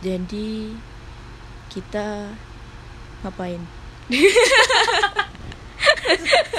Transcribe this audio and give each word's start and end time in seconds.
Jadi 0.00 0.72
kita 1.68 2.32
ngapain? 3.22 3.60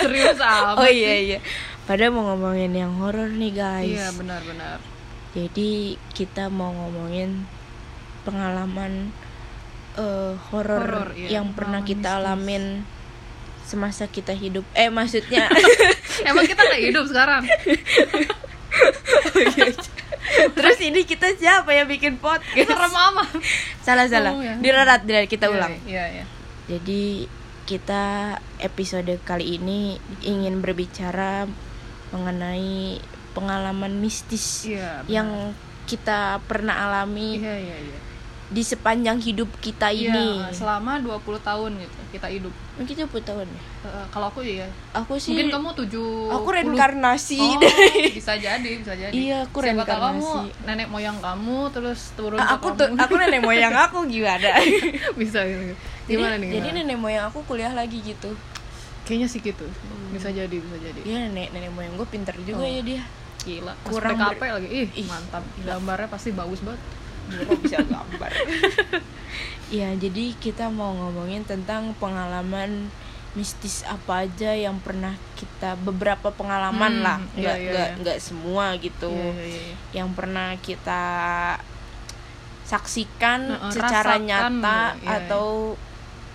serius 0.01 0.39
amat 0.39 0.77
Oh 0.79 0.87
iya 0.87 1.13
iya. 1.17 1.39
Padahal 1.89 2.13
mau 2.13 2.23
ngomongin 2.31 2.71
yang 2.71 2.93
horor 3.01 3.27
nih 3.27 3.51
guys. 3.51 3.89
iya 3.89 4.07
benar-benar 4.13 4.79
Jadi 5.33 5.97
kita 6.13 6.47
mau 6.51 6.71
ngomongin 6.71 7.47
pengalaman 8.23 9.09
eh, 9.97 10.33
horor 10.53 11.11
iya. 11.17 11.41
yang 11.41 11.51
pernah 11.57 11.81
Pengalaman 11.81 11.89
kita 11.89 12.09
mistis. 12.09 12.21
alamin 12.21 12.63
semasa 13.65 14.03
kita 14.05 14.35
hidup. 14.35 14.63
Eh 14.75 14.91
maksudnya 14.91 15.47
emang 16.29 16.45
kita 16.45 16.61
nggak 16.61 16.83
hidup 16.91 17.05
sekarang 17.07 17.43
Terus 20.57 20.77
ini 20.79 21.03
kita 21.03 21.33
siapa 21.33 21.69
yang 21.69 21.85
bikin 21.85 22.17
podcast? 22.17 22.55
serem 22.63 22.93
amat 23.11 23.29
salah 23.81 24.05
salah. 24.05 24.31
Oh, 24.31 24.39
ya. 24.39 24.55
Dirarat 24.55 25.01
dirarat 25.01 25.25
kita 25.25 25.45
Iya, 25.45 25.53
ulang. 25.53 25.73
iya 25.83 26.03
iya 26.11 26.25
Jadi 26.67 27.27
kita 27.63 28.03
episode 28.57 29.11
kali 29.21 29.55
ini 29.55 29.95
ingin 30.21 30.59
berbicara 30.59 31.45
mengenai 32.09 32.99
pengalaman 33.31 33.95
mistis 33.95 34.67
benar. 34.67 35.07
yang 35.07 35.29
kita 35.83 36.39
pernah 36.45 36.85
alami 36.85 37.37
iya 37.37 37.55
iya 37.55 37.77
iya 37.79 37.99
di 38.51 38.61
sepanjang 38.61 39.15
hidup 39.17 39.47
kita 39.57 39.87
ini. 39.89 40.11
Iya, 40.37 40.51
selama 40.51 40.99
20 40.99 41.17
tahun 41.39 41.71
gitu 41.77 41.95
kita 42.11 42.27
hidup. 42.27 42.51
Mungkin 42.75 42.93
itu 42.93 43.05
berapa 43.05 43.23
tahun 43.23 43.47
ya? 43.47 43.61
Eh, 43.81 44.05
kalau 44.09 44.27
aku 44.27 44.43
iya. 44.43 44.67
Aku 44.91 45.15
sih 45.15 45.31
Mungkin 45.31 45.47
kamu 45.49 45.69
7 45.87 45.95
aku 46.29 46.49
reinkarnasi 46.51 47.39
Oh, 47.39 47.55
dari 47.57 48.11
bisa 48.19 48.35
jadi, 48.35 48.69
bisa 48.75 48.91
jadi. 48.91 49.09
Iya, 49.09 49.47
aku 49.47 49.57
Siapa 49.57 49.81
tahu 49.81 49.99
kamu 50.03 50.27
reinkarnasi. 50.27 50.67
nenek 50.67 50.87
moyang 50.89 51.17
kamu 51.17 51.57
terus 51.71 52.11
turun 52.11 52.35
ke 52.35 52.43
aku 52.45 52.67
kamu. 52.75 52.99
aku 52.99 53.13
nenek 53.17 53.39
moyang 53.41 53.71
aku 53.73 53.97
gimana? 54.05 54.49
bisa 55.21 55.39
gitu. 55.41 55.63
jadi, 55.63 55.75
Gimana 56.11 56.35
nih? 56.35 56.49
jadi 56.53 56.67
nenek 56.75 56.97
moyang 56.97 57.25
aku 57.25 57.39
kuliah 57.43 57.71
lagi 57.71 57.97
gitu. 57.97 58.35
Kayaknya 59.01 59.27
sih 59.27 59.39
gitu. 59.39 59.63
Bisa 60.11 60.27
jadi, 60.29 60.51
bisa 60.53 60.75
jadi. 60.77 60.99
Iya 61.01 61.17
nenek 61.25 61.49
nenek 61.51 61.71
moyang 61.71 61.95
gue 61.95 62.05
pinter 62.05 62.35
juga 62.37 62.59
Oh. 62.59 62.67
ya 62.67 62.83
dia. 62.83 63.01
Gila. 63.41 63.73
Kurang 63.81 64.19
ber- 64.19 64.35
PKP 64.35 64.43
lagi. 64.51 64.67
Ih, 64.69 64.87
Ih, 64.93 65.05
mantap. 65.05 65.41
Gambarnya 65.57 66.05
pasti 66.05 66.29
bagus 66.29 66.59
banget. 66.59 66.77
Bro 67.31 67.55
bisa 67.63 67.79
gambar. 67.81 68.31
Iya, 69.71 69.95
jadi 70.03 70.35
kita 70.35 70.67
mau 70.67 70.91
ngomongin 70.91 71.47
tentang 71.47 71.95
pengalaman 71.97 72.91
mistis 73.31 73.87
apa 73.87 74.27
aja 74.27 74.51
yang 74.51 74.75
pernah 74.83 75.15
kita 75.39 75.79
beberapa 75.79 76.35
pengalaman 76.35 76.99
Hmm, 76.99 77.05
lah, 77.05 77.19
iya, 77.31 77.39
nggak 77.39 77.57
iya, 77.57 77.69
nggak 77.71 77.87
iya. 77.87 77.99
nggak 78.03 78.17
semua 78.19 78.65
gitu, 78.75 79.07
Iya, 79.07 79.31
iya, 79.39 79.59
iya. 79.71 79.75
yang 79.95 80.11
pernah 80.11 80.59
kita 80.59 81.03
saksikan 82.67 83.39
Heeh, 83.51 83.71
secara 83.71 84.15
rasakan, 84.15 84.27
nyata 84.27 84.79
iya, 84.95 84.99
iya. 84.99 85.15
atau 85.23 85.75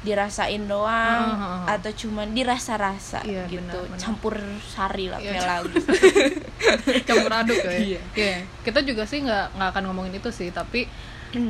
dirasain 0.00 0.64
doang 0.64 1.24
Heeh, 1.28 1.38
heeh. 1.38 1.64
atau 1.72 1.90
cuman 1.96 2.28
dirasa-rasa 2.30 3.20
Iya, 3.22 3.48
gitu, 3.48 3.64
benar, 3.64 3.88
benar. 3.88 3.98
campur 3.98 4.34
sari 4.60 5.08
lah 5.08 5.18
Iya, 5.18 5.30
kayak 5.32 5.46
lagu. 5.46 5.76
campur 7.08 7.32
aduk 7.32 7.58
ya. 7.60 7.70
Iya. 7.72 8.00
Iya. 8.12 8.36
Kita 8.62 8.80
juga 8.80 9.02
sih 9.04 9.22
nggak 9.22 9.56
nggak 9.56 9.68
akan 9.72 9.82
ngomongin 9.86 10.14
itu 10.14 10.30
sih, 10.30 10.48
tapi 10.50 10.86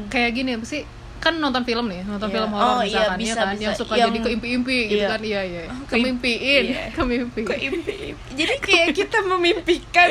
kayak 0.09 0.31
gini 0.33 0.55
apa 0.55 0.65
sih? 0.65 0.83
Kan 1.17 1.35
nonton 1.37 1.63
film 1.63 1.87
nih, 1.87 2.01
nonton 2.03 2.29
Iya. 2.29 2.35
film 2.35 2.51
horor 2.51 2.67
Oh, 2.69 2.81
iya, 2.81 2.87
misalkan 2.87 3.11
ya 3.11 3.19
bisa, 3.19 3.35
kan, 3.37 3.47
bisa. 3.51 3.63
yang 3.63 3.75
suka 3.75 3.93
Yang- 3.93 4.07
jadi 4.07 4.19
keimpi-impi 4.23 4.79
gitu 4.87 4.97
Iya. 4.97 5.09
kan. 5.09 5.21
Iya, 5.21 5.41
iya. 5.43 5.61
Oh, 5.67 5.79
Kemimpiin, 5.87 6.65
iya. 6.69 6.85
kemimpi. 6.91 7.41
Keimpi. 7.43 7.97
Jadi 8.33 8.55
kayak 8.67 8.89
kita 8.93 9.19
memimpikan, 9.23 10.11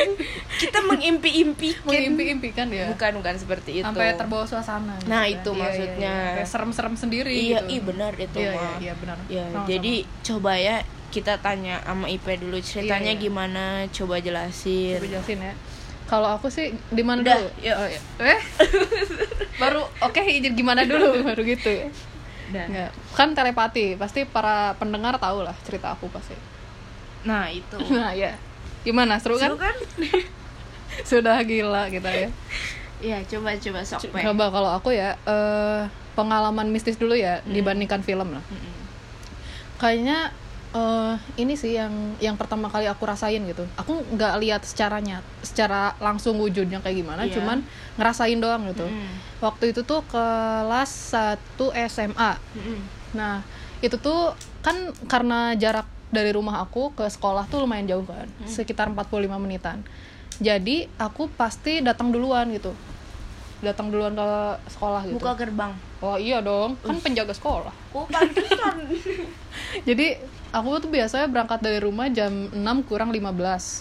kita 0.56 0.80
mengimpi-impikan. 0.82 1.88
Mengimpi-impikan 1.88 2.68
ya. 2.70 2.86
Bukan 2.90 3.12
bukan 3.16 3.36
seperti 3.36 3.72
itu. 3.80 3.86
Sampai 3.86 4.14
terbawa 4.14 4.44
suasana 4.44 4.94
gitu 4.98 5.08
Nah, 5.08 5.24
kan. 5.24 5.32
itu 5.32 5.50
Iya, 5.50 5.56
iya, 5.56 5.64
maksudnya. 5.64 6.16
iya. 6.16 6.36
Kayak 6.36 6.50
serem-serem 6.50 6.96
sendiri 6.96 7.32
Iya, 7.32 7.60
gitu. 7.62 7.72
ih 7.72 7.82
benar 7.82 8.14
itu 8.16 8.38
Iya, 8.38 8.46
iya, 8.46 8.56
mah. 8.56 8.76
iya, 8.78 8.94
benar. 8.96 9.18
Ya, 9.26 9.44
Sama-sama. 9.46 9.68
jadi 9.68 9.94
coba 10.24 10.52
ya 10.56 10.78
kita 11.08 11.34
tanya 11.38 11.80
sama 11.82 12.06
IP 12.08 12.28
dulu 12.36 12.60
ceritanya 12.60 13.08
Iya, 13.10 13.16
iya. 13.16 13.24
gimana, 13.24 13.64
coba 13.90 14.16
jelasin. 14.20 14.98
Coba 14.98 15.08
jelasin 15.10 15.40
ya. 15.40 15.54
Kalau 16.06 16.38
aku 16.38 16.54
sih 16.54 16.70
di 16.94 17.02
mana 17.02 17.26
dulu? 17.26 17.50
yuk. 17.66 17.74
Oh, 17.74 17.88
iya. 17.90 18.00
Eh? 18.22 18.40
baru 19.62 19.82
oke 20.04 20.22
gimana 20.54 20.86
dulu 20.86 21.18
baru 21.28 21.42
gitu. 21.42 21.90
Nggak. 22.54 22.94
Kan 23.18 23.34
telepati, 23.34 23.98
pasti 23.98 24.22
para 24.30 24.78
pendengar 24.78 25.18
tahu 25.18 25.42
lah 25.42 25.58
cerita 25.66 25.98
aku 25.98 26.06
pasti. 26.14 26.38
Nah, 27.26 27.50
itu. 27.50 27.78
Nah, 27.98 28.14
ya. 28.14 28.38
Gimana? 28.86 29.18
Seru 29.18 29.42
kan? 29.42 29.50
Seru 29.50 29.58
kan? 29.58 29.76
Sudah 31.02 31.42
gila 31.42 31.90
kita 31.90 32.08
ya. 32.14 32.30
Iya, 33.02 33.18
coba 33.26 33.58
coba 33.58 33.82
sok. 33.82 34.14
Coba 34.14 34.46
kalau 34.54 34.72
aku 34.78 34.94
ya 34.94 35.18
eh, 35.26 35.82
pengalaman 36.14 36.70
mistis 36.70 36.96
dulu 36.96 37.18
ya 37.18 37.42
Hmm. 37.42 37.52
dibandingkan 37.52 38.06
film 38.06 38.30
lah. 38.38 38.44
Mm-mm. 38.48 38.74
Kayaknya 39.82 40.32
eh, 40.76 41.14
ini 41.40 41.56
sih 41.56 41.80
yang 41.80 42.20
yang 42.20 42.36
pertama 42.36 42.68
kali 42.68 42.84
aku 42.86 43.08
rasain 43.08 43.40
gitu. 43.48 43.64
Aku 43.80 44.04
nggak 44.12 44.34
lihat 44.44 44.62
secara 44.68 45.00
nyat, 45.00 45.24
secara 45.40 45.96
langsung 46.04 46.36
wujudnya 46.38 46.84
kayak 46.84 47.00
gimana, 47.00 47.24
Iya. 47.24 47.40
cuman 47.40 47.64
ngerasain 47.96 48.36
doang 48.38 48.68
gitu. 48.68 48.84
Mm. 48.84 49.08
Waktu 49.40 49.72
itu 49.72 49.88
tuh 49.88 50.04
kelas 50.12 50.92
1 51.16 51.72
SMA. 51.88 52.36
Mm-mm. 52.60 52.80
Nah, 53.16 53.40
itu 53.80 53.96
tuh 53.96 54.36
kan 54.60 54.76
karena 55.08 55.56
jarak 55.56 55.88
dari 56.12 56.36
rumah 56.36 56.60
aku 56.60 56.92
ke 56.92 57.08
sekolah 57.08 57.48
tuh 57.48 57.64
lumayan 57.64 57.88
jauh 57.88 58.06
kan, 58.08 58.28
Hmm. 58.28 58.48
sekitar 58.48 58.92
45 58.92 59.40
menitan. 59.40 59.80
Jadi 60.44 60.92
aku 61.00 61.32
pasti 61.32 61.80
datang 61.80 62.12
duluan 62.12 62.52
gitu. 62.52 62.76
Datang 63.64 63.88
duluan 63.88 64.12
ke 64.12 64.30
sekolah 64.76 65.08
gitu. 65.08 65.16
Buka 65.16 65.40
gerbang. 65.40 65.72
Oh 66.06 66.16
iya 66.16 66.38
dong, 66.40 66.78
kan 66.80 67.02
penjaga 67.02 67.34
sekolah. 67.34 67.74
Oh, 67.90 68.06
pantesan. 68.06 68.86
Jadi 69.90 70.08
aku 70.52 70.78
tuh 70.78 70.88
biasanya 70.88 71.26
berangkat 71.26 71.60
dari 71.60 71.80
rumah 71.80 72.06
jam 72.08 72.30
6 72.48 72.62
kurang 72.86 73.10
15. 73.10 73.26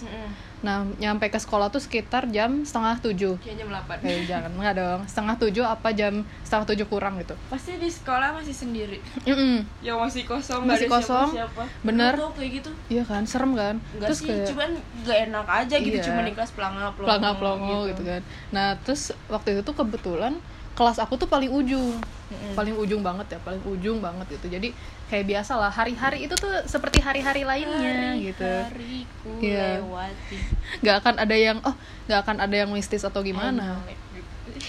Mm-mm. 0.01 0.29
Nah, 0.55 0.81
nyampe 0.97 1.29
ke 1.29 1.37
sekolah 1.37 1.69
tuh 1.69 1.77
sekitar 1.77 2.25
jam 2.27 2.65
setengah 2.65 2.97
tujuh. 2.97 3.37
Kayak 3.37 3.61
jam 3.61 3.69
8. 3.69 4.01
Eh, 4.01 4.25
jangan, 4.25 4.49
enggak 4.49 4.73
dong. 4.73 5.01
Setengah 5.05 5.35
tujuh 5.37 5.61
apa 5.61 5.93
jam 5.93 6.25
setengah 6.41 6.65
tujuh 6.73 6.87
kurang 6.89 7.21
gitu. 7.21 7.37
Pasti 7.45 7.77
di 7.77 7.85
sekolah 7.85 8.33
masih 8.33 8.55
sendiri. 8.55 8.97
Mm-mm. 9.23 9.61
Ya 9.85 9.93
masih 9.93 10.25
kosong, 10.25 10.65
Masih 10.65 10.89
kosong. 10.89 11.37
siapa-siapa. 11.37 11.63
Bener. 11.85 12.17
Lu 12.17 12.25
tau 12.25 12.33
kayak 12.33 12.51
gitu. 12.65 12.71
Iya 12.89 13.03
kan, 13.05 13.29
serem 13.29 13.53
kan? 13.53 13.77
Enggak 13.93 14.09
terus 14.09 14.19
sih, 14.25 14.31
kayak 14.31 14.47
cuman 14.49 14.69
gak 15.05 15.17
enak 15.29 15.45
aja 15.45 15.75
gitu, 15.77 15.97
Iya. 16.01 16.05
cuma 16.09 16.19
di 16.25 16.33
kelas 16.33 16.51
pelangga 16.57 16.87
pelongo, 16.97 17.07
pelangga 17.13 17.31
pelongo 17.37 17.77
gitu. 17.93 18.01
kan. 18.01 18.21
Nah, 18.49 18.67
terus 18.81 19.01
waktu 19.29 19.47
itu 19.53 19.61
tuh 19.61 19.75
kebetulan 19.77 20.33
kelas 20.75 20.99
aku 20.99 21.15
tuh 21.15 21.25
paling 21.25 21.47
ujung. 21.49 21.95
Mm-mm. 22.25 22.53
Paling 22.53 22.75
ujung 22.75 22.99
banget 22.99 23.37
ya, 23.37 23.39
paling 23.39 23.63
ujung 23.63 24.03
banget 24.03 24.27
gitu. 24.35 24.49
Jadi 24.49 24.75
kayak 25.07 25.25
biasa 25.25 25.55
lah, 25.55 25.69
hari-hari 25.69 26.25
itu 26.25 26.35
tuh 26.35 26.51
seperti 26.65 26.99
hari-hari 26.99 27.47
lainnya 27.47 28.17
gitu. 28.19 28.43
Hariku 28.43 29.31
Iya. 29.39 29.79
lewati. 29.79 30.37
Nggak 30.83 30.95
akan 30.99 31.15
ada 31.21 31.35
yang 31.37 31.57
oh, 31.63 31.75
nggak 32.05 32.19
akan 32.25 32.37
ada 32.43 32.55
yang 32.55 32.69
mistis 32.69 33.01
atau 33.01 33.21
gimana. 33.21 33.79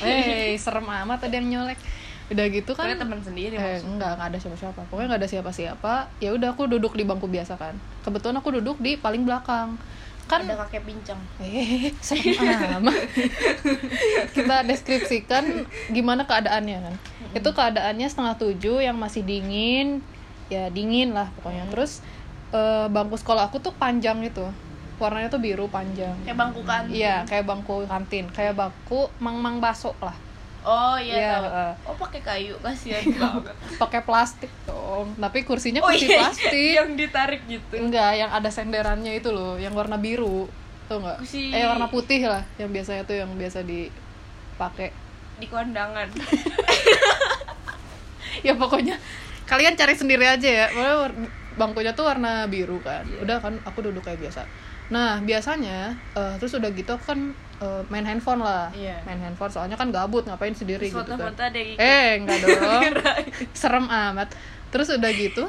Eh, 0.01 0.57
serem 0.57 0.85
amat 0.85 1.27
ada 1.27 1.35
yang 1.35 1.49
nyolek. 1.49 1.81
Udah 2.27 2.45
gitu 2.51 2.75
kan. 2.75 2.91
Karena 2.91 2.99
teman 3.01 3.21
sendiri 3.23 3.55
Eh, 3.55 3.63
maksudnya. 3.79 3.87
enggak, 3.87 4.11
enggak 4.19 4.29
ada 4.29 4.39
siapa-siapa. 4.43 4.81
Pokoknya 4.91 5.07
enggak 5.09 5.21
ada 5.23 5.31
siapa-siapa. 5.31 5.93
Ya 6.19 6.31
udah 6.35 6.49
aku 6.53 6.63
duduk 6.67 6.93
di 6.93 7.05
bangku 7.07 7.27
biasa 7.27 7.55
kan. 7.55 7.75
Kebetulan 8.03 8.37
aku 8.37 8.51
duduk 8.59 8.77
di 8.79 8.99
paling 8.99 9.23
belakang. 9.23 9.79
Kan 10.27 10.43
ada 10.43 10.59
kakek 10.67 10.83
pincang. 10.83 11.21
eh 11.39 11.95
amat. 12.83 12.99
Kita 14.35 14.67
deskripsikan 14.67 15.67
gimana 15.95 16.27
keadaannya 16.27 16.79
kan. 16.83 16.95
Itu 17.31 17.55
keadaannya 17.55 18.11
setengah 18.11 18.35
tujuh 18.35 18.83
yang 18.83 18.99
masih 18.99 19.23
dingin. 19.23 20.03
Ya 20.51 20.67
dingin 20.71 21.15
lah 21.15 21.31
pokoknya. 21.39 21.71
Terus 21.71 22.03
eh, 22.51 22.87
bangku 22.91 23.15
sekolah 23.15 23.47
aku 23.47 23.63
tuh 23.63 23.71
panjang 23.79 24.19
gitu. 24.27 24.51
Warnanya 24.99 25.31
tuh 25.31 25.39
biru 25.39 25.71
panjang. 25.71 26.17
Kayak 26.27 26.39
bangku 26.43 26.61
kan. 26.67 26.83
Iya, 26.91 27.23
kayak 27.29 27.45
bangku 27.45 27.85
kantin, 27.85 28.27
kayak 28.33 28.57
bangku 28.57 29.13
mang-mang 29.21 29.61
baso 29.63 29.93
lah. 30.03 30.26
Oh 30.67 30.99
iya, 30.99 31.15
Iya, 31.15 31.31
tahu. 31.33 31.47
eh. 31.47 31.73
Oh 31.85 31.95
pakai 31.97 32.21
kayu 32.21 32.55
kasihan 32.59 32.99
banget. 33.07 33.55
Pakai 33.83 34.01
plastik 34.03 34.51
dong. 34.65 35.15
Tapi 35.15 35.39
kursinya 35.41 35.79
oh 35.79 35.87
kursi 35.87 36.05
iya, 36.05 36.19
plastik. 36.21 36.73
yang 36.75 36.91
ditarik 36.93 37.47
gitu. 37.47 37.75
Enggak, 37.79 38.13
yang 38.13 38.29
ada 38.29 38.51
senderannya 38.51 39.15
itu 39.15 39.31
loh, 39.31 39.55
yang 39.55 39.71
warna 39.73 39.95
biru. 39.97 40.51
Tuh 40.85 40.99
enggak? 40.99 41.23
Kursi- 41.23 41.51
Eh 41.51 41.63
warna 41.63 41.87
putih 41.87 42.27
lah, 42.27 42.43
yang 42.57 42.69
biasanya 42.69 43.03
tuh 43.03 43.15
yang 43.15 43.31
biasa 43.33 43.63
dipakai. 43.63 44.91
Di 45.37 45.47
kondangan. 45.47 46.11
Ya 48.39 48.53
pokoknya 48.53 49.01
kalian 49.45 49.75
cari 49.75 49.95
sendiri 49.95 50.27
aja 50.27 50.45
ya. 50.45 50.67
Bangkunya 51.57 51.97
tuh 51.97 52.05
warna 52.05 52.45
biru 52.45 52.77
kan. 52.79 53.07
Udah 53.17 53.41
kan 53.41 53.57
aku 53.65 53.81
duduk 53.83 54.05
kayak 54.05 54.21
biasa. 54.21 54.45
Nah, 54.87 55.19
biasanya 55.19 55.97
eh, 56.13 56.35
terus 56.37 56.53
udah 56.53 56.69
gitu 56.69 56.91
aku 56.91 57.05
kan 57.07 57.21
eh, 57.59 57.83
main 57.87 58.03
handphone 58.03 58.41
lah. 58.41 58.69
Iya. 58.71 59.01
Main 59.03 59.19
handphone 59.19 59.49
soalnya 59.49 59.75
kan 59.75 59.89
gabut 59.89 60.23
ngapain 60.23 60.53
sendiri 60.53 60.87
gitu 60.87 61.01
kan. 61.17 61.33
Eh, 61.77 62.19
enggak 62.19 62.39
dong. 62.45 62.83
Serem 63.53 63.87
amat. 63.87 64.29
Terus 64.69 64.91
udah 64.91 65.11
gitu, 65.11 65.45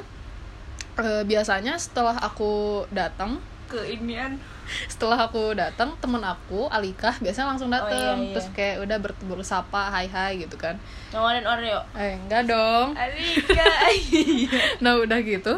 eh, 0.96 1.24
biasanya 1.24 1.76
setelah 1.76 2.16
aku 2.16 2.84
datang 2.90 3.42
ke 3.68 3.84
inian 3.92 4.40
setelah 4.88 5.16
aku 5.22 5.56
datang 5.56 5.96
temen 6.00 6.20
aku 6.20 6.68
Alika 6.68 7.16
biasanya 7.20 7.56
langsung 7.56 7.68
datang 7.68 8.20
Oh, 8.20 8.20
iya, 8.20 8.28
iya. 8.28 8.34
terus 8.36 8.48
kayak 8.52 8.76
udah 8.84 8.98
ber- 9.00 9.20
bersapa 9.28 9.88
hai 9.88 10.08
hai 10.08 10.40
gitu 10.40 10.56
kan 10.56 10.76
ngomongin 11.12 11.44
Oreo 11.44 11.80
eh 11.96 12.16
enggak 12.18 12.48
dong 12.48 12.92
Alika 12.92 13.64
nah 14.84 15.00
udah 15.00 15.20
gitu 15.20 15.56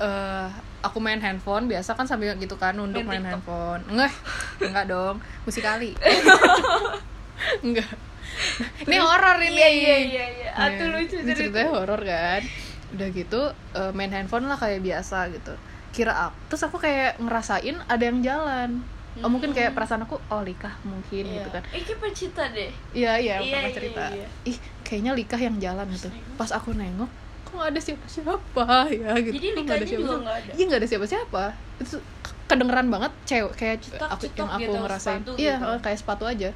eh 0.00 0.48
aku 0.82 0.98
main 0.98 1.18
handphone 1.18 1.66
biasa 1.66 1.94
kan 1.94 2.04
sambil 2.04 2.34
gitu 2.36 2.54
kan 2.54 2.74
nunduk 2.74 3.06
Main 3.06 3.22
main, 3.22 3.32
handphone. 3.32 3.80
Enggak 3.86 4.12
enggak 4.58 4.84
dong 4.86 5.16
musikali. 5.42 5.94
Enggak. 7.64 7.90
Ini 8.82 8.96
horor 8.98 9.38
ini. 9.40 9.54
Iya 9.54 9.68
iya 9.68 9.96
iya 9.98 10.24
iya. 10.28 10.50
Atuh 10.52 10.86
Iya, 10.88 10.94
lucu 10.94 11.16
ini 11.18 11.32
cerita 11.32 11.38
ceritanya 11.58 11.70
horor 11.70 12.00
kan. 12.02 12.42
Udah 12.92 13.08
gitu 13.10 13.40
eh, 13.72 13.92
main 13.92 14.10
handphone 14.10 14.46
lah 14.46 14.56
kayak 14.56 14.80
biasa 14.80 15.30
gitu. 15.32 15.54
Kira 15.92 16.12
aku 16.28 16.36
terus 16.48 16.62
aku 16.64 16.76
kayak 16.78 17.18
ngerasain 17.18 17.76
ada 17.86 18.02
yang 18.02 18.18
jalan. 18.20 18.70
Oh 19.20 19.28
mungkin 19.28 19.52
kayak 19.52 19.76
perasaan 19.76 20.08
aku 20.08 20.16
oh 20.24 20.40
likah 20.40 20.72
mungkin 20.82 21.28
Iya. 21.28 21.34
gitu 21.38 21.48
kan. 21.52 21.62
Eh, 21.68 21.84
kita 21.84 22.06
cerita 22.16 22.42
deh. 22.48 22.72
Iya 22.92 23.12
iya 23.20 23.34
Iya, 23.38 23.52
pernah 23.52 23.68
iya, 23.68 23.76
cerita. 23.76 24.04
iya. 24.08 24.26
ih 24.48 24.56
kayaknya 24.82 25.12
likah 25.12 25.36
yang 25.36 25.56
jalan 25.60 25.86
gitu. 25.92 26.08
Pas 26.34 26.48
aku 26.48 26.72
nengok 26.72 27.10
nggak 27.54 27.70
ada 27.70 27.80
siapa-siapa? 27.80 28.64
Ya 29.02 29.12
gitu. 29.18 29.34
Jadi 29.34 29.46
Kok 29.48 29.62
nggak 29.62 29.78
likahnya 29.78 29.86
juga 29.86 29.92
siapa-siapa? 29.92 30.22
nggak 30.22 30.36
ada? 30.36 30.50
iya 30.52 30.64
nggak 30.66 30.80
ada 30.80 30.88
siapa-siapa. 30.88 31.44
Itu 31.78 31.96
kedengeran 32.44 32.86
banget 32.88 33.12
cewek 33.24 33.52
kayak 33.54 33.76
Cetak, 33.80 34.08
aku 34.10 34.24
cetak 34.26 34.36
yang 34.36 34.50
aku 34.50 34.60
gitu, 34.62 34.76
ngerasain. 34.78 35.20
sepatu 35.20 35.30
iya 35.36 35.54
gitu. 35.56 35.70
kayak 35.80 35.98
sepatu 35.98 36.24
aja. 36.26 36.50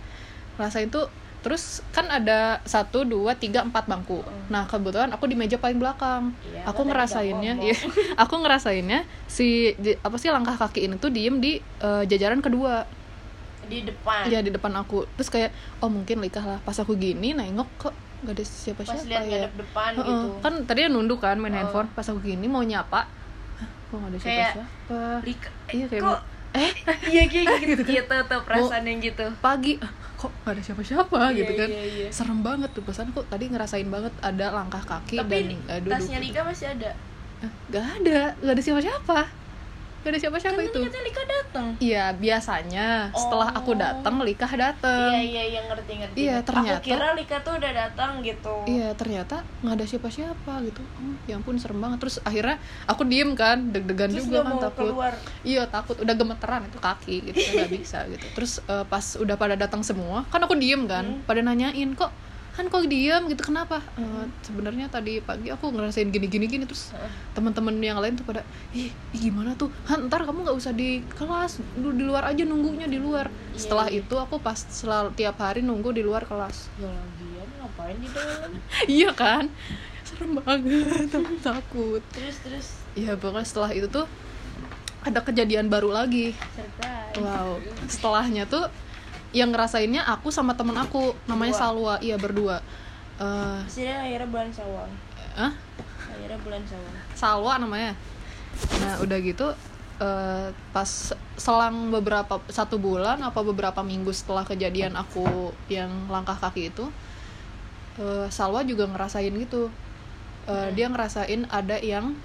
Ngerasain 0.57 0.89
tuh 0.89 1.07
terus 1.41 1.65
kan 1.89 2.11
ada 2.11 2.59
satu 2.67 3.07
dua 3.07 3.33
tiga 3.33 3.63
empat 3.63 3.87
bangku. 3.87 4.19
Nah 4.49 4.67
kebetulan 4.67 5.09
aku 5.09 5.25
di 5.25 5.39
meja 5.39 5.57
paling 5.57 5.79
belakang. 5.79 6.35
Iya, 6.43 6.67
aku 6.67 6.83
ngerasainnya 6.85 7.53
iya, 7.63 7.77
aku 8.23 8.35
ngerasainnya 8.37 9.07
si 9.27 9.73
di- 9.77 9.95
apa 9.97 10.17
sih 10.19 10.29
langkah 10.29 10.59
kaki 10.59 10.85
ini 10.85 10.99
tuh 10.99 11.09
diem 11.09 11.39
di 11.39 11.57
eh, 11.61 12.03
jajaran 12.05 12.43
kedua. 12.43 12.83
Di 13.63 13.83
depan? 13.83 14.27
Ya 14.27 14.43
di 14.43 14.51
depan 14.51 14.75
aku. 14.75 15.07
Terus 15.15 15.31
kayak 15.31 15.51
oh 15.79 15.89
mungkin 15.89 16.19
likah 16.19 16.43
lah. 16.43 16.59
Pas 16.61 16.75
aku 16.77 16.95
gini 16.95 17.31
nengok 17.31 17.69
kok 17.79 17.95
gak 18.19 18.33
ada 18.33 18.45
siapa 18.45 18.81
pas 18.81 18.97
lihat 18.99 19.23
ya. 19.23 19.29
ngadep 19.45 19.55
depan 19.57 19.91
Heeh, 19.93 20.07
gitu. 20.07 20.27
Kan 20.41 20.55
tadi 20.65 20.81
nunduk 20.87 21.19
kan 21.19 21.37
main 21.37 21.51
Heeh. 21.51 21.63
handphone. 21.63 21.89
Pas 21.91 22.05
aku 22.05 22.21
gini 22.21 22.47
mau 22.47 22.61
nyapa. 22.61 23.05
Hah, 23.57 23.69
kok 23.87 23.97
gak 23.97 24.09
ada 24.09 24.19
siapa 24.19 24.33
Kayak- 24.33 24.55
siapa 24.55 24.99
Lika 25.21 25.51
iya 25.69 25.85
kayak 25.87 26.03
kok? 26.03 26.21
Eh? 26.57 26.73
Iya 27.13 27.23
kayak 27.27 27.47
gitu. 27.61 27.83
Gitu 27.95 28.17
tuh 28.23 28.41
perasaan 28.43 28.85
yang 28.85 29.01
gitu. 29.01 29.27
pagi. 29.39 29.77
Kok 30.17 30.33
gak 30.43 30.53
ada 30.55 30.63
siapa-siapa? 30.63 31.19
Iya, 31.29 31.37
gitu 31.37 31.53
kan? 31.55 31.69
iya, 31.69 31.85
iya. 31.85 32.07
serem 32.09 32.41
banget 32.41 32.73
tuh 32.73 32.81
pesan 32.81 33.13
kok 33.13 33.29
tadi 33.29 33.47
ngerasain 33.47 33.85
banget 33.87 34.17
ada 34.21 34.47
langkah 34.51 34.81
kaki 34.81 35.21
tapi 35.21 35.37
dan 35.45 35.61
eh, 35.69 35.79
duduk 35.85 35.93
tasnya 35.93 36.19
gitu. 36.19 36.33
Lika 36.33 36.41
masih 36.43 36.67
ada? 36.73 36.91
Eh, 37.43 37.51
gak 37.69 37.85
ada. 38.01 38.21
Gak 38.39 38.53
ada 38.53 38.63
siapa-siapa 38.63 39.19
gak 40.07 40.13
ada 40.13 40.21
siapa-siapa 40.21 40.61
itu 40.63 40.79
katanya 40.81 41.03
Lika 41.03 41.23
datang 41.27 41.67
iya 41.79 42.05
biasanya 42.15 42.89
setelah 43.13 43.51
aku 43.51 43.65
Oh. 43.69 43.77
datang 43.77 44.15
likah 44.21 44.53
datang 44.53 45.11
iya 45.11 45.21
iya 45.21 45.43
iya 45.49 45.61
ngerti 45.65 45.93
ngerti 45.97 46.17
Iya, 46.17 46.37
ternyata- 46.41 46.79
aku 46.79 46.87
kira 46.89 47.09
Lika 47.13 47.37
tuh 47.41 47.55
udah 47.57 47.73
datang 47.75 48.11
gitu 48.23 48.55
Iya 48.65 48.89
ternyata 48.93 49.37
nggak 49.59 49.75
ada 49.75 49.85
siapa-siapa 49.85 50.53
gitu. 50.63 50.79
Oh, 50.79 51.15
ya 51.25 51.35
ampun 51.35 51.57
serem 51.57 51.77
banget. 51.77 51.99
Terus 51.99 52.17
akhirnya 52.21 52.57
aku 52.85 53.03
diem 53.05 53.35
kan, 53.35 53.59
deg-degan 53.69 54.11
juga 54.11 54.43
kan 54.43 54.59
takut. 54.61 54.91
keluar 54.91 55.13
Iya 55.43 55.67
takut, 55.67 55.97
udah 55.97 56.15
gemeteran 56.15 56.63
itu 56.65 56.79
kaki 56.79 57.17
gitu 57.25 57.37
nggak 57.37 57.73
bisa 57.73 57.99
gitu. 58.07 58.27
Terus 58.33 58.53
eh, 58.65 58.85
pas 58.85 59.03
udah 59.17 59.35
pada 59.35 59.55
datang 59.55 59.83
semua, 59.83 60.23
kan 60.27 60.39
aku 60.41 60.55
diem 60.55 60.85
kan, 60.85 61.03
Hmm. 61.05 61.23
pada 61.25 61.41
nanyain 61.41 61.91
kok 61.93 62.11
kan 62.57 62.73
kok 62.73 62.89
diem 62.89 63.29
gitu 63.29 63.53
kenapa? 63.53 63.85
Eh, 64.01 64.25
Sebenarnya 64.41 64.89
tadi 64.89 65.21
pagi 65.21 65.53
aku 65.53 65.69
ngerasain 65.77 66.09
gini-gini 66.09 66.49
gini 66.49 66.65
terus 66.65 66.97
Heeh. 66.97 67.13
teman-teman 67.37 67.77
yang 67.85 68.01
lain 68.01 68.17
tuh 68.17 68.25
pada 68.25 68.41
ih, 68.73 68.89
gimana 69.13 69.53
tuh? 69.53 69.69
Han, 69.93 70.09
ntar 70.09 70.25
kamu 70.25 70.49
nggak 70.49 70.57
usah 70.57 70.73
di 70.73 71.05
kelas 71.21 71.61
lu 71.77 71.93
di 71.93 72.09
luar 72.09 72.33
aja 72.33 72.49
nunggunya 72.49 72.89
di 72.89 72.97
luar. 72.97 73.29
Iya, 73.29 73.61
setelah 73.61 73.87
iya. 73.93 74.01
itu 74.01 74.15
aku 74.17 74.41
pas 74.41 74.57
selalu 74.57 75.13
tiap 75.13 75.37
hari 75.37 75.61
nunggu 75.61 75.93
di 75.93 76.01
luar 76.01 76.25
kelas. 76.25 76.73
Ya 76.81 76.89
lagian 76.89 77.49
ngapain 77.61 77.97
di 78.01 78.09
dalam? 78.09 78.51
Iya 78.97 79.11
kan? 79.13 79.45
Serem 80.09 80.41
banget 80.41 81.13
aku 81.13 81.37
takut. 81.53 82.03
Terus 82.17 82.37
terus? 82.41 82.67
Ya 82.97 83.13
pokoknya 83.21 83.45
setelah 83.45 83.71
itu 83.77 83.85
tuh 83.93 84.09
ada 85.05 85.21
kejadian 85.21 85.69
baru 85.69 85.93
lagi. 85.93 86.33
Surprise. 86.57 87.21
Wow. 87.21 87.61
Setelahnya 87.85 88.49
tuh 88.49 88.67
yang 89.37 89.53
ngerasainnya 89.53 90.01
aku 90.09 90.33
sama 90.33 90.57
temen 90.57 90.73
aku 90.81 91.13
namanya 91.29 91.53
Berdua. 91.53 91.61
Salwa. 91.61 91.95
Iya 92.01 92.17
berdua. 92.17 92.57
Maksudnya 93.21 93.97
akhirnya 94.01 94.29
bulan 94.33 94.49
sawang 94.49 94.93
ah 95.37 95.53
akhirnya 96.09 96.41
bulan 96.41 96.63
sawang 96.65 96.95
Salwa 97.13 97.53
namanya. 97.61 97.93
Nah 98.81 98.95
udah 99.05 99.19
gitu 99.21 99.53
eh, 100.01 100.49
pas 100.73 100.91
selang 101.37 101.93
beberapa 101.93 102.41
satu 102.49 102.81
bulan 102.81 103.21
apa 103.21 103.45
beberapa 103.45 103.85
minggu 103.85 104.09
setelah 104.17 104.49
kejadian 104.49 104.97
aku 104.97 105.53
yang 105.69 106.09
langkah 106.09 106.41
kaki 106.41 106.73
itu 106.73 106.89
eh, 108.01 108.29
Salwa 108.33 108.65
juga 108.65 108.89
ngerasain 108.89 109.33
gitu. 109.37 109.69
Eh, 110.49 110.69
dia 110.73 110.89
ngerasain 110.89 111.45
ada 111.53 111.77
yang 111.77 112.17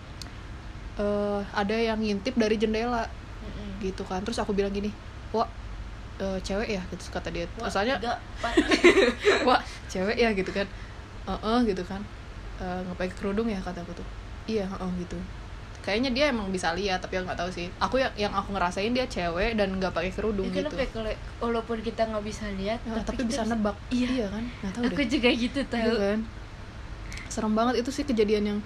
eh, 0.95 1.41
ada 1.51 1.75
yang 1.75 1.99
ngintip 1.99 2.39
dari 2.39 2.55
jendela. 2.55 3.11
Mm-mm. 3.43 3.83
gitu 3.83 4.07
kan. 4.07 4.23
Terus 4.23 4.39
aku 4.39 4.55
bilang 4.55 4.71
gini 4.71 4.93
wah 5.35 5.47
eh, 6.21 6.37
cewek 6.39 6.69
ya 6.69 6.81
gitu 6.87 7.03
kata 7.09 7.33
dia. 7.33 7.45
Wah, 7.57 7.67
empat. 7.67 8.53
wah 9.47 9.61
cewek 9.89 10.15
ya 10.15 10.29
gitu 10.31 10.51
kan. 10.53 10.67
Heeh 11.25 11.57
gitu 11.65 11.81
kan. 11.83 12.01
Eh, 12.61 12.79
nggak 12.85 12.95
pakai 12.95 13.13
kerudung 13.17 13.49
ya 13.49 13.57
kataku 13.57 13.91
tuh. 13.91 14.07
Iya 14.45 14.69
heeh 14.69 14.91
gitu. 15.01 15.17
Kayaknya 15.81 16.13
dia 16.13 16.25
emang 16.29 16.53
bisa 16.53 16.77
lihat 16.77 17.01
tapi 17.01 17.17
aku 17.17 17.25
nggak 17.25 17.41
tahu 17.41 17.49
sih. 17.49 17.65
Aku 17.81 17.97
yang 17.97 18.13
yang 18.13 18.29
aku 18.29 18.53
ngerasain 18.53 18.93
dia 18.93 19.09
cewek 19.09 19.57
dan 19.57 19.73
nggak 19.75 19.89
pakai 19.89 20.13
kerudung 20.13 20.45
Ya, 20.53 20.61
gitu. 20.61 20.69
kenapa 20.69 20.77
ya 20.77 20.87
kalau 20.93 21.11
walaupun 21.41 21.77
kita 21.81 22.05
nggak 22.05 22.21
bisa 22.21 22.45
lihat 22.53 22.77
Nah, 22.85 23.01
tapi, 23.01 23.17
kita 23.17 23.25
bisa 23.25 23.41
nebak. 23.49 23.73
Iya. 23.89 24.29
kan? 24.29 24.45
Nggak 24.61 24.71
tahu 24.77 24.83
aku 24.85 25.01
deh. 25.01 25.09
juga 25.09 25.29
gitu 25.33 25.59
Iya 25.59 25.73
tahu. 25.73 25.95
kan? 25.97 26.19
Serem 27.27 27.53
banget 27.57 27.75
itu 27.81 27.89
sih 27.89 28.05
kejadian 28.05 28.43
yang 28.45 28.59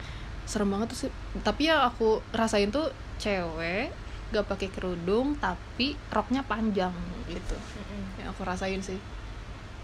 serem 0.44 0.68
banget 0.68 0.92
tuh 0.92 1.08
sih. 1.08 1.12
Tapi 1.40 1.72
yang 1.72 1.80
aku 1.82 2.20
rasain 2.36 2.68
tuh 2.68 2.92
cewek 3.16 3.96
gak 4.34 4.46
pakai 4.50 4.70
kerudung 4.74 5.38
tapi 5.38 5.94
roknya 6.10 6.42
panjang 6.46 6.94
gitu. 7.30 7.58
Mm-mm. 7.58 8.22
yang 8.22 8.28
aku 8.34 8.42
rasain 8.46 8.82
sih. 8.82 8.98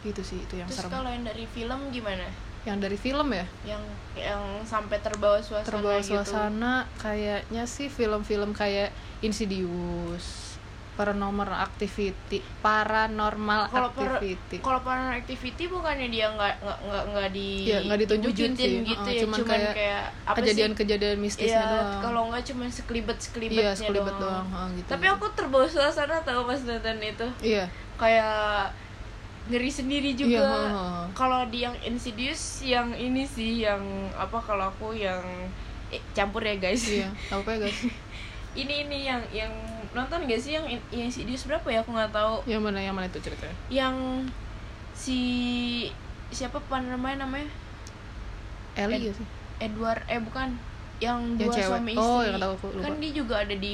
Gitu 0.01 0.21
sih 0.25 0.41
itu 0.41 0.57
yang 0.57 0.65
terus 0.65 0.81
serem. 0.81 0.91
kalau 0.93 1.09
yang 1.09 1.25
dari 1.25 1.45
film 1.45 1.93
gimana? 1.93 2.25
Yang 2.61 2.77
dari 2.77 2.97
film 2.97 3.27
ya? 3.33 3.45
Yang 3.65 3.83
yang 4.17 4.43
sampai 4.65 4.97
terbawa 5.01 5.41
suasana 5.41 5.65
terbawa 5.65 5.97
gitu. 6.01 6.09
suasana 6.13 6.73
kayaknya 7.01 7.63
sih 7.65 7.89
film-film 7.89 8.53
kayak 8.53 8.93
Insidious 9.21 10.50
Paranormal 10.91 11.47
Activity 11.47 12.43
Paranormal 12.59 13.71
per- 13.71 13.89
Activity. 13.89 14.59
kalau 14.59 14.79
paranormal 14.79 15.17
activity 15.17 15.63
bukannya 15.65 16.07
dia 16.07 16.27
nggak 16.29 16.53
nggak 16.61 17.03
nggak 17.09 17.27
di 17.31 17.49
Iya, 17.65 17.77
nggak 17.83 17.99
ditunjukin 18.01 18.51
sih. 18.53 18.83
gitu 18.83 19.00
Heeh, 19.01 19.15
ya 19.15 19.21
cuman 19.24 19.38
cuman, 19.39 19.50
kayak 19.50 19.74
kayak, 19.74 20.03
apa 20.27 20.36
kejadian-kejadian 20.38 21.17
mistisnya 21.17 21.57
Iya, 21.57 21.71
doang. 21.71 22.01
kalau 22.01 22.21
nggak 22.27 22.43
cuma 22.43 22.63
sekelibet 22.67 23.17
sekelibetnya 23.17 23.63
iya 23.65 23.71
sekelibet 23.74 24.15
doang, 24.15 24.45
heeh, 24.45 24.67
gitu. 24.77 24.88
Tapi 24.89 25.05
aku 25.07 25.25
terbawa 25.31 25.65
suasana 25.65 26.19
tahu 26.21 26.41
pas 26.43 26.60
nonton 26.60 26.98
itu. 27.00 27.27
Iya. 27.41 27.65
Kayak 27.95 28.75
ngeri 29.43 29.69
sendiri 29.69 30.12
juga. 30.13 30.38
Iya, 30.38 30.51
heeh. 30.67 31.03
kalau 31.13 31.41
di 31.48 31.60
yang 31.62 31.75
Insidious 31.81 32.41
yang 32.62 32.91
ini 32.91 33.24
sih 33.24 33.63
yang 33.63 33.81
apa 34.13 34.38
kalau 34.38 34.69
aku 34.69 34.91
yang 34.91 35.24
eh, 35.89 36.03
campur 36.12 36.39
ya 36.41 36.55
guys. 36.55 36.83
Iya 36.83 37.10
apa 37.29 37.48
ya 37.50 37.57
guys 37.63 37.79
ini 38.53 38.84
ini 38.84 38.98
yang 39.03 39.22
yang 39.31 39.51
nonton 39.91 40.24
gak 40.24 40.38
sih? 40.38 40.53
Yang 40.53 40.65
yang 40.89 41.08
Insidious 41.08 41.43
berapa 41.43 41.67
ya? 41.67 41.79
Aku 41.81 41.91
nggak 41.91 42.12
tahu. 42.12 42.43
Yang 42.46 42.62
mana 42.62 42.79
yang 42.79 42.93
mana 42.93 43.08
itu 43.08 43.20
ceritanya? 43.20 43.55
Yang 43.67 43.96
si 44.93 45.20
siapa 46.29 46.60
namanya 46.77 47.25
namanya? 47.25 47.50
Ellie 48.74 48.98
Ed- 48.98 49.05
ya 49.05 49.13
sih? 49.13 49.27
Edward 49.62 50.01
eh 50.05 50.20
bukan. 50.20 50.50
Yang 50.98 51.20
Yang 51.34 51.39
dua 51.39 51.53
cewek. 51.53 51.70
suami 51.70 51.91
istri. 51.93 52.03
Oh, 52.03 52.22
yang 52.22 52.38
tahu 52.38 52.53
aku, 52.55 52.67
lupa. 52.72 52.84
kan 52.84 52.93
dia 52.98 53.12
juga 53.12 53.36
ada 53.39 53.55
di 53.55 53.74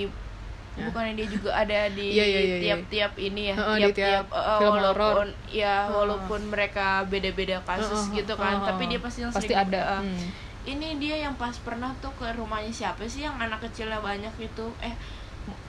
Ya. 0.77 0.85
bukannya 0.85 1.13
dia 1.15 1.25
juga 1.27 1.51
ada 1.57 1.79
di 1.97 2.05
Iya, 2.13 2.21
iya, 2.23 2.39
iya, 2.39 2.57
tiap-tiap 2.61 3.11
ini 3.17 3.41
ya? 3.49 3.55
Tiap-tiap 3.57 3.97
tiap 3.97 4.25
eh, 4.29 4.57
film 4.61 4.73
walaupun 4.77 5.27
ya 5.49 5.75
walaupun 5.89 6.41
mereka 6.47 6.87
beda-beda 7.03 7.57
kasus 7.63 7.97
Heeh, 8.07 8.21
gitu 8.21 8.37
kan. 8.37 8.61
heeh, 8.61 8.67
tapi 8.69 8.83
dia 8.85 8.99
pasti 9.01 9.19
yang 9.19 9.33
pasti 9.33 9.49
sering- 9.49 9.63
ada. 9.65 9.81
eh, 9.81 10.01
Hmm. 10.05 10.21
Ini 10.67 10.99
dia 10.99 11.15
yang 11.17 11.33
pas 11.33 11.55
pernah 11.57 11.95
tuh 11.97 12.11
ke 12.13 12.27
rumahnya 12.33 12.69
siapa 12.69 13.03
sih 13.05 13.23
yang 13.23 13.35
anak 13.37 13.63
kecilnya 13.63 13.97
banyak 13.99 14.31
itu 14.37 14.65
eh 14.77 14.91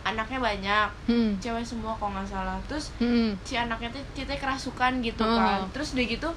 anaknya 0.03 0.39
banyak 0.41 0.89
Hmm. 1.07 1.31
cewek 1.39 1.63
semua 1.63 1.95
kalau 1.95 2.11
nggak 2.11 2.27
salah 2.27 2.59
terus 2.67 2.91
Hmm. 2.99 3.39
si 3.41 3.55
anaknya 3.55 3.89
tuh 3.89 4.03
ceritanya 4.13 4.41
kerasukan 4.41 4.93
gitu 5.01 5.23
Oh. 5.23 5.39
kan 5.39 5.63
terus 5.71 5.95
udah 5.95 6.07
gitu 6.09 6.29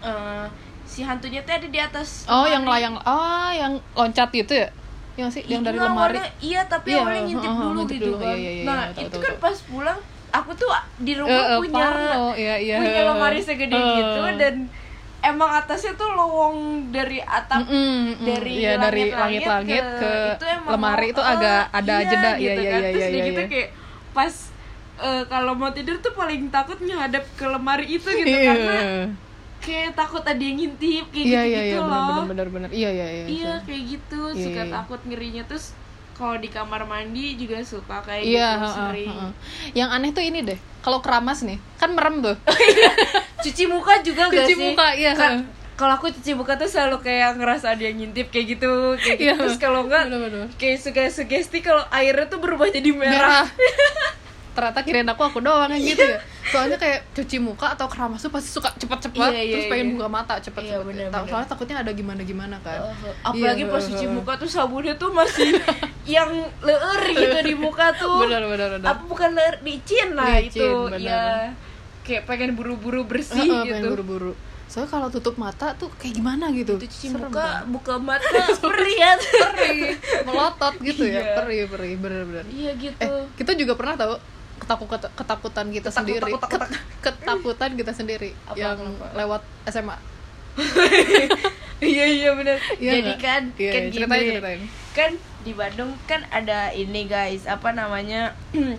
eh, 0.00 0.46
si 0.82 1.02
hantunya 1.02 1.42
tuh 1.42 1.52
ada 1.52 1.66
di 1.66 1.76
atas 1.78 2.24
oh 2.26 2.46
yang 2.46 2.62
lemari. 2.62 2.78
layang 2.80 2.96
oh 2.96 3.50
yang 3.52 3.72
loncat 3.92 4.30
gitu 4.30 4.54
ya 4.56 4.68
yang 5.16 5.28
sih 5.28 5.42
yang 5.44 5.60
dari 5.60 5.74
Enggak, 5.76 5.90
lemari 5.90 6.14
awalnya- 6.16 6.34
iya 6.40 6.60
tapi 6.64 6.88
Iya, 6.88 7.02
awalnya 7.02 7.22
ngintip 7.24 7.50
heeh, 7.50 7.60
dulu 7.60 7.74
ngintip 7.76 7.96
gitu 7.96 8.06
dulu. 8.06 8.16
kan 8.16 8.30
Iya, 8.30 8.38
iya, 8.38 8.50
iya, 8.54 8.64
nah 8.64 8.80
tahu, 8.88 9.02
itu 9.02 9.10
tahu, 9.10 9.20
kan 9.20 9.32
tahu. 9.32 9.42
pas 9.42 9.56
pulang 9.66 10.00
aku 10.30 10.50
tuh 10.54 10.68
di 10.96 11.12
rumah 11.12 11.34
Eh, 11.34 11.44
eh, 11.44 11.58
punya 11.60 11.74
parno, 11.74 12.24
iya, 12.34 12.54
iya. 12.56 12.76
punya 12.78 13.02
lemari 13.04 13.40
segede 13.40 13.74
Eh. 13.74 13.86
gitu 13.98 14.22
dan 14.36 14.54
emang 15.20 15.50
atasnya 15.52 15.92
tuh 15.94 16.08
lowong 16.10 16.56
dari 16.88 17.20
atap 17.20 17.68
Mm-mm, 17.68 17.76
mm, 18.16 18.24
dari 18.24 18.52
iya, 18.56 18.80
dari 18.80 19.12
langit-langit 19.12 19.44
langit-langit 19.44 19.84
ke, 20.00 20.12
itu 20.34 20.44
emang 20.48 20.70
lemari 20.72 21.06
itu 21.12 21.22
eh, 21.22 21.32
agak 21.32 21.62
ada 21.70 21.94
iya, 21.94 22.08
jeda 22.08 22.30
gitu 22.30 22.40
iya 22.40 22.52
iya 22.56 22.70
kan. 22.70 22.80
iya 22.80 22.88
terus 22.90 23.04
iya 23.04 23.08
udah 23.10 23.22
gitu 23.28 23.40
iya. 23.40 23.50
kayak 23.52 23.68
pas 24.10 24.34
eh, 25.00 25.22
kalau 25.28 25.52
mau 25.54 25.70
tidur 25.70 25.96
tuh 26.00 26.12
paling 26.16 26.42
takut 26.48 26.78
menghadap 26.80 27.24
ke 27.36 27.44
lemari 27.44 27.86
itu 27.88 28.08
gitu 28.08 28.28
Iya. 28.28 28.48
karena 28.48 28.76
kayak 29.60 29.90
takut 29.92 30.24
ada 30.24 30.40
yang 30.40 30.56
ngintip 30.56 31.04
kayak 31.12 31.26
iya 31.28 31.40
gitu 31.44 31.52
iya 31.52 31.60
gitu 31.60 31.76
iya 31.76 31.80
loh 31.84 32.00
benar 32.08 32.26
benar 32.32 32.48
benar 32.48 32.70
iya 32.72 32.90
iya 32.90 33.06
iya 33.06 33.24
iya 33.28 33.28
iya. 33.28 33.52
kayak 33.60 33.82
gitu 33.92 34.20
Iya, 34.32 34.40
suka 34.40 34.62
iya. 34.64 34.72
takut 34.72 35.00
ngerinya 35.04 35.42
terus 35.44 35.76
kalau 36.20 36.36
di 36.36 36.46
kamar 36.46 36.84
mandi 36.84 37.32
juga 37.34 37.64
suka 37.64 38.04
kayak 38.04 38.20
Iya, 38.22 38.48
gitu 38.52 38.60
heeh, 38.60 38.74
sering. 38.76 39.08
heeh. 39.08 39.30
yang 39.72 39.88
aneh 39.88 40.12
tuh 40.12 40.20
ini 40.20 40.44
deh 40.44 40.60
kalau 40.80 41.00
keramas 41.00 41.40
nih 41.40 41.56
kan 41.74 41.90
merem 41.90 42.20
tuh. 42.20 42.36
Cuci 43.42 43.64
muka 43.64 44.04
juga 44.04 44.28
gak 44.28 44.44
Cuci 44.44 44.52
sih? 44.52 44.60
muka, 44.60 44.86
iya. 44.92 45.16
Kan- 45.16 45.48
kalau 45.72 45.96
aku 45.96 46.12
cuci 46.12 46.36
muka 46.36 46.60
tuh 46.60 46.68
selalu 46.68 47.00
kayak 47.00 47.40
ngerasa 47.40 47.72
ada 47.72 47.80
yang 47.80 47.96
ngintip 47.96 48.28
kayak 48.28 48.52
gitu 48.52 48.68
kayak 49.00 49.16
gitu. 49.16 49.24
Iya. 49.24 49.34
terus 49.40 49.56
kalau 49.56 49.88
enggak 49.88 50.12
kayak 50.60 50.76
suka 50.76 51.08
sugesti 51.08 51.64
kalau 51.64 51.80
airnya 51.88 52.28
tuh 52.28 52.36
berubah 52.36 52.68
jadi 52.68 52.92
merah, 52.92 53.16
merah. 53.16 53.46
Ternyata 54.54 54.80
kirain 54.84 55.08
aku 55.08 55.22
aku 55.24 55.40
doang 55.40 55.72
yang 55.72 55.80
gitu 55.80 56.04
ya 56.04 56.20
soalnya 56.50 56.76
kayak 56.76 57.00
cuci 57.10 57.36
muka 57.38 57.66
atau 57.70 57.86
keramas 57.86 58.20
tuh 58.20 58.28
pasti 58.28 58.50
suka 58.50 58.68
cepet-cepet 58.72 59.16
Iya, 59.22 59.40
iya, 59.40 59.54
terus 59.54 59.66
pengen 59.68 59.86
iya. 59.86 59.94
buka 59.94 60.08
mata 60.08 60.34
Iya, 60.36 60.50
bener, 60.82 61.06
Tahu- 61.08 61.22
bener. 61.22 61.30
soalnya 61.30 61.48
takutnya 61.48 61.76
ada 61.78 61.92
gimana-gimana 61.92 62.56
kan. 62.60 62.80
Uh, 62.82 62.94
apalagi 63.24 63.62
Iya, 63.62 63.70
pas 63.70 63.82
cuci 63.82 64.06
muka 64.06 64.32
tuh 64.36 64.48
sabunnya 64.48 64.94
tuh 64.94 65.10
masih 65.10 65.48
yang 66.16 66.30
leer 66.60 67.00
gitu 67.08 67.38
di 67.44 67.54
muka 67.54 67.94
tuh. 67.94 68.26
Benar 68.26 68.42
benar 68.44 68.68
benar. 68.76 68.86
Apa 68.90 69.02
bukan 69.04 69.30
leer 69.32 69.54
licin 69.62 70.12
lah 70.12 70.36
Licin, 70.36 70.58
itu. 70.58 70.68
Bener. 70.88 71.00
ya 71.00 71.22
kayak 72.00 72.26
pengen 72.26 72.52
buru-buru 72.52 73.04
bersih 73.04 73.38
Heeh, 73.38 73.62
pengen 73.64 73.80
gitu. 73.80 73.90
buru-buru. 73.94 74.32
Soalnya 74.66 74.86
kalau 74.88 75.08
tutup 75.08 75.34
mata 75.34 75.74
tuh 75.74 75.90
kayak 75.92 76.14
gimana 76.14 76.50
gitu. 76.50 76.74
Itu 76.74 76.86
cuci 76.86 77.06
Serem 77.10 77.26
muka 77.26 77.42
kan? 77.42 77.66
buka 77.68 77.94
mata 77.98 78.38
perih 78.62 78.96
ya 78.96 79.12
perih 79.18 79.80
melotot 80.24 80.74
gitu 80.80 81.02
ya. 81.04 81.20
Iya. 81.20 81.34
perih 81.36 81.60
perih 81.66 81.92
bener-bener 81.96 82.46
iya 82.50 82.70
gitu. 82.74 82.98
Eh 83.00 83.26
kita 83.34 83.54
juga 83.54 83.74
pernah 83.74 83.94
tahu 83.96 84.14
ketakut 84.70 85.02
ketakutan 85.10 85.66
kita 85.68 85.82
Ketakut- 85.84 85.98
sendiri. 85.98 86.22
Takut- 86.22 86.40
takut- 86.40 86.70
Ket- 86.70 86.78
ketakutan 87.02 87.70
kita 87.74 87.92
sendiri 87.92 88.30
Apa, 88.44 88.54
yang 88.54 88.78
kenapa? 88.78 89.06
lewat 89.14 89.42
SMA 89.66 89.96
iya 91.82 92.04
iya 92.06 92.30
benar 92.32 92.58
Iya 92.76 92.92
jadi 92.94 93.02
nggak? 93.08 93.18
kan 93.20 93.42
Iya, 93.56 93.70
kan 93.72 93.80
iya, 93.80 93.90
gini 93.90 94.06
ceritain, 94.06 94.60
kan 94.92 95.10
di 95.40 95.52
Bandung 95.52 95.90
kan 96.04 96.20
ada 96.28 96.70
ini 96.70 97.02
guys 97.04 97.46
apa 97.46 97.72
namanya 97.72 98.36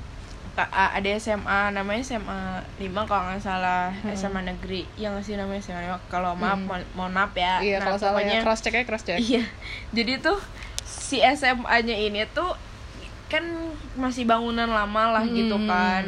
ada 0.72 1.10
SMA 1.18 1.72
namanya 1.72 2.02
SMA 2.02 2.40
5 2.78 2.86
kalau 3.04 3.24
nggak 3.26 3.42
salah 3.42 3.90
Hmm. 3.98 4.14
SMA 4.14 4.42
negeri. 4.46 4.84
Yang 4.96 5.24
sih 5.24 5.34
namanya 5.34 5.58
SMA 5.60 5.82
5 5.90 5.98
kalau 6.06 6.36
maaf 6.36 6.60
Hmm. 6.60 6.68
mohon, 6.68 6.84
mohon 6.94 7.14
maaf 7.14 7.32
ya. 7.34 7.58
Iya 7.60 7.80
Nah, 7.80 7.86
kalau 7.88 7.98
salah 7.98 8.22
ya 8.22 8.44
cross 8.44 8.60
check 8.60 8.76
ya 8.76 8.84
cross 8.84 9.02
check. 9.02 9.18
Iya. 9.18 9.48
Jadi 9.90 10.20
tuh 10.20 10.38
si 10.84 11.24
SMA-nya 11.24 11.96
ini 11.96 12.28
tuh 12.28 12.52
kan 13.32 13.44
masih 13.94 14.24
bangunan 14.24 14.68
lama 14.68 15.04
lah 15.10 15.24
gitu 15.26 15.56
Hmm. 15.56 15.66
kan 15.66 16.04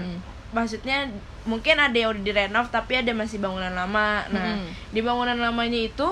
maksudnya 0.51 1.07
mungkin 1.43 1.75
ada 1.77 1.91
yang 1.93 2.11
udah 2.11 2.21
direnov 2.21 2.67
tapi 2.67 2.93
ada 2.95 3.11
masih 3.11 3.39
bangunan 3.39 3.71
lama 3.71 4.27
nah 4.27 4.53
Hmm. 4.53 4.67
di 4.89 4.99
bangunan 4.99 5.35
lamanya 5.35 5.79
itu 5.81 6.07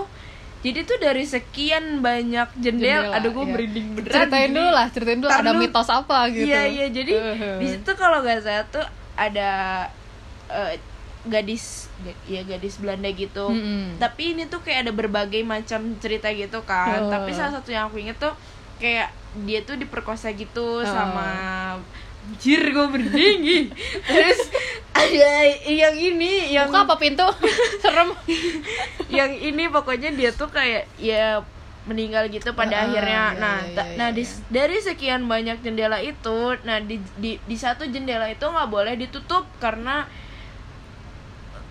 jadi 0.61 0.85
tuh 0.85 0.93
dari 0.95 1.25
sekian 1.25 1.99
banyak 1.99 2.53
jendela, 2.55 3.09
Jendela, 3.09 3.17
aduh 3.17 3.29
gue 3.31 3.43
iya. 3.43 3.51
merinding 3.51 3.87
beneran 3.91 4.13
ceritain 4.15 4.51
dulu 4.51 4.69
lah 4.71 4.87
ceritain 4.87 5.19
dulu 5.19 5.31
ada 5.31 5.51
mitos 5.51 5.89
apa 5.89 6.17
gitu 6.29 6.45
iya 6.45 6.61
iya 6.65 6.85
jadi 6.87 7.13
Uh-huh. 7.13 7.57
di 7.57 7.67
situ 7.67 7.91
kalau 7.93 8.21
nggak 8.21 8.39
salah 8.39 8.65
tuh 8.67 8.85
ada 9.15 9.49
eh, 10.47 10.73
gadis 11.23 11.85
ya 12.25 12.41
gadis 12.43 12.77
Belanda 12.77 13.05
gitu 13.07 13.45
Mm-mm. 13.47 13.97
tapi 13.97 14.33
ini 14.33 14.45
tuh 14.45 14.57
kayak 14.59 14.85
ada 14.85 14.91
berbagai 14.91 15.41
macam 15.43 15.81
cerita 15.97 16.29
gitu 16.29 16.61
kan 16.63 16.97
Oh. 16.99 17.09
tapi 17.09 17.29
salah 17.31 17.53
satu 17.53 17.69
yang 17.69 17.85
aku 17.87 17.97
inget 17.97 18.17
tuh 18.17 18.33
kayak 18.81 19.09
dia 19.39 19.61
tuh 19.61 19.77
diperkosa 19.77 20.33
gitu 20.33 20.81
Oh. 20.81 20.83
sama 20.83 21.29
Jir 22.37 22.61
gue 22.61 22.87
berdingin 22.87 23.73
terus 24.07 24.49
ada 24.91 25.31
yang 25.63 25.93
ini 25.93 26.51
yang 26.51 26.67
buka 26.67 26.85
apa 26.85 26.95
pintu 26.95 27.25
serem 27.81 28.13
yang 29.07 29.31
ini 29.31 29.65
pokoknya 29.67 30.11
dia 30.11 30.29
tuh 30.31 30.45
kayak 30.47 30.85
ya 30.97 31.41
meninggal 31.81 32.29
gitu 32.29 32.53
pada 32.53 32.77
Ah, 32.77 32.85
akhirnya 32.85 33.23
iya, 33.27 33.41
nah 33.41 33.57
iya, 33.59 33.73
iya, 33.73 33.97
nah 33.97 34.09
di, 34.11 34.21
iya. 34.21 34.37
dari 34.53 34.77
sekian 34.77 35.25
banyak 35.25 35.61
jendela 35.61 35.97
itu 35.97 36.37
nah 36.61 36.77
di 36.77 37.01
di, 37.17 37.41
di 37.41 37.57
satu 37.57 37.85
jendela 37.85 38.29
itu 38.29 38.43
nggak 38.43 38.69
boleh 38.69 38.93
ditutup 38.93 39.49
karena 39.57 40.05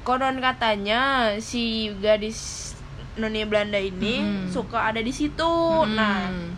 konon 0.02 0.40
katanya 0.40 1.30
si 1.38 1.94
gadis 1.94 2.72
noni 3.14 3.44
Belanda 3.44 3.76
ini 3.76 4.18
Mm-mm. 4.18 4.48
suka 4.48 4.90
ada 4.90 4.98
di 4.98 5.12
situ 5.12 5.52
nah 5.88 6.26
Mm. 6.26 6.48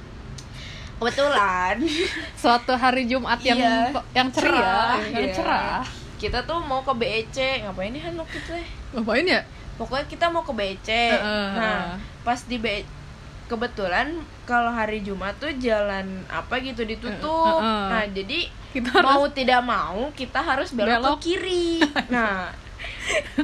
Kebetulan 1.02 1.74
suatu 2.42 2.72
hari 2.78 3.10
Jumat 3.10 3.42
yang 3.42 3.58
Iya. 3.58 3.90
yang 4.14 4.28
ceria, 4.30 5.02
yang 5.10 5.26
iya. 5.26 5.34
cerah 5.34 5.82
kita 6.22 6.46
tuh 6.46 6.62
mau 6.62 6.86
ke 6.86 6.94
BEC 6.94 7.66
ngapain 7.66 7.90
nih 7.90 8.02
Han 8.06 8.14
waktu 8.14 8.38
itu 8.38 8.52
ya? 8.54 8.66
ngapain 8.94 9.26
ya 9.26 9.42
pokoknya 9.74 10.06
kita 10.06 10.30
mau 10.30 10.46
ke 10.46 10.54
BC 10.54 10.88
Heeh. 10.88 11.48
nah 11.58 11.98
pas 12.22 12.38
di 12.46 12.62
B 12.62 12.86
kebetulan 13.50 14.14
kalau 14.46 14.70
hari 14.70 15.02
Jumat 15.02 15.34
tuh 15.42 15.50
jalan 15.58 16.22
apa 16.30 16.62
gitu 16.62 16.86
ditutup 16.86 17.58
Heeh. 17.58 17.86
nah 17.90 18.04
jadi 18.06 18.46
kita 18.70 19.02
mau 19.02 19.26
harus 19.26 19.34
tidak 19.34 19.60
mau 19.66 19.98
kita 20.14 20.38
harus 20.40 20.70
belok, 20.70 20.88
Belok. 21.02 21.16
ke 21.18 21.34
kiri 21.34 21.82
nah 22.14 22.54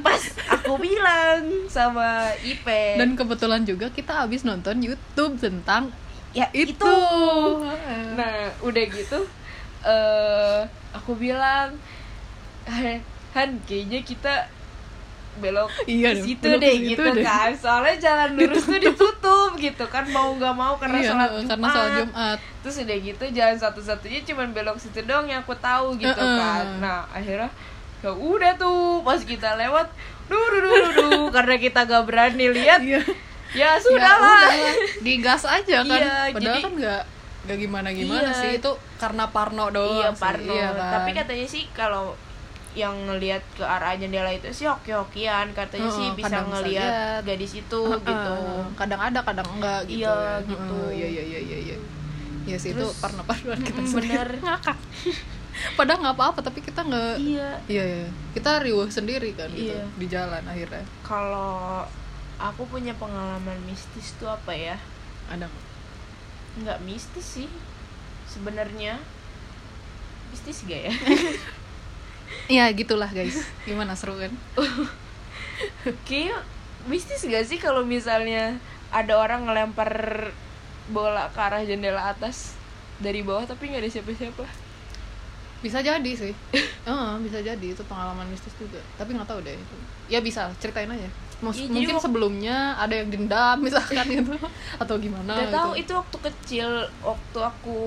pas 0.00 0.22
aku 0.54 0.78
bilang 0.78 1.66
sama 1.66 2.30
Ipe 2.46 2.94
dan 2.94 3.18
kebetulan 3.18 3.66
juga 3.66 3.90
kita 3.90 4.22
habis 4.22 4.46
nonton 4.46 4.78
YouTube 4.78 5.34
tentang 5.42 5.90
ya 6.38 6.46
itu, 6.54 6.70
itu, 6.70 6.94
nah 8.14 8.34
udah 8.62 8.84
gitu 8.86 9.18
eh 9.82 10.60
aku 10.94 11.12
bilang 11.14 11.74
"Han, 13.34 13.50
kayaknya 13.64 14.00
kita 14.02 14.34
belok 15.38 15.70
Iya 15.86 16.10
ke 16.10 16.18
deh, 16.18 16.24
situ 16.26 16.48
deh 16.58 16.74
gitu 16.82 17.02
deh. 17.14 17.22
kan. 17.22 17.54
Soalnya 17.54 17.94
jalan 18.02 18.30
lurus 18.34 18.66
tuh 18.66 18.80
ditutup 18.82 19.54
gitu 19.54 19.86
kan 19.86 20.02
mau 20.10 20.34
nggak 20.34 20.50
mau 20.50 20.74
karena 20.82 20.98
Iya, 20.98 21.08
sholat 21.14 21.30
karena 21.46 21.68
sholat 21.70 21.90
Jumat. 21.94 21.98
Jumat 22.10 22.38
terus 22.58 22.76
udah 22.82 22.98
gitu 22.98 23.24
jalan 23.30 23.56
satu-satunya 23.56 24.20
cuman 24.26 24.50
belok 24.50 24.76
situ 24.82 24.98
doang 25.06 25.30
yang 25.30 25.46
aku 25.46 25.54
tahu 25.62 25.94
gitu 25.94 26.10
Heeh. 26.10 26.36
kan. 26.36 26.64
Nah 26.82 27.06
akhirnya 27.14 27.48
ya 28.02 28.10
udah 28.14 28.52
tuh 28.58 29.02
pas 29.06 29.22
kita 29.22 29.54
lewat 29.54 29.86
duh 30.26 30.46
duh 30.52 30.60
duh 30.60 30.74
duh, 30.74 30.92
duh, 30.92 31.22
karena 31.30 31.54
kita 31.56 31.86
gak 31.86 32.04
berani 32.04 32.46
lihat 32.50 32.82
iya 32.82 32.98
ya 33.50 33.68
Ya 33.68 33.70
sudah 33.78 34.14
lah. 34.14 34.44
Udahlah, 34.44 34.74
digas 35.00 35.42
aja 35.42 35.76
kan. 35.82 35.94
Iya, 35.94 36.14
padahal 36.30 36.40
jadi- 36.54 36.62
kan 36.62 36.74
nggak 36.74 37.02
nggak 37.40 37.58
gimana 37.58 37.88
gimana 37.90 38.20
Iya. 38.26 38.32
sih. 38.34 38.50
Itu 38.56 38.70
karena 38.96 39.24
Parno 39.26 39.66
doang 39.68 39.96
iya 39.96 40.08
sih, 40.10 40.20
Parno. 40.20 40.52
Iya 40.52 40.68
kan? 40.70 40.90
tapi 40.94 41.10
katanya 41.12 41.46
sih 41.46 41.64
kalau 41.70 42.12
yang 42.72 42.94
ngelihat 43.04 43.42
ke 43.52 43.64
arah 43.64 43.92
jendela 43.92 44.28
itu 44.28 44.46
sih 44.50 44.64
oke-okean 44.64 45.50
katanya 45.50 45.88
sih 45.88 46.06
Heeh, 46.06 46.14
bisa 46.14 46.36
ngelihat 46.40 46.84
lihat. 46.84 47.20
gadis 47.24 47.52
itu 47.56 47.80
Heeh, 47.82 47.98
gitu. 47.98 48.36
kadang 48.74 49.00
ada 49.00 49.18
kadang 49.20 49.48
enggak 49.50 49.80
gitu 49.84 50.04
Iya, 50.04 50.14
ya. 50.14 50.34
gitu. 50.44 50.76
Heeh, 50.78 50.90
iya 50.94 51.08
iya 51.08 51.22
iya 51.24 51.40
iya 51.40 51.58
iya. 51.64 51.76
Iya 52.44 52.56
sih 52.56 52.70
itu 52.70 52.86
parno 52.94 53.20
parnoan 53.22 53.58
kita 53.58 53.76
mm, 53.78 53.88
sendiri. 53.88 54.14
bener. 54.14 54.28
ngakak. 54.38 54.78
Padahal 55.78 55.98
nggak 56.00 56.14
apa-apa 56.14 56.40
tapi 56.40 56.60
kita 56.60 56.80
nggak 56.82 57.14
iya. 57.18 57.50
Iya 57.66 57.82
iya. 57.84 58.06
Kita 58.30 58.60
riuh 58.60 58.86
sendiri 58.86 59.32
kan 59.32 59.48
gitu. 59.50 59.72
Iya. 59.72 59.82
di 59.90 60.06
jalan 60.06 60.42
akhirnya. 60.44 60.84
Kalau 61.02 61.82
aku 62.38 62.62
punya 62.70 62.94
pengalaman 62.94 63.58
mistis 63.66 64.14
tuh 64.16 64.30
apa 64.30 64.54
ya? 64.54 64.78
Ada 65.28 65.50
nggak? 65.50 65.66
nggak 66.58 66.78
mistis 66.86 67.26
sih 67.42 67.50
sebenarnya. 68.30 68.98
Mistis 70.30 70.64
gak 70.66 70.82
ya? 70.90 70.94
Iya 72.48 72.68
gitulah 72.76 73.08
guys. 73.08 73.40
Gimana 73.64 73.96
seru 73.96 74.20
kan? 74.20 74.28
Kayak 76.08 76.44
mistis 76.84 77.24
gak 77.24 77.44
sih 77.48 77.56
kalau 77.56 77.88
misalnya 77.88 78.60
ada 78.92 79.16
orang 79.16 79.48
ngelempar 79.48 79.92
bola 80.92 81.32
ke 81.32 81.40
arah 81.40 81.64
jendela 81.64 82.12
atas 82.12 82.56
dari 83.00 83.24
bawah 83.24 83.48
tapi 83.48 83.72
nggak 83.72 83.84
ada 83.84 83.92
siapa-siapa? 83.92 84.44
Bisa 85.64 85.80
jadi 85.80 86.12
sih. 86.12 86.36
Heeh, 86.84 87.12
bisa 87.24 87.40
jadi. 87.40 87.66
Itu 87.72 87.84
pengalaman 87.88 88.28
mistis 88.28 88.52
juga. 88.60 88.80
Tapi 89.00 89.16
nggak 89.16 89.28
tahu 89.28 89.40
deh 89.40 89.56
itu. 89.56 89.76
Ya 90.12 90.20
bisa. 90.20 90.52
Ceritain 90.60 90.88
aja 90.88 91.08
Iya, 91.38 91.50
jadi 91.54 91.70
mungkin 91.70 91.96
sebelumnya 92.02 92.56
ada 92.74 92.94
yang 92.98 93.08
dendam 93.08 93.56
misalkan 93.62 94.06
gitu 94.10 94.34
atau 94.82 94.94
gimana 94.98 95.30
Gak 95.38 95.54
tahu 95.54 95.70
gitu. 95.72 95.82
itu 95.86 95.92
waktu 95.94 96.16
kecil 96.26 96.68
waktu 97.00 97.38
aku 97.40 97.78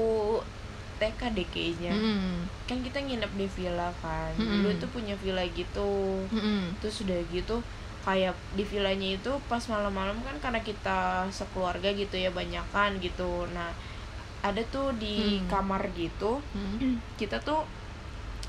TK 0.97 1.21
deh 1.33 1.47
kayaknya 1.49 1.91
Mm-mm. 1.91 2.45
kan 2.63 2.77
kita 2.79 3.01
nginep 3.01 3.31
di 3.33 3.47
villa 3.49 3.89
kan 3.99 4.31
Mm-mm. 4.37 4.61
dulu 4.63 4.73
tuh 4.77 4.89
punya 4.93 5.15
villa 5.17 5.43
gitu 5.51 6.23
Mm-mm. 6.29 6.77
terus 6.79 7.01
udah 7.03 7.19
gitu 7.27 7.59
kayak 8.01 8.33
di 8.55 8.63
villanya 8.63 9.13
itu 9.13 9.31
pas 9.45 9.61
malam-malam 9.67 10.17
kan 10.21 10.33
karena 10.39 10.61
kita 10.61 10.99
sekeluarga 11.29 11.91
gitu 11.93 12.15
ya 12.15 12.31
banyakan 12.31 12.97
gitu 12.97 13.45
nah 13.51 13.69
ada 14.41 14.61
tuh 14.69 14.89
di 14.97 15.37
Hmm. 15.37 15.45
kamar 15.49 15.85
gitu 15.93 16.41
Mm. 16.57 16.97
kita 17.13 17.37
tuh 17.41 17.61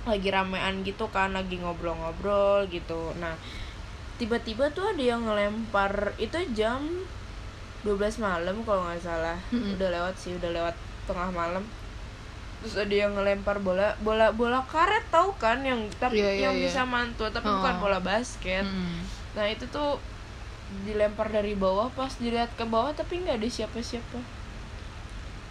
lagi 0.03 0.29
ramean 0.33 0.83
gitu 0.83 1.05
kan 1.09 1.31
lagi 1.31 1.61
ngobrol-ngobrol 1.61 2.65
gitu 2.69 3.13
nah 3.17 3.37
tiba-tiba 4.23 4.71
tuh 4.71 4.87
ada 4.87 5.03
yang 5.03 5.21
ngelempar 5.21 5.91
itu 6.17 6.39
jam 6.53 6.79
12 7.83 7.99
malam 8.19 8.63
kalau 8.63 8.87
nggak 8.87 9.03
salah 9.03 9.35
Mm-mm. 9.51 9.75
udah 9.75 9.89
lewat 9.91 10.15
sih 10.15 10.33
udah 10.33 10.51
lewat 10.53 10.77
tengah 11.03 11.29
malam 11.29 11.67
terus 12.59 12.79
ada 12.79 12.95
yang 12.95 13.11
ngelempar 13.13 13.59
bola 13.59 13.99
bola 13.99 14.31
bola 14.31 14.63
karet 14.65 15.03
tahu 15.09 15.35
kan 15.37 15.59
yang 15.61 15.83
tapi 15.93 16.17
Iya, 16.17 16.31
iya, 16.31 16.43
yang 16.45 16.55
iya. 16.55 16.63
bisa 16.65 16.87
mantul 16.87 17.27
tapi 17.29 17.45
Oh. 17.45 17.59
bukan 17.59 17.75
bola 17.77 17.99
basket 17.99 18.63
Mm. 18.63 19.03
nah 19.33 19.45
itu 19.45 19.67
tuh 19.67 19.99
dilempar 20.83 21.29
dari 21.29 21.53
bawah 21.53 21.91
pas 21.91 22.15
dilihat 22.15 22.55
ke 22.55 22.63
bawah 22.65 22.95
tapi 22.95 23.19
nggak 23.19 23.37
ada 23.37 23.49
siapa-siapa 23.51 24.23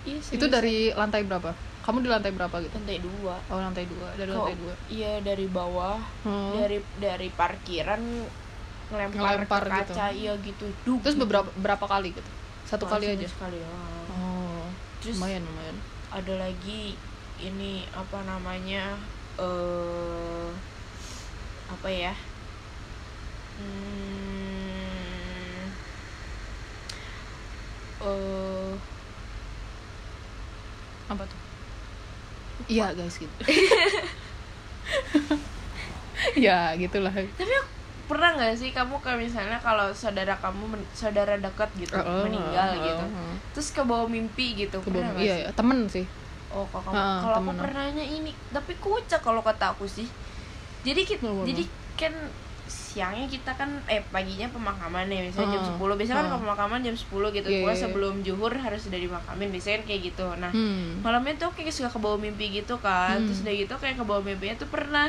iya 0.03 0.17
itu 0.17 0.33
serius. 0.39 0.49
dari 0.49 0.75
lantai 0.89 1.21
berapa 1.21 1.51
kamu 1.81 1.97
di 1.99 2.09
lantai 2.09 2.31
berapa 2.31 2.55
gitu 2.59 2.73
lantai 2.73 2.97
dua 2.97 3.35
oh 3.43 3.59
lantai 3.59 3.85
dua 3.85 4.07
dari 4.15 4.29
lantai 4.29 4.55
dua 4.55 4.73
iya 4.87 5.19
dari 5.19 5.45
bawah 5.45 5.99
Hmm. 6.23 6.55
dari 6.55 6.79
dari 6.95 7.27
parkiran 7.29 8.01
ngelempar, 8.91 9.17
Ngelempar 9.17 9.63
ke 9.63 9.71
gitu. 9.74 9.93
kaca 9.95 10.05
iya 10.12 10.33
gitu. 10.38 10.65
Duk, 10.83 11.00
terus 11.00 11.15
gitu. 11.15 11.24
beberapa 11.24 11.48
berapa 11.55 11.86
kali 11.88 12.12
gitu? 12.12 12.31
Satu 12.63 12.86
kali 12.86 13.07
Langsung 13.07 13.24
aja? 13.24 13.27
sekali 13.31 13.57
doang. 13.57 14.05
oh 14.12 14.63
Terus- 15.00 15.15
lumayan 15.15 15.41
lumayan. 15.41 15.77
ada 16.12 16.33
lagi 16.38 17.00
ini 17.39 17.88
apa 17.89 18.21
namanya 18.21 19.00
eh 19.39 20.50
apa 21.65 21.88
ya? 21.88 22.13
Hmm, 23.53 25.69
eh 28.01 28.74
apa 31.07 31.24
tuh? 31.24 31.39
Iya 32.67 32.91
guys 32.91 33.15
gitu. 33.15 33.31
Ya 36.38 36.74
gitulah. 36.77 37.12
Tapi 37.12 37.53
pernah 38.12 38.30
nggak 38.36 38.53
sih 38.53 38.70
kamu 38.70 39.00
kayak 39.00 39.20
misalnya 39.20 39.58
kalau 39.58 39.88
saudara 39.91 40.36
kamu 40.36 40.63
men- 40.68 40.89
saudara 40.91 41.34
dekat 41.36 41.70
gitu 41.80 41.96
Oh, 41.96 42.27
meninggal 42.27 42.75
oh, 42.75 42.84
gitu 42.84 43.06
oh. 43.08 43.34
terus 43.51 43.72
ke 43.72 43.82
bawah 43.82 44.08
mimpi 44.08 44.60
gitu 44.60 44.77
ke 44.77 44.88
pernah 44.88 45.15
bawah 45.15 45.24
iya 45.24 45.36
sih? 45.39 45.41
iya, 45.41 45.51
temen 45.56 45.80
sih 45.88 46.06
Oh, 46.51 46.68
kalau 46.68 46.84
kamu, 46.84 47.00
Ah, 47.00 47.20
kalau 47.24 47.36
aku 47.39 47.51
pernahnya 47.63 48.03
ini, 48.03 48.36
tapi 48.51 48.75
kocak 48.75 49.24
kalau 49.24 49.39
kata 49.39 49.72
aku 49.72 49.88
sih. 49.88 50.03
Jadi 50.84 51.08
kita, 51.08 51.24
jadi 51.48 51.63
kan 51.96 52.12
siangnya 52.68 53.24
kita 53.24 53.51
kan 53.51 53.72
eh 53.88 54.03
paginya 54.06 54.48
pemakaman 54.48 55.08
ya 55.08 55.24
misalnya 55.24 55.56
jam 55.56 55.63
Ah, 55.63 55.68
10 55.72 55.96
biasanya 55.96 56.18
kan 56.18 56.27
ah. 56.27 56.32
ke 56.32 56.38
pemakaman 56.39 56.80
jam 56.82 56.96
10 56.96 57.08
gitu 57.30 57.48
pokoknya 57.48 57.63
iya, 57.63 57.72
iya. 57.72 57.84
sebelum 57.84 58.13
juhur 58.20 58.51
harus 58.51 58.84
sudah 58.84 58.96
dimakamin 58.96 59.48
biasanya 59.48 59.75
kan 59.77 59.86
kayak 59.86 60.01
gitu 60.08 60.27
nah 60.36 60.51
hmm. 60.51 61.00
malamnya 61.00 61.36
tuh 61.38 61.51
kayak 61.51 61.72
suka 61.72 61.88
ke 61.88 62.00
bawah 62.00 62.15
mimpi 62.18 62.51
gitu 62.53 62.75
kan 62.80 63.15
Hmm. 63.15 63.27
terus 63.27 63.44
udah 63.44 63.56
gitu 63.58 63.74
kayak 63.75 63.96
ke 63.96 64.03
bawah 64.03 64.20
mimpinya 64.22 64.56
tuh 64.58 64.68
pernah 64.68 65.08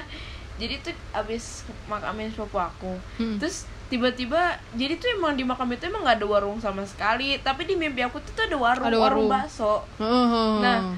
jadi 0.56 0.74
tuh 0.80 0.92
abis 1.12 1.64
makamin 1.86 2.28
sepupu 2.28 2.56
aku 2.56 2.92
Hmm. 3.16 3.36
terus 3.36 3.64
tiba-tiba 3.86 4.40
jadi 4.72 4.96
tuh 4.96 5.08
emang 5.12 5.36
di 5.36 5.44
makam 5.44 5.68
itu 5.68 5.84
emang 5.84 6.00
gak 6.02 6.16
ada 6.16 6.26
warung 6.26 6.56
sama 6.56 6.80
sekali 6.82 7.36
tapi 7.38 7.68
di 7.68 7.76
mimpi 7.76 8.00
aku 8.00 8.16
tuh, 8.18 8.32
tuh 8.32 8.44
ada 8.48 8.56
warung 8.56 8.88
Ada 8.88 8.98
warung 8.98 9.28
warung. 9.28 9.28
bakso 9.28 9.84
Oh. 10.00 10.60
Nah, 10.60 10.96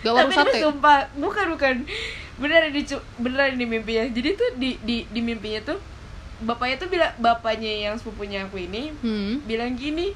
Gak 0.00 0.08
warung 0.10 0.32
tapi 0.32 0.34
sate? 0.34 0.56
itu 0.56 0.64
sumpah 0.64 1.08
bukan 1.14 1.46
bukan 1.52 1.74
beneran 2.34 2.72
di 2.72 2.82
beneran 3.16 3.54
di 3.54 3.64
mimpinya 3.64 4.04
jadi 4.08 4.28
tuh 4.34 4.50
di 4.56 4.76
di 4.80 5.04
di 5.06 5.20
mimpinya 5.20 5.60
tuh 5.64 5.78
bapaknya 6.40 6.76
tuh 6.76 6.88
bilang 6.90 7.12
bapaknya 7.16 7.88
yang 7.88 7.94
sepupunya 7.94 8.42
aku 8.42 8.58
ini 8.58 8.90
hmm. 8.90 9.44
bilang 9.44 9.76
gini 9.76 10.12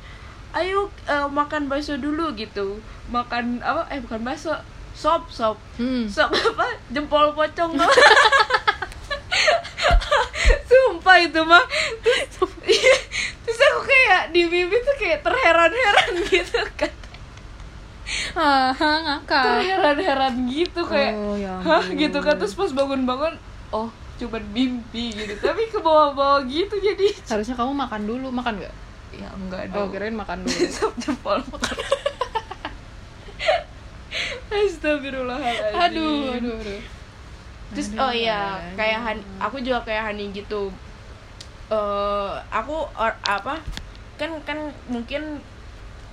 ayo 0.51 0.89
eh, 1.07 1.29
makan 1.29 1.69
bakso 1.69 1.95
dulu 1.95 2.33
gitu 2.35 2.81
makan 3.09 3.61
apa 3.61 3.87
eh 3.89 4.01
bukan 4.01 4.25
bakso 4.25 4.57
sop 4.99 5.31
sop. 5.31 5.55
Hmm. 5.79 6.11
sop 6.11 6.35
apa? 6.35 6.75
Jempol 6.91 7.31
pocong 7.31 7.79
tuh 7.79 7.87
sumpah 10.69 11.17
itu 11.23 11.41
mah 11.47 11.63
terus, 12.03 12.27
terus 13.45 13.61
aku 13.63 13.81
kayak 13.87 14.35
di 14.35 14.43
mimpi 14.45 14.77
tuh 14.83 14.97
kayak 14.99 15.23
terheran-heran 15.23 16.13
gitu 16.35 16.61
kan. 16.75 16.93
Ah 18.35 18.75
ngakak. 18.75 19.45
Terheran-heran 19.63 20.35
gitu 20.49 20.81
kayak 20.83 21.13
Oh, 21.15 21.37
ya 21.39 21.61
hah? 21.63 21.85
gitu 21.93 22.19
kan. 22.19 22.35
Terus 22.37 22.59
pas 22.59 22.71
bangun-bangun 22.73 23.39
oh 23.71 23.89
cuman 24.19 24.43
mimpi 24.51 25.15
gitu. 25.15 25.39
Tapi 25.39 25.71
ke 25.71 25.79
bawah-bawah 25.79 26.43
gitu 26.51 26.75
jadi. 26.75 27.15
Harusnya 27.29 27.55
kamu 27.55 27.73
makan 27.77 28.03
dulu. 28.03 28.27
Makan 28.35 28.59
nggak? 28.59 28.75
Ya 29.15 29.29
enggak 29.33 29.73
oh 29.73 29.89
dong. 29.89 29.95
kirain 29.95 30.13
makan 30.13 30.45
dulu 30.45 30.67
sop 30.77 30.93
jempol 31.01 31.41
Astagfirullahaladzim 34.49 35.77
aduh 35.77 36.33
aduh 36.33 36.55
aduh 36.57 36.81
Terus 37.69 37.93
Aduh, 37.93 38.01
oh 38.01 38.13
iya 38.15 38.41
aduh. 38.57 38.81
kayak 38.81 38.99
Han, 38.99 39.19
aku 39.37 39.61
juga 39.61 39.85
kayak 39.85 40.09
Hani 40.09 40.33
gitu. 40.33 40.73
eh 41.69 42.33
aku 42.49 42.81
or- 42.97 43.21
apa 43.23 43.61
kan 44.17 44.33
kan 44.43 44.57
mungkin 44.89 45.45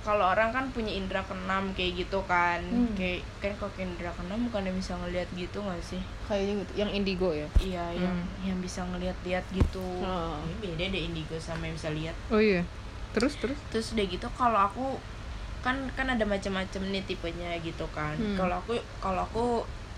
kalau 0.04 0.22
orang 0.30 0.52
kan 0.52 0.68
punya 0.70 0.92
indera 0.92 1.24
keenam 1.24 1.72
kayak 1.72 1.98
gitu 1.98 2.20
kan. 2.22 2.60
Hmm. 2.60 2.92
Kayak 2.92 3.24
kan 3.40 3.52
kalau 3.56 3.72
indera 3.80 4.12
keenam 4.12 4.44
bukan 4.44 4.68
bisa 4.70 4.94
ngelihat 4.96 5.26
gitu 5.32 5.58
nggak 5.58 5.80
sih? 5.80 5.98
kayaknya 6.26 6.60
gitu 6.60 6.72
yang 6.76 6.90
indigo 6.90 7.30
ya 7.30 7.48
Iya, 7.56 7.84
yang 7.96 8.14
Hmm. 8.14 8.44
yang 8.44 8.58
bisa 8.60 8.84
ngelihat-lihat 8.84 9.44
gitu. 9.50 9.82
Oh. 10.04 10.36
Ini 10.42 10.54
beda 10.60 10.84
deh 10.92 11.02
indigo 11.08 11.34
sama 11.38 11.64
yang 11.64 11.74
bisa 11.74 11.88
lihat. 11.88 12.14
oh 12.28 12.38
iya 12.38 12.62
terus 13.10 13.32
terus 13.40 13.56
Terus 13.72 13.96
udah 13.96 14.04
gitu 14.04 14.28
kalau 14.36 14.60
aku 14.60 15.00
kan 15.64 15.76
kan 15.94 16.06
ada 16.08 16.24
macam-macam 16.24 16.82
nih 16.92 17.04
tipenya 17.04 17.56
gitu 17.60 17.84
kan. 17.94 18.16
Hmm. 18.16 18.36
Kalau 18.36 18.60
aku 18.60 18.74
kalau 18.98 19.22
aku 19.24 19.44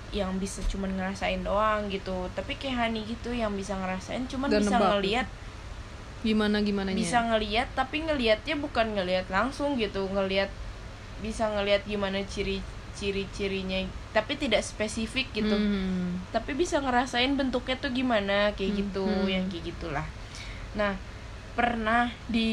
yang 0.09 0.41
bisa 0.41 0.65
cuman 0.67 0.95
ngerasain 0.97 1.45
doang 1.45 1.87
gitu. 1.89 2.31
Tapi 2.33 2.57
kayak 2.57 2.89
Hani 2.89 3.05
gitu 3.05 3.31
yang 3.31 3.53
bisa 3.55 3.77
ngerasain 3.77 4.25
cuman 4.27 4.49
Dan 4.49 4.65
bisa 4.65 4.77
nebak. 4.77 4.91
ngelihat 4.97 5.29
gimana 6.19 6.59
gimana 6.67 6.91
bisa 6.91 7.23
ngelihat 7.23 7.71
tapi 7.79 8.03
ngelihatnya 8.03 8.59
bukan 8.59 8.97
ngelihat 8.97 9.29
langsung 9.29 9.77
gitu. 9.77 10.09
Ngelihat 10.09 10.49
bisa 11.21 11.51
ngelihat 11.51 11.85
gimana 11.85 12.23
ciri 12.27 12.59
ciri-cirinya 12.99 13.87
tapi 14.11 14.35
tidak 14.35 14.65
spesifik 14.67 15.31
gitu. 15.31 15.55
Hmm. 15.55 16.19
Tapi 16.35 16.57
bisa 16.59 16.83
ngerasain 16.83 17.39
bentuknya 17.39 17.79
tuh 17.79 17.95
gimana 17.95 18.51
kayak 18.59 18.75
Hmm, 18.75 18.81
gitu, 18.83 19.05
hmm. 19.07 19.29
yang 19.31 19.45
kayak 19.47 19.65
gitulah. 19.71 20.07
Nah, 20.75 20.99
pernah 21.55 22.11
di 22.27 22.51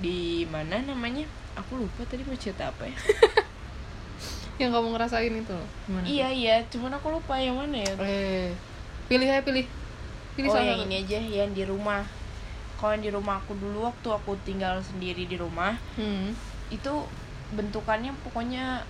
di 0.00 0.44
mana 0.48 0.82
namanya? 0.82 1.24
Aku 1.56 1.80
lupa 1.80 2.04
tadi 2.04 2.22
mau 2.24 2.36
cerita 2.36 2.68
apa 2.68 2.84
ya. 2.88 2.96
yang 4.60 4.72
kamu 4.72 4.96
ngerasain 4.96 5.32
itu 5.36 5.52
loh. 5.52 5.68
gimana 5.84 6.04
iya 6.08 6.28
iya, 6.32 6.56
cuman 6.72 6.96
aku 6.96 7.12
lupa 7.12 7.36
yang 7.36 7.60
mana 7.60 7.76
ya. 7.76 7.92
eh 8.00 8.48
pilih 9.06 9.28
aja 9.28 9.44
pilih 9.44 9.68
pilih 10.32 10.48
Oh 10.52 10.60
yang 10.60 10.88
ini 10.88 11.04
aja 11.04 11.20
yang 11.20 11.52
di 11.52 11.64
rumah. 11.68 12.04
Kalau 12.76 12.92
yang 12.96 13.04
di 13.04 13.12
rumah 13.12 13.40
aku 13.40 13.56
dulu 13.56 13.88
waktu 13.88 14.08
aku 14.12 14.36
tinggal 14.44 14.80
sendiri 14.84 15.24
di 15.24 15.36
rumah 15.40 15.80
hmm. 15.96 16.32
itu 16.68 16.92
bentukannya 17.56 18.12
pokoknya 18.20 18.84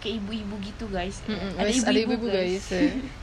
kayak 0.00 0.24
ibu-ibu 0.24 0.56
gitu 0.60 0.84
guys. 0.88 1.20
Ada 1.24 1.68
guys, 1.68 1.84
ada 1.84 2.00
ibu-ibu 2.00 2.26
ibu-ibu 2.26 2.26
guys, 2.32 2.64
ya. 2.68 2.90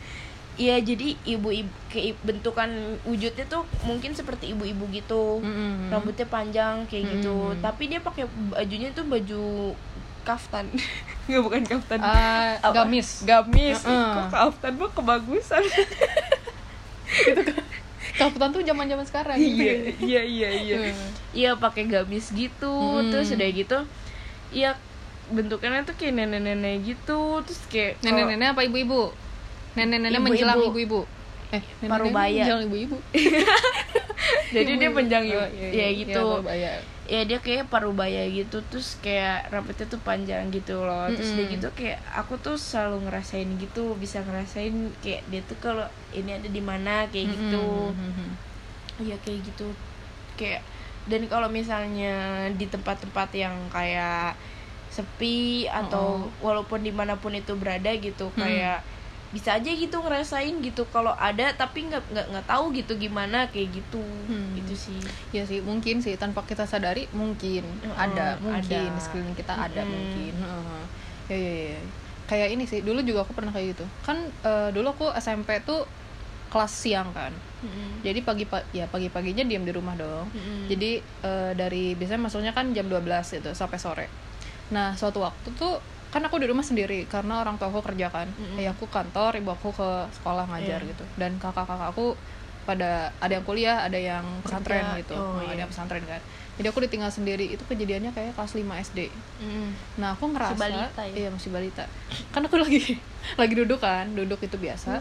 Iya 0.60 0.76
jadi 0.78 1.16
ibu-ibu 1.26 1.72
kayak 1.88 2.20
bentukan 2.20 2.68
wujudnya 3.02 3.48
tuh 3.48 3.64
mungkin 3.82 4.12
seperti 4.12 4.52
ibu-ibu 4.52 4.84
gitu. 4.92 5.40
Mm-mm. 5.40 5.88
rambutnya 5.88 6.28
panjang 6.28 6.84
kayak 6.86 7.04
gitu 7.10 7.50
Mm-mm. 7.50 7.60
tapi 7.60 7.88
dia 7.88 8.00
pakai 8.00 8.28
bajunya 8.52 8.92
tuh 8.92 9.04
baju 9.04 9.74
kaftan 10.22 10.68
nggak 11.26 11.42
bukan 11.42 11.62
kaftan 11.64 11.98
Apa? 12.04 12.70
gamis 12.76 13.24
gamis 13.24 13.80
Heeh. 13.82 14.12
kok 14.14 14.26
kaftan 14.30 14.76
mah 14.76 14.92
kebagusan 14.92 15.64
kaputan 18.20 18.50
tuh 18.52 18.62
zaman 18.62 18.86
zaman 18.86 19.06
sekarang 19.06 19.36
iya 19.38 19.74
iya 19.98 20.22
iya 20.22 20.48
iya 20.52 20.76
Hmm. 20.82 21.08
iya 21.32 21.50
pakai 21.56 21.86
gamis 21.86 22.30
gitu 22.30 23.00
Mm. 23.00 23.10
terus 23.10 23.32
udah 23.32 23.50
gitu 23.50 23.78
iya 24.52 24.76
bentukannya 25.30 25.84
tuh 25.84 25.94
kayak 25.96 26.14
nenek-nenek 26.18 26.84
gitu 26.84 27.42
terus 27.42 27.60
kayak 27.68 27.98
nenek-nenek 28.02 28.52
apa 28.52 28.62
ibu-ibu 28.62 29.10
nenek-nenek 29.74 30.20
menjelang 30.20 30.60
ibu-ibu. 30.64 31.02
Eh 31.50 31.62
nenek-nenek 31.82 31.90
Parubaya. 31.90 32.34
menjelang 32.40 32.64
ibu-ibu. 32.66 32.98
Jadi 34.54 34.72
dia 34.76 34.90
Ibu-ibu. 34.90 34.98
panjang 34.98 35.24
Oh, 35.30 35.48
ya 35.50 35.70
ya 35.70 35.88
gitu. 35.94 36.24
parubaya. 36.38 36.72
ya 37.10 37.26
dia 37.26 37.42
kayak 37.42 37.74
parubaya 37.74 38.22
gitu 38.30 38.62
terus 38.70 39.02
kayak 39.02 39.50
rambutnya 39.50 39.86
tuh 39.86 39.98
panjang 40.00 40.50
gitu 40.50 40.78
loh. 40.80 41.10
Terus 41.10 41.34
dia 41.34 41.46
gitu 41.50 41.68
kayak 41.74 41.98
aku 42.14 42.38
tuh 42.38 42.54
selalu 42.54 43.06
ngerasain 43.06 43.50
gitu 43.58 43.94
bisa 43.96 44.22
ngerasain 44.22 44.74
kayak 45.00 45.26
dia 45.28 45.42
tuh 45.44 45.58
kalau 45.58 45.86
ini 46.12 46.34
ada 46.34 46.46
di 46.46 46.62
mana 46.62 47.10
kayak 47.10 47.30
gitu. 47.30 47.94
Iya 49.00 49.16
kayak 49.22 49.40
gitu. 49.44 49.68
Kayak 50.36 50.62
dan 51.10 51.26
kalau 51.26 51.50
misalnya 51.50 52.14
di 52.54 52.66
tempat-tempat 52.66 53.30
yang 53.34 53.56
kayak 53.70 54.38
sepi 54.90 55.66
atau 55.66 56.30
walaupun 56.40 56.82
di 56.82 56.90
mana 56.90 57.14
pun 57.16 57.34
itu 57.34 57.54
berada 57.54 57.90
gitu 57.92 58.30
kayak 58.36 58.82
bisa 59.30 59.54
aja 59.54 59.70
gitu 59.70 59.94
ngerasain 59.96 60.58
gitu 60.60 60.90
kalau 60.90 61.14
ada 61.14 61.54
tapi 61.54 61.86
nggak 61.86 62.02
nggak 62.08 62.26
nggak 62.30 62.46
tahu 62.46 62.74
gitu 62.74 62.98
gimana 62.98 63.46
kayak 63.46 63.70
gitu 63.76 64.02
Hmm. 64.26 64.54
gitu 64.54 64.74
sih 64.74 64.98
ya 65.30 65.42
sih 65.44 65.62
mungkin 65.62 66.00
sih 66.00 66.14
tanpa 66.16 66.42
kita 66.42 66.66
sadari 66.66 67.06
mungkin 67.12 67.62
Mm-mm, 67.62 67.94
ada 67.94 68.38
mungkin 68.40 68.66
ada. 68.66 68.90
di 68.90 69.00
sekeliling 69.00 69.34
kita 69.34 69.54
ada 69.54 69.82
Mm-mm. 69.82 69.90
mungkin 69.92 70.34
Heeh. 70.36 70.82
ya 71.28 71.38
ya 71.38 71.54
ya 71.68 71.82
kayak 72.26 72.48
ini 72.52 72.64
sih 72.64 72.82
dulu 72.82 73.02
juga 73.02 73.22
aku 73.22 73.34
pernah 73.34 73.50
kayak 73.50 73.74
gitu 73.74 73.86
kan 74.04 74.18
eh, 74.44 74.70
dulu 74.70 74.88
aku 74.92 75.06
SMP 75.16 75.62
tuh 75.62 75.86
kelas 76.50 76.74
siang 76.74 77.10
kan 77.12 77.30
Mm-mm. 77.62 78.02
jadi 78.02 78.22
pagi 78.22 78.46
pa- 78.46 78.66
ya 78.72 78.86
pagi 78.86 79.10
paginya 79.10 79.42
diam 79.44 79.62
di 79.62 79.70
rumah 79.70 79.94
dong 79.94 80.26
Mm-mm. 80.32 80.66
jadi 80.68 80.92
eh, 81.22 81.52
dari 81.54 81.94
biasanya 81.94 82.26
masuknya 82.26 82.52
kan 82.52 82.74
jam 82.74 82.86
12 82.86 83.06
gitu 83.32 83.54
sampai 83.54 83.78
sore 83.78 84.06
nah 84.70 84.94
suatu 84.94 85.22
waktu 85.22 85.54
tuh 85.54 85.78
kan 86.10 86.22
aku 86.22 86.36
di 86.36 86.46
rumah 86.46 86.62
sendiri 86.62 87.06
karena 87.06 87.40
orang 87.40 87.56
tua 87.56 87.70
aku 87.70 87.82
kerja 87.84 88.10
kan. 88.10 88.26
Mm-mm. 88.28 88.58
ayahku 88.58 88.86
kantor 88.86 89.36
ibu 89.36 89.50
aku 89.50 89.70
ke 89.72 89.90
sekolah 90.12 90.46
ngajar 90.48 90.80
Iya. 90.80 90.90
gitu. 90.90 91.06
Dan 91.16 91.38
kakak-kakak 91.38 91.90
aku 91.90 92.18
pada 92.66 93.10
ada 93.18 93.30
yang 93.32 93.42
kuliah 93.44 93.82
ada 93.82 93.98
yang 93.98 94.22
pesantren 94.42 94.86
Kerja. 94.86 95.00
gitu. 95.00 95.16
Oh, 95.16 95.38
ada 95.38 95.52
iya. 95.52 95.62
yang 95.62 95.70
pesantren 95.70 96.02
kan. 96.04 96.22
Jadi 96.60 96.68
aku 96.68 96.84
ditinggal 96.84 97.08
sendiri 97.08 97.46
itu 97.48 97.64
kejadiannya 97.64 98.12
kayak 98.12 98.36
kelas 98.36 98.52
5 98.52 98.68
SD 98.84 99.00
Mm-mm. 99.40 99.70
nah 99.96 100.12
aku 100.12 100.28
ngerasa 100.28 100.60
balita 100.60 101.02
ya? 101.02 101.14
iya 101.16 101.30
masih 101.30 101.50
balita. 101.50 101.86
Kan 102.30 102.42
aku 102.44 102.58
lagi 102.58 103.00
lagi 103.42 103.54
duduk 103.56 103.80
kan 103.80 104.10
duduk 104.12 104.38
itu 104.40 104.58
biasa. 104.58 105.00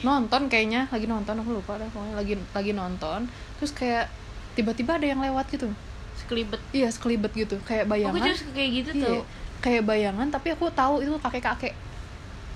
Nonton 0.00 0.46
kayaknya 0.46 0.88
lagi 0.88 1.04
nonton 1.04 1.36
aku 1.36 1.50
lupa 1.52 1.76
dah 1.76 1.90
pokoknya. 1.90 2.14
Lagi 2.16 2.34
lagi 2.50 2.72
nonton 2.72 3.28
terus 3.58 3.70
kayak 3.70 4.08
tiba-tiba 4.54 4.94
ada 4.94 5.06
yang 5.06 5.20
lewat 5.20 5.46
gitu. 5.48 5.68
Sekelibet. 6.16 6.62
Iya 6.70 6.88
sekelibet 6.88 7.32
gitu. 7.34 7.60
Kayak 7.62 7.84
aku 7.84 7.92
bayangan 7.92 8.16
juga 8.16 8.32
suka 8.32 8.52
kayak 8.52 8.70
gitu 8.72 8.90
Iya, 8.92 9.04
tuh 9.04 9.20
kayak 9.58 9.82
bayangan 9.82 10.28
tapi 10.28 10.50
aku 10.50 10.68
tahu 10.70 11.00
itu 11.00 11.12
kakek-kakek. 11.18 11.74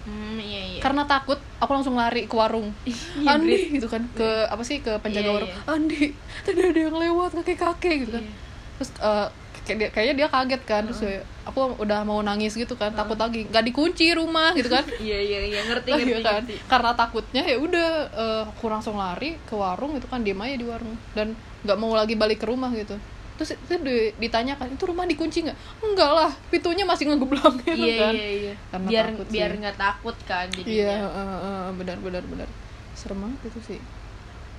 Hmm, 0.00 0.40
iya 0.40 0.60
iya. 0.66 0.80
Karena 0.80 1.04
takut 1.04 1.36
aku 1.58 1.70
langsung 1.70 1.92
lari 1.94 2.24
ke 2.24 2.32
warung. 2.32 2.72
Iya, 3.20 3.36
Andi 3.36 3.56
gitu 3.70 3.84
kan 3.84 4.00
ke 4.10 4.28
apa 4.46 4.62
sih 4.62 4.80
ke 4.80 4.96
penjaga 4.98 5.26
Iya, 5.26 5.34
warung. 5.34 5.50
iya. 5.50 5.60
Andi 5.68 6.04
tadi 6.40 6.60
ada 6.62 6.80
yang 6.80 6.96
lewat 6.96 7.30
kakek-kakek 7.36 7.94
gitu 8.00 8.12
kan. 8.14 8.24
Iya. 8.24 8.34
terus 8.76 8.90
eh, 8.96 9.28
kayak 9.60 9.76
dia, 9.76 9.88
kayaknya 9.92 10.14
dia 10.16 10.28
kaget 10.30 10.62
kan 10.64 10.82
terus 10.82 11.04
ya, 11.04 11.20
aku 11.44 11.76
udah 11.76 12.00
mau 12.00 12.24
nangis 12.24 12.56
gitu 12.56 12.74
kan 12.74 12.88
takut 12.90 13.12
lagi 13.14 13.44
nggak 13.44 13.60
dikunci 13.62 14.08
rumah 14.14 14.56
gitu 14.56 14.72
kan. 14.72 14.80
Iya 15.04 15.20
iya 15.20 15.40
iya 15.46 15.60
ngerti 15.62 15.90
Iya 15.90 16.00
ngerti, 16.00 16.24
kan. 16.24 16.40
ngerti. 16.40 16.54
karena 16.64 16.90
takutnya 16.94 17.42
ya 17.44 17.56
udah 17.58 17.88
eh, 18.08 18.42
aku 18.48 18.66
langsung 18.66 18.96
lari 18.96 19.36
ke 19.42 19.52
warung 19.52 19.92
itu 19.94 20.08
kan 20.08 20.24
diem 20.24 20.40
aja 20.40 20.56
di 20.56 20.64
warung. 20.64 20.96
Dan 21.12 21.36
nggak 21.60 21.76
mau 21.76 21.92
lagi 21.92 22.16
balik 22.16 22.40
ke 22.40 22.48
rumah 22.48 22.72
gitu 22.72 22.96
terus 23.40 23.57
itu 23.57 23.74
di- 23.81 24.12
ditanyakan 24.20 24.76
itu 24.76 24.85
rumah 24.85 25.09
dikunci 25.09 25.48
nggak? 25.48 25.57
Enggak 25.81 26.11
lah 26.12 26.31
pintunya 26.53 26.85
masih 26.85 27.09
ngegeblang 27.09 27.57
gitu 27.64 27.72
iya 27.72 27.96
kan. 27.96 28.12
iya 28.12 28.29
iya. 28.37 28.53
Karena 28.68 28.88
biar 28.92 29.07
takut 29.09 29.24
sih. 29.24 29.33
biar 29.33 29.50
nggak 29.57 29.76
takut 29.81 30.16
kan 30.29 30.46
iya 30.53 30.61
jadinya 30.61 31.09
eh, 31.09 31.38
eh, 31.48 31.64
benar 31.81 31.96
benar 32.05 32.24
benar. 32.29 32.48
Serem 32.92 33.18
banget 33.24 33.40
itu 33.48 33.61
sih. 33.64 33.81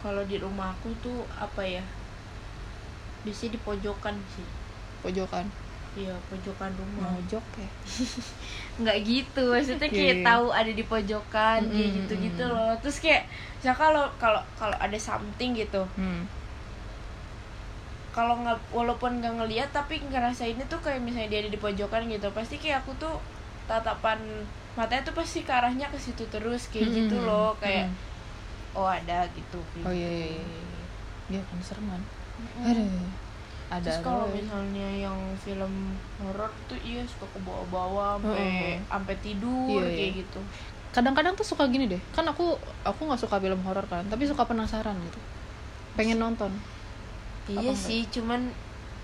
Kalau 0.02 0.26
di 0.26 0.42
rumah 0.42 0.74
aku 0.74 0.90
tuh 1.06 1.22
apa 1.38 1.62
ya 1.62 1.86
biasanya 3.22 3.52
di 3.54 3.60
pojokan 3.62 4.16
sih. 4.34 4.48
Pojokan? 5.06 5.46
Iya 5.94 6.16
pojokan 6.32 6.72
rumah. 6.80 7.06
Mojok 7.20 7.46
ya? 7.62 7.70
Nggak 8.82 8.98
gitu 9.06 9.44
maksudnya 9.54 9.90
kayak 9.92 10.18
Iya. 10.18 10.26
tahu 10.26 10.46
ada 10.50 10.72
di 10.72 10.84
pojokan 10.88 11.60
kayak 11.70 11.90
Mm-mm, 11.92 11.98
gitu 12.02 12.14
gitu 12.18 12.44
loh. 12.50 12.72
Terus 12.82 12.98
kayak 13.04 13.24
ya 13.62 13.74
kalau 13.78 14.10
kalau 14.18 14.42
kalau 14.58 14.78
ada 14.82 14.98
something 14.98 15.54
gitu 15.54 15.84
hmm. 16.00 16.41
Kalau 18.12 18.36
nggak 18.44 18.60
walaupun 18.76 19.24
nggak 19.24 19.34
ngeliat 19.40 19.70
tapi 19.72 20.04
ngerasainnya 20.04 20.68
tuh 20.68 20.80
kayak 20.84 21.00
misalnya 21.00 21.32
dia 21.32 21.40
ada 21.48 21.52
di 21.52 21.60
pojokan 21.60 22.08
gitu 22.12 22.28
pasti 22.36 22.56
kayak 22.60 22.84
aku 22.84 22.92
tuh 23.00 23.16
tatapan 23.66 24.20
matanya 24.76 25.04
tuh 25.08 25.16
pasti 25.16 25.44
ke 25.48 25.52
arahnya 25.52 25.88
ke 25.92 26.00
situ 26.00 26.24
terus 26.28 26.68
kayak 26.72 26.92
gitu 26.92 27.16
Mm-mm, 27.16 27.28
loh 27.28 27.56
kayak 27.60 27.88
mm. 27.88 27.96
oh 28.76 28.88
ada 28.88 29.28
gitu 29.32 29.60
kayak 29.72 29.88
oh 29.88 29.94
iya 29.96 30.10
gitu. 30.12 30.12
iya 30.12 30.28
iya 30.28 30.44
iya. 30.44 30.84
iya 31.32 31.42
kan 31.48 31.58
serem 31.64 31.88
kan 31.88 32.04
aduh 32.68 33.08
ada 33.72 33.88
Terus 33.88 34.04
kalau 34.04 34.28
misalnya 34.28 34.88
yang 35.00 35.16
film 35.40 35.96
horor 36.20 36.52
tuh 36.68 36.76
iya 36.84 37.08
suka 37.08 37.24
ke 37.32 37.40
bawah-bawah 37.40 38.20
sampai 38.20 38.36
Heeh. 38.36 38.76
sampai 38.92 39.16
tidur 39.24 39.80
Iya, 39.80 39.88
kayak 39.96 40.12
iya. 40.12 40.20
gitu. 40.28 40.40
kadang-kadang 40.92 41.34
tuh 41.40 41.48
suka 41.48 41.64
gini 41.72 41.88
deh 41.88 42.02
kan 42.12 42.28
aku 42.28 42.60
aku 42.84 43.02
nggak 43.08 43.22
suka 43.24 43.40
film 43.40 43.64
horor 43.64 43.88
kan 43.88 44.04
tapi 44.12 44.28
suka 44.28 44.44
penasaran 44.44 45.00
gitu 45.08 45.20
pengen 45.96 46.20
nonton 46.20 46.52
Iya 47.48 47.60
enggak? 47.68 47.78
sih, 47.78 48.02
cuman 48.10 48.42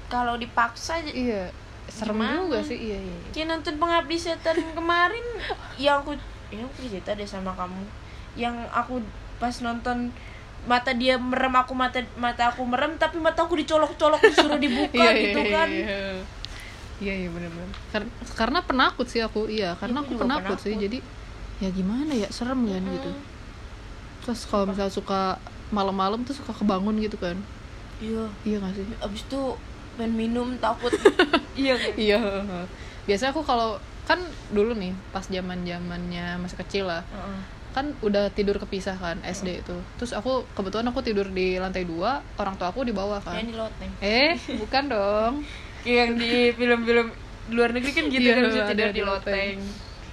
kalau 0.08 0.36
dipaksa 0.36 1.02
iya 1.04 1.50
serem 1.88 2.20
Gimana? 2.20 2.44
juga 2.44 2.60
sih 2.62 2.78
iya 2.78 2.98
iya, 2.98 3.16
iya. 3.16 3.30
kayak 3.32 3.48
nonton 3.48 3.76
pengabdi 3.76 4.18
setan 4.18 4.58
kemarin 4.72 5.26
yang 5.80 6.02
aku 6.02 6.14
yang 6.50 6.64
aku 6.66 6.78
cerita 6.86 7.12
deh 7.14 7.26
sama 7.26 7.52
kamu. 7.54 7.82
Yang 8.36 8.56
aku 8.72 9.02
pas 9.38 9.56
nonton 9.60 10.12
mata 10.64 10.92
dia 10.92 11.16
merem 11.16 11.54
aku 11.54 11.72
mata 11.72 12.04
mata 12.16 12.52
aku 12.52 12.62
merem 12.64 12.96
tapi 12.96 13.18
mata 13.18 13.40
aku 13.42 13.56
dicolok-colok 13.56 14.20
disuruh 14.22 14.60
dibuka 14.60 15.00
iya 15.00 15.12
gitu 15.16 15.40
iya, 15.40 15.54
kan. 15.54 15.70
iya 15.70 16.00
iya 16.98 17.14
iya 17.24 17.30
benar-benar 17.30 17.70
Kar- 17.88 18.12
karena 18.36 18.60
penakut 18.60 19.08
sih 19.08 19.22
aku 19.22 19.48
iya 19.48 19.78
karena 19.78 20.02
Aku 20.04 20.12
aku 20.12 20.12
juga 20.18 20.24
penakut, 20.28 20.58
sih 20.60 20.76
penakut. 20.76 20.84
jadi 20.84 20.98
ya 21.58 21.70
gimana 21.72 22.12
ya 22.12 22.28
serem 22.28 22.68
kan 22.68 22.84
gitu 22.84 23.12
terus 24.26 24.44
kalau 24.44 24.66
misalnya 24.68 24.92
suka 24.92 25.40
malam-malam 25.70 26.26
tuh 26.26 26.36
suka 26.36 26.52
kebangun 26.52 27.00
gitu 27.00 27.16
kan 27.16 27.38
Iya, 27.98 28.24
iya 28.44 28.56
gak 28.58 28.74
sih 28.74 28.86
abis 29.00 29.22
itu 29.24 29.42
main 29.96 30.12
minum 30.12 30.54
takut. 30.58 30.94
iya 31.58 31.74
kan? 31.74 31.94
iya 31.98 32.20
biasa 33.04 33.32
aku 33.32 33.42
kalau 33.42 33.76
kan 34.04 34.22
dulu 34.50 34.72
nih 34.72 34.94
pas 35.10 35.26
zaman 35.26 35.64
zamannya 35.64 36.38
masih 36.38 36.58
kecil 36.60 36.86
lah 36.86 37.02
Heeh. 37.04 37.40
kan 37.74 37.86
udah 38.00 38.30
tidur 38.30 38.56
kepisah 38.56 38.94
kan 38.94 39.18
SD 39.22 39.62
itu 39.62 39.76
terus 39.96 40.12
aku 40.12 40.46
kebetulan 40.54 40.86
aku 40.86 41.02
tidur 41.02 41.26
di 41.26 41.56
lantai 41.56 41.84
dua 41.84 42.20
orang 42.36 42.56
tua 42.56 42.70
aku 42.70 42.82
di 42.82 42.92
bawah 42.92 43.18
kan 43.18 43.36
Yang 43.38 43.48
di 43.48 43.56
loteng. 43.56 43.92
eh 44.00 44.34
bukan 44.56 44.84
dong 44.88 45.34
Kayak 45.82 45.98
yang 46.00 46.12
di 46.16 46.32
film-film 46.52 47.08
luar 47.50 47.70
negeri 47.72 47.92
kan 47.92 48.06
gitu 48.06 48.22
Iya, 48.22 48.34
kan 48.34 48.44
bisa 48.46 48.62
tidur 48.68 48.90
di 48.92 49.02
loteng. 49.02 49.34
loteng. 49.34 49.58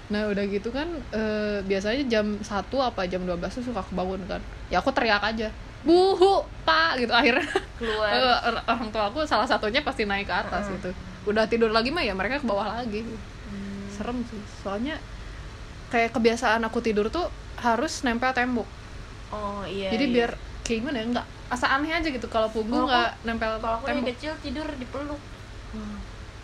nah 0.05 0.23
udah 0.27 0.45
gitu 0.47 0.69
kan 0.69 0.89
eh, 1.11 1.59
biasanya 1.63 2.03
jam 2.07 2.27
1 2.37 2.47
apa 2.79 3.01
jam 3.05 3.21
12 3.21 3.37
tuh 3.53 3.65
suka 3.65 3.83
kebangun 3.83 4.23
kan 4.25 4.41
ya 4.69 4.79
aku 4.79 4.91
teriak 4.91 5.21
aja 5.21 5.49
buhu 5.85 6.33
pak 6.65 6.97
gitu 6.97 7.13
akhirnya 7.13 7.45
Keluar. 7.77 8.11
eh, 8.17 8.39
or- 8.49 8.65
orang 8.67 8.89
tua 8.89 9.05
aku 9.13 9.21
salah 9.29 9.45
satunya 9.45 9.85
pasti 9.85 10.09
naik 10.09 10.27
ke 10.29 10.35
atas 10.35 10.69
gitu 10.73 10.91
udah 11.29 11.45
tidur 11.49 11.69
lagi 11.73 11.93
mah 11.93 12.05
ya 12.05 12.13
mereka 12.17 12.41
ke 12.41 12.47
bawah 12.49 12.81
lagi 12.81 13.05
Hmm. 13.45 13.87
serem 13.93 14.19
sih 14.25 14.41
soalnya 14.65 14.97
kayak 15.93 16.17
kebiasaan 16.17 16.65
aku 16.65 16.81
tidur 16.81 17.13
tuh 17.13 17.29
harus 17.61 18.03
nempel 18.03 18.33
tembok 18.33 18.67
Oh 19.31 19.63
iya. 19.69 19.93
jadi 19.93 20.05
iya. 20.09 20.15
biar 20.15 20.31
kayak 20.65 20.79
gimana 20.81 20.97
ya 20.99 21.07
nggak 21.13 21.27
asa 21.53 21.67
aneh 21.77 21.93
aja 21.93 22.09
gitu 22.09 22.27
kalau 22.33 22.49
punggung 22.49 22.89
nggak 22.89 23.21
nempel 23.29 23.61
kalau 23.61 23.79
aku 23.79 23.87
tembok 23.87 24.09
kecil 24.17 24.33
tidur 24.41 24.67
dipeluk. 24.81 25.21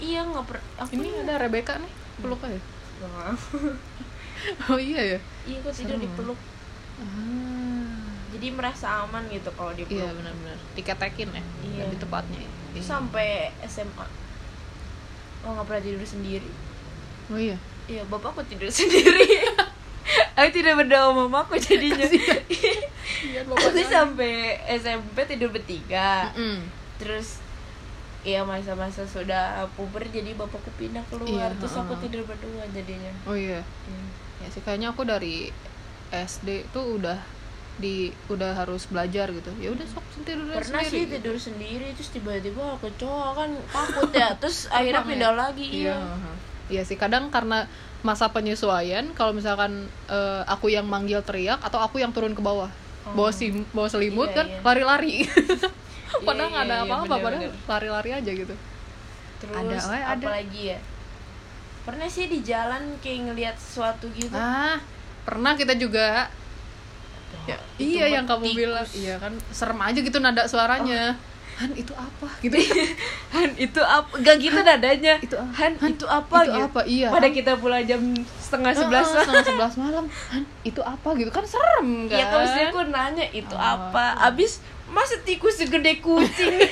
Iya 0.00 0.20
nggak 0.28 0.44
per. 0.48 0.56
Aku 0.84 0.90
ini 0.96 1.08
ada 1.24 1.34
Rebecca 1.40 1.76
nih 1.80 1.92
peluk 2.20 2.40
aja 2.44 2.60
oh 4.68 4.78
iya 4.80 5.16
ya 5.16 5.18
Iya 5.48 5.56
aku 5.64 5.70
tidur 5.72 5.96
dipeluk. 5.96 6.38
ah. 7.00 7.59
Jadi 8.40 8.48
merasa 8.50 9.04
aman 9.04 9.28
gitu 9.28 9.52
kalau 9.52 9.68
dipeluk. 9.70 10.00
iya 10.00 10.08
benar-benar 10.10 10.56
diketekin 10.72 11.28
ya 11.28 11.44
Iya. 11.60 11.84
lebih 11.84 11.98
tepatnya 12.00 12.40
ya. 12.40 12.50
Terus 12.72 12.80
Iya. 12.80 12.88
sampai 12.88 13.28
SMA. 13.62 14.06
Oh 15.40 15.52
nggak 15.52 15.66
pernah 15.66 15.82
tidur 15.82 16.00
sendiri. 16.02 16.48
oh 17.28 17.36
iya 17.36 17.56
Iya 17.84 18.00
bapakku 18.06 18.40
tidur 18.42 18.72
sendiri. 18.80 19.44
aku 20.32 20.48
tidak 20.50 20.74
berdoa 20.74 21.04
sama 21.06 21.22
mamaku 21.22 21.54
jadinya. 21.58 22.06
Iya, 23.20 23.44
Terus 23.44 23.86
sampai 23.86 24.32
SMP 24.72 25.16
tidur 25.26 25.50
bertiga. 25.50 26.32
Mm-mm. 26.32 26.64
terus 26.96 27.44
Iya 28.20 28.40
masa-masa 28.42 29.00
sudah 29.02 29.44
puber 29.74 30.04
jadi 30.06 30.32
bapakku 30.32 30.68
pindah 30.74 31.00
keluar 31.06 31.28
Iya, 31.28 31.56
terus 31.56 31.72
aku 31.74 31.92
heeh. 31.92 32.02
tidur 32.02 32.22
berdua 32.26 32.64
jadinya. 32.68 33.12
oh 33.24 33.32
iya 33.32 33.60
ya 34.36 34.46
sih 34.46 34.60
kayaknya 34.60 34.92
aku 34.92 35.04
dari 35.04 35.48
SD 36.10 36.68
tuh 36.70 36.96
udah 36.96 37.16
di 37.80 38.12
udah 38.28 38.52
harus 38.52 38.84
belajar 38.86 39.32
gitu 39.32 39.50
ya 39.56 39.72
udah 39.72 39.86
sok 39.88 40.04
tidur 40.22 40.46
Pernah 40.52 40.84
sendiri 40.84 40.92
sih 40.92 41.04
tidur 41.08 41.36
sendiri 41.40 41.86
terus 41.96 42.10
tiba-tiba 42.12 42.76
cowok 42.78 43.30
kan 43.34 43.50
takut 43.72 44.10
ya 44.12 44.28
terus 44.40 44.68
akhirnya 44.68 45.02
pindah 45.02 45.32
ya? 45.32 45.38
lagi 45.48 45.66
iya 45.66 45.96
iya. 45.96 46.32
iya 46.68 46.82
sih 46.84 47.00
kadang 47.00 47.32
karena 47.32 47.64
masa 48.04 48.28
penyesuaian 48.28 49.12
kalau 49.16 49.32
misalkan 49.32 49.88
eh, 50.12 50.42
aku 50.44 50.68
yang 50.68 50.84
manggil 50.84 51.24
teriak 51.24 51.60
atau 51.64 51.80
aku 51.80 51.98
yang 51.98 52.12
turun 52.12 52.36
ke 52.36 52.40
bawah 52.44 52.68
bawa 53.16 53.32
sim 53.32 53.64
bawa 53.72 53.88
selimut 53.88 54.30
Iya, 54.30 54.36
kan 54.36 54.46
iya. 54.46 54.60
lari-lari 54.60 55.14
padahal 56.26 56.46
iya, 56.46 56.52
nggak 56.52 56.64
ada 56.68 56.76
iya, 56.76 56.84
apa-apa 56.84 57.14
padahal 57.16 57.50
lari-lari 57.66 58.10
aja 58.12 58.32
gitu 58.32 58.54
Terus 59.40 59.56
Ada, 59.56 59.76
woy, 59.88 60.02
ada. 60.04 60.12
apa 60.20 60.28
lagi 60.36 60.62
ya? 60.76 60.78
Pernah 61.88 62.08
sih 62.12 62.28
di 62.28 62.38
jalan 62.44 63.00
kayak 63.00 63.32
ngelihat 63.32 63.56
sesuatu 63.56 64.12
gitu. 64.12 64.36
ah 64.36 64.76
pernah 65.24 65.56
kita 65.56 65.76
juga 65.76 66.28
ya, 67.44 67.56
itu 67.76 67.96
iya 67.96 68.06
yang 68.10 68.24
kamu 68.24 68.44
tikus. 68.46 68.56
bilang 68.56 68.86
iya 68.92 69.14
kan 69.16 69.32
serem 69.48 69.78
aja 69.78 69.98
gitu 69.98 70.18
nada 70.18 70.42
suaranya 70.44 71.16
Han 71.56 71.76
itu 71.76 71.92
apa 71.92 72.24
gitu 72.40 72.56
Han 73.30 73.52
itu 73.54 73.76
apa? 73.78 74.08
Gak 74.16 74.40
gitu 74.40 74.56
nadanya. 74.58 75.20
Itu? 75.20 75.36
Han, 75.36 75.76
Han, 75.76 75.92
itu 75.92 76.08
apa 76.08 76.36
itu 76.40 76.48
gitu. 76.48 76.64
apa? 76.64 76.80
Iya. 76.88 77.08
Pada 77.12 77.28
kita 77.28 77.52
pulang 77.54 77.84
jam 77.84 78.00
setengah 78.40 78.72
sebelas. 78.72 79.04
Heeh, 79.04 79.20
setengah 79.20 79.44
sebelas 79.44 79.74
malam 79.76 80.04
Han 80.32 80.48
itu 80.64 80.80
apa 80.80 81.08
gitu 81.14 81.28
kan 81.28 81.44
serem 81.44 82.08
kan 82.08 82.16
Iya 82.16 82.24
kan 82.26 82.38
mesti 82.40 82.60
aku 82.64 82.80
nanya 82.88 83.26
itu 83.28 83.52
Oh. 83.52 83.60
apa. 83.60 84.16
Abis 84.24 84.64
masa 84.88 85.20
tikus 85.20 85.60
segede 85.60 86.00
kucing. 86.00 86.64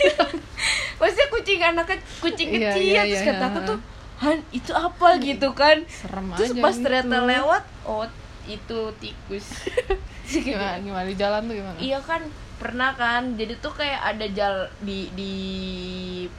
Maksudnya 0.98 1.26
kucing 1.28 1.60
anaknya 1.60 1.96
kucing 2.18 2.48
Iya, 2.48 2.72
kecil 2.72 2.82
iya, 2.82 3.02
terus 3.04 3.20
iya, 3.20 3.28
kata 3.28 3.44
aku 3.44 3.58
iya. 3.58 3.68
tuh 3.68 3.78
Han 4.18 4.38
itu 4.50 4.72
apa 4.72 5.08
gitu 5.20 5.48
kan. 5.52 5.76
serem 5.84 6.26
Terus 6.32 6.50
aja 6.50 6.62
pas 6.64 6.72
gitu. 6.72 6.82
ternyata 6.82 7.16
lewat 7.22 7.62
oh 7.84 8.08
itu 8.48 8.80
tikus 8.96 9.46
gimana 10.28 10.80
gimana 10.80 11.04
di 11.04 11.14
jalan 11.14 11.44
tuh 11.44 11.54
gimana 11.54 11.78
iya 11.78 12.00
kan 12.00 12.24
pernah 12.56 12.90
kan 12.92 13.36
jadi 13.36 13.54
tuh 13.58 13.70
kayak 13.70 14.00
ada 14.08 14.26
jal 14.28 14.54
di 14.80 15.06
di 15.12 15.32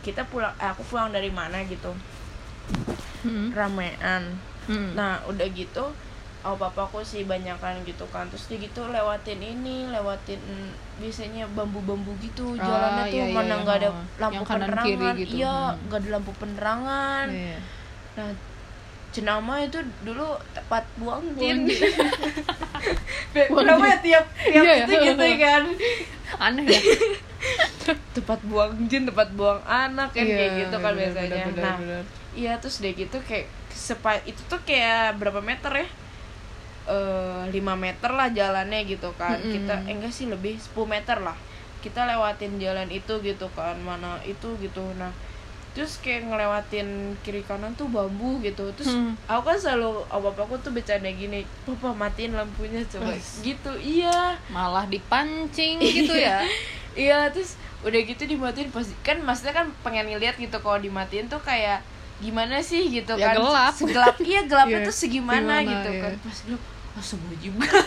kita 0.01 0.25
pulang 0.25 0.51
eh, 0.57 0.67
aku 0.67 0.83
pulang 0.83 1.09
dari 1.09 1.29
mana 1.29 1.63
gitu 1.63 1.93
Mm-mm. 3.23 3.51
ramean 3.51 4.23
Mm-mm. 4.65 4.93
nah 4.93 5.19
udah 5.25 5.47
gitu 5.49 5.85
oh 6.39 6.55
papaku 6.55 7.03
sih 7.03 7.23
banyakan 7.23 7.83
gitu 7.83 8.07
kan 8.07 8.23
terus 8.27 8.47
dia 8.47 8.55
gitu 8.57 8.87
lewatin 8.87 9.39
ini 9.39 9.91
lewatin 9.91 10.39
mm, 10.39 10.69
biasanya 10.97 11.43
bambu-bambu 11.51 12.15
gitu 12.19 12.55
Ah, 12.55 12.63
jalannya 12.63 13.03
tuh 13.05 13.15
iya, 13.15 13.25
iya, 13.27 13.35
mana 13.35 13.47
iya, 13.51 13.59
nggak 13.59 13.75
ada 13.75 13.89
oh. 13.89 14.03
lampu 14.17 14.35
Yang 14.35 14.47
kanan 14.47 14.59
penerangan 14.63 14.87
kiri 14.87 15.07
gitu. 15.19 15.33
iya 15.35 15.55
Hmm. 15.59 15.79
nggak 15.83 15.99
ada 15.99 16.09
lampu 16.15 16.31
penerangan 16.35 17.25
Iya. 17.27 17.57
nah 18.15 18.29
Cenama 19.09 19.57
itu 19.59 19.77
dulu 20.01 20.25
tempat 20.53 20.85
buang 20.95 21.25
jin. 21.35 21.65
Kenapa 23.33 23.85
ya 23.85 23.97
tiap 23.99 24.25
tiap 24.37 24.63
Iya, 24.63 24.73
itu 24.85 24.93
iya. 24.93 25.01
gitu 25.13 25.25
kan? 25.39 25.63
aneh 26.39 26.61
ya 26.63 26.77
tempat 28.15 28.37
buang 28.45 28.85
jin, 28.85 29.09
tempat 29.09 29.33
buang 29.33 29.57
anak 29.65 30.13
kan 30.13 30.21
kayak 30.21 30.51
Iya, 30.53 30.59
gitu 30.61 30.75
kan 30.77 30.93
bener, 30.93 31.09
biasanya. 31.09 31.43
bener, 31.49 31.55
bener, 31.57 31.63
nah, 31.65 32.03
iya 32.37 32.53
terus 32.61 32.85
deh 32.85 32.93
gitu 32.93 33.17
kayak 33.25 33.49
sepa 33.73 34.21
itu 34.29 34.37
tuh 34.45 34.61
kayak 34.61 35.17
berapa 35.17 35.41
meter 35.41 35.73
ya? 35.73 35.87
Eh 36.85 37.43
5 37.49 37.73
meter 37.75 38.11
lah 38.13 38.29
jalannya 38.29 38.85
gitu 38.85 39.09
kan. 39.17 39.41
Mm-mm. 39.41 39.53
Kita 39.57 39.73
eh, 39.89 39.93
enggak 39.97 40.13
sih 40.13 40.29
lebih 40.29 40.61
10 40.61 40.85
meter 40.85 41.17
lah. 41.17 41.33
Kita 41.81 42.05
lewatin 42.05 42.61
jalan 42.61 42.89
itu 42.93 43.13
gitu 43.25 43.49
kan. 43.57 43.73
Mana 43.81 44.21
itu 44.21 44.53
gitu. 44.61 44.85
Nah, 45.01 45.09
terus 45.71 45.97
kayak 45.97 46.25
ngelewatin 46.25 46.87
kiri 47.19 47.41
kanan 47.41 47.71
tuh 47.73 47.85
bambu 47.85 48.39
gitu 48.39 48.73
terus 48.73 48.89
Hmm. 48.89 49.13
aku 49.23 49.43
kan 49.45 49.57
selalu 49.57 50.01
oh, 50.03 50.19
bapakku 50.19 50.57
tuh 50.59 50.69
bercanda 50.69 51.07
gini 51.07 51.45
papa 51.61 51.93
matiin 51.93 52.33
lampunya 52.33 52.81
coba 52.83 53.11
Wes. 53.11 53.39
gitu 53.39 53.69
iya 53.75 54.33
malah 54.47 54.85
dipancing 54.85 55.77
gitu 55.77 56.11
ya 56.11 56.41
iya 56.99 57.29
terus 57.29 57.53
udah 57.79 58.01
gitu 58.01 58.25
dimatiin 58.25 58.69
pas 58.69 58.83
kan 58.99 59.17
maksudnya 59.19 59.53
kan 59.53 59.65
pengen 59.79 60.09
ngeliat 60.09 60.35
gitu 60.35 60.57
kalau 60.57 60.77
dimatiin 60.77 61.27
tuh 61.27 61.39
kayak 61.39 61.79
gimana 62.19 62.59
sih 62.59 62.89
gitu 62.89 63.15
Ya, 63.15 63.31
kan 63.31 63.35
gelap. 63.39 63.71
segelap 63.71 64.15
iya 64.19 64.43
gelapnya 64.43 64.79
Iya, 64.81 64.87
tuh 64.89 64.95
segimana 64.97 65.39
gimana, 65.55 65.71
gitu 65.71 65.89
iya. 65.89 66.01
kan 66.01 66.13
pas 66.19 66.37
gelap 66.43 66.63
oh 66.91 67.03
semua 67.05 67.33
juga 67.35 67.63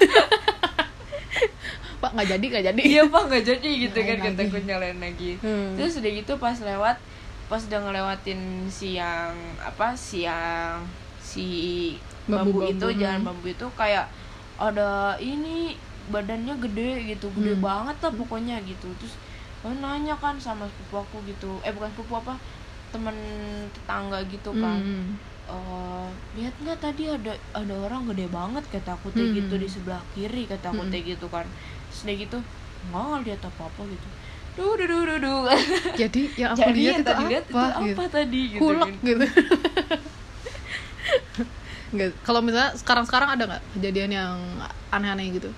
pak 1.99 2.11
nggak 2.11 2.29
jadi 2.31 2.45
nggak 2.49 2.65
jadi 2.65 2.81
iya 2.83 3.03
pak 3.05 3.23
nggak 3.25 3.45
jadi 3.45 3.71
gitu 3.81 3.99
kan 4.01 4.17
Nyalain 4.17 4.27
kataku 4.33 4.55
lagi. 4.55 4.67
nyalain 4.67 4.99
lagi 4.99 5.31
Hmm. 5.39 5.69
terus 5.77 5.93
udah 5.97 6.11
gitu 6.13 6.33
pas 6.37 6.57
lewat 6.57 6.97
pas 7.53 7.63
udah 7.69 7.81
ngelewatin 7.85 8.41
siang 8.79 9.37
apa 9.61 9.87
siang 10.09 10.81
si 11.21 11.47
bambu, 12.31 12.65
Bambu-bambu, 12.65 12.73
itu 12.73 12.87
hmm. 12.89 13.01
jalan 13.03 13.21
bambu 13.29 13.47
itu 13.55 13.67
kayak 13.81 14.07
ada 14.69 14.89
ini 15.21 15.57
badannya 16.15 16.55
gede 16.65 16.91
gitu 17.13 17.27
gede 17.37 17.53
Hmm. 17.55 17.65
banget 17.69 17.97
lah 18.05 18.13
pokoknya 18.21 18.57
gitu 18.71 18.89
terus 18.99 19.15
oh, 19.67 19.75
nanya 19.85 20.15
kan 20.23 20.35
sama 20.47 20.65
sepupu 20.71 20.95
aku 21.05 21.17
gitu 21.31 21.51
eh 21.67 21.73
bukan 21.77 21.91
sepupu 21.95 22.15
apa 22.23 22.35
temen 22.93 23.17
tetangga 23.77 24.19
gitu 24.35 24.51
kan 24.63 24.81
Hmm. 24.83 25.21
Eh, 25.53 26.09
lihat 26.39 26.55
nggak 26.63 26.79
tadi 26.81 27.05
ada 27.11 27.35
ada 27.53 27.75
orang 27.87 28.03
gede 28.15 28.27
banget 28.31 28.65
kata 28.73 28.91
aku 28.97 29.11
teh 29.13 29.27
Hmm. 29.27 29.37
gitu 29.43 29.55
di 29.59 29.69
sebelah 29.69 30.01
kiri 30.15 30.47
kata 30.47 30.71
aku 30.73 30.83
Hmm. 30.87 30.93
teh 30.95 31.03
gitu 31.03 31.27
kan 31.29 31.45
terus 31.91 32.01
dia 32.07 32.15
gitu 32.25 32.39
nggak 32.89 33.27
lihat 33.27 33.41
apa 33.51 33.63
apa 33.71 33.83
gitu 33.91 34.09
duh 34.57 34.73
duh 34.79 34.87
duh 34.87 35.03
duh 35.09 35.19
duh 35.25 35.41
jadi 36.01 36.23
yang 36.37 36.51
aku 36.55 36.63
jadi 36.63 36.81
lihat 36.81 36.93
yang 36.93 37.03
itu 37.03 37.09
tadi 37.09 37.23
apa, 37.25 37.31
lihat 37.33 37.45
itu 37.49 37.57
apa 37.57 37.81
gitu. 37.89 38.01
tadi 38.13 38.41
gitu 38.53 38.63
Hulek 38.63 38.89
kan. 38.89 39.09
gitu. 39.09 39.27
Nggak, 41.93 42.11
kalau 42.25 42.41
misalnya 42.41 42.73
sekarang-sekarang 42.81 43.29
ada 43.37 43.45
nggak 43.49 43.63
kejadian 43.77 44.11
yang 44.17 44.33
aneh-aneh 44.89 45.29
gitu? 45.37 45.51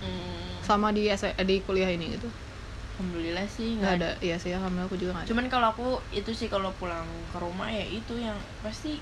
Hmm, 0.00 0.62
sama 0.62 0.94
di 0.94 1.10
S- 1.10 1.34
di 1.42 1.56
kuliah 1.66 1.90
ini 1.90 2.14
gitu? 2.14 2.30
Alhamdulillah 3.00 3.46
sih 3.48 3.80
nggak 3.80 3.92
ada. 3.96 4.10
iya 4.20 4.36
sih 4.36 4.52
alhamdulillah 4.52 4.88
aku 4.92 4.96
juga 5.00 5.10
nggak 5.16 5.24
ada. 5.24 5.30
Cuman 5.32 5.44
kalau 5.48 5.66
aku 5.72 5.86
itu 6.12 6.30
sih 6.36 6.48
kalau 6.52 6.70
pulang 6.78 7.08
ke 7.32 7.38
rumah 7.40 7.72
ya 7.72 7.84
itu 7.88 8.14
yang 8.20 8.36
pasti 8.62 9.00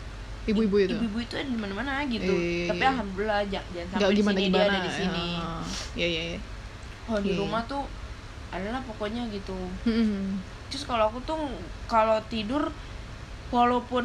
ibu-ibu 0.48 0.76
itu? 0.80 0.96
ibu-ibu 0.96 1.18
itu 1.20 1.34
ada 1.36 1.50
di 1.50 1.58
mana-mana 1.58 1.92
gitu. 2.08 2.32
Iya, 2.32 2.72
tapi 2.72 2.84
alhamdulillah 2.88 3.42
jangan, 3.52 3.84
sampai 3.92 4.08
di 4.08 4.16
gimana 4.22 4.38
sini 4.38 4.46
gimana 4.48 4.64
dia 4.64 4.70
ada 4.70 4.78
di 4.86 4.92
sini. 4.94 5.24
Iya 5.98 6.06
iya 6.08 6.22
iya. 6.30 6.38
Kalau 7.04 7.20
di 7.24 7.32
rumah 7.34 7.62
tuh 7.68 7.82
adalah 8.48 8.80
pokoknya 8.82 9.28
gitu 9.28 9.56
Hmm. 9.84 10.40
terus 10.68 10.84
kalau 10.84 11.08
aku 11.08 11.20
tuh 11.22 11.40
kalau 11.86 12.20
tidur 12.26 12.68
walaupun 13.48 14.04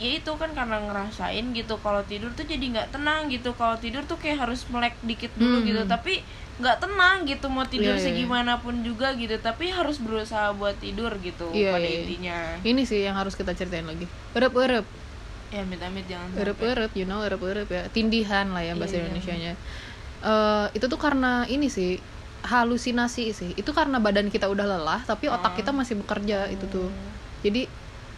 ya 0.00 0.16
itu 0.16 0.32
kan 0.40 0.56
karena 0.56 0.80
ngerasain 0.80 1.52
gitu 1.52 1.76
kalau 1.78 2.00
tidur 2.00 2.32
tuh 2.32 2.48
jadi 2.48 2.64
nggak 2.64 2.96
tenang 2.96 3.28
gitu 3.28 3.52
kalau 3.52 3.76
tidur 3.76 4.00
tuh 4.08 4.16
kayak 4.16 4.40
harus 4.40 4.64
melek 4.72 4.96
dikit 5.04 5.28
dulu 5.36 5.60
Hmm. 5.60 5.68
gitu 5.68 5.82
tapi 5.84 6.24
nggak 6.60 6.76
tenang 6.78 7.24
gitu 7.24 7.48
mau 7.48 7.64
tidur 7.64 7.92
Iya, 7.92 7.96
iya, 7.96 8.00
iya. 8.00 8.08
segimanapun 8.16 8.80
juga 8.80 9.12
gitu 9.16 9.36
tapi 9.36 9.68
harus 9.68 9.96
berusaha 9.96 10.52
buat 10.52 10.76
tidur 10.76 11.12
gitu 11.20 11.52
Iya, 11.52 11.72
pada 11.72 11.84
iya, 11.84 11.88
iya. 11.90 12.00
intinya 12.00 12.38
ini 12.64 12.82
sih 12.84 13.00
yang 13.04 13.16
harus 13.16 13.36
kita 13.36 13.52
ceritain 13.52 13.84
lagi 13.84 14.08
erep 14.32 14.52
erep 14.54 14.86
ya 15.50 15.60
amit-amit 15.60 16.04
jangan 16.04 16.28
erep 16.36 16.56
sampai 16.56 16.72
erep 16.72 16.92
you 16.94 17.04
know 17.04 17.20
erep 17.20 17.40
erep 17.42 17.68
ya 17.68 17.82
tindihan 17.92 18.48
lah 18.48 18.60
ya 18.60 18.72
bahasa 18.76 18.96
iya. 18.96 19.00
Indonesia 19.04 19.34
nya 19.34 19.52
itu 20.72 20.84
tuh 20.84 21.00
karena 21.00 21.44
ini 21.48 21.68
sih 21.68 21.96
halusinasi 22.44 23.24
sih. 23.36 23.50
Itu 23.56 23.70
karena 23.76 24.00
badan 24.00 24.32
kita 24.32 24.48
udah 24.48 24.64
lelah 24.64 25.00
tapi 25.04 25.28
otak 25.28 25.60
kita 25.60 25.70
masih 25.74 26.00
bekerja 26.00 26.48
itu 26.48 26.64
tuh. 26.68 26.88
Jadi 27.44 27.68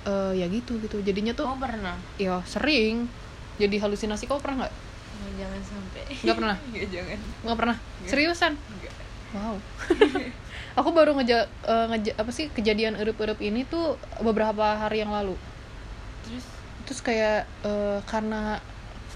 eh, 0.06 0.32
ya 0.38 0.46
gitu 0.50 0.78
gitu. 0.82 1.02
Jadinya 1.02 1.32
tuh 1.34 1.46
oh 1.46 1.58
pernah? 1.58 1.96
Ya 2.18 2.38
sering 2.46 3.06
jadi 3.58 3.76
halusinasi. 3.82 4.26
Kau 4.26 4.40
pernah 4.40 4.66
nggak? 4.66 4.74
Ya, 4.74 5.28
jangan 5.46 5.60
sampai. 5.62 6.02
Nggak 6.22 6.36
pernah? 6.38 6.56
Nggak, 6.70 6.86
jangan. 6.90 7.18
Nggak 7.42 7.56
pernah? 7.58 7.76
Nggak. 7.78 8.10
seriusan? 8.10 8.52
Nggak. 8.58 8.94
wow. 9.36 9.56
Aku 10.80 10.88
baru 10.96 11.12
ngeja, 11.18 11.44
eh, 11.68 11.86
ngeja- 11.92 12.16
apa 12.16 12.30
sih 12.32 12.48
kejadian 12.48 12.96
erup-erup 12.96 13.38
ini 13.44 13.68
tuh 13.68 14.00
beberapa 14.24 14.78
hari 14.78 15.04
yang 15.04 15.12
lalu. 15.12 15.36
Terus? 16.24 16.44
Terus 16.88 17.00
kayak 17.04 17.44
eh, 17.62 17.98
karena 18.08 18.58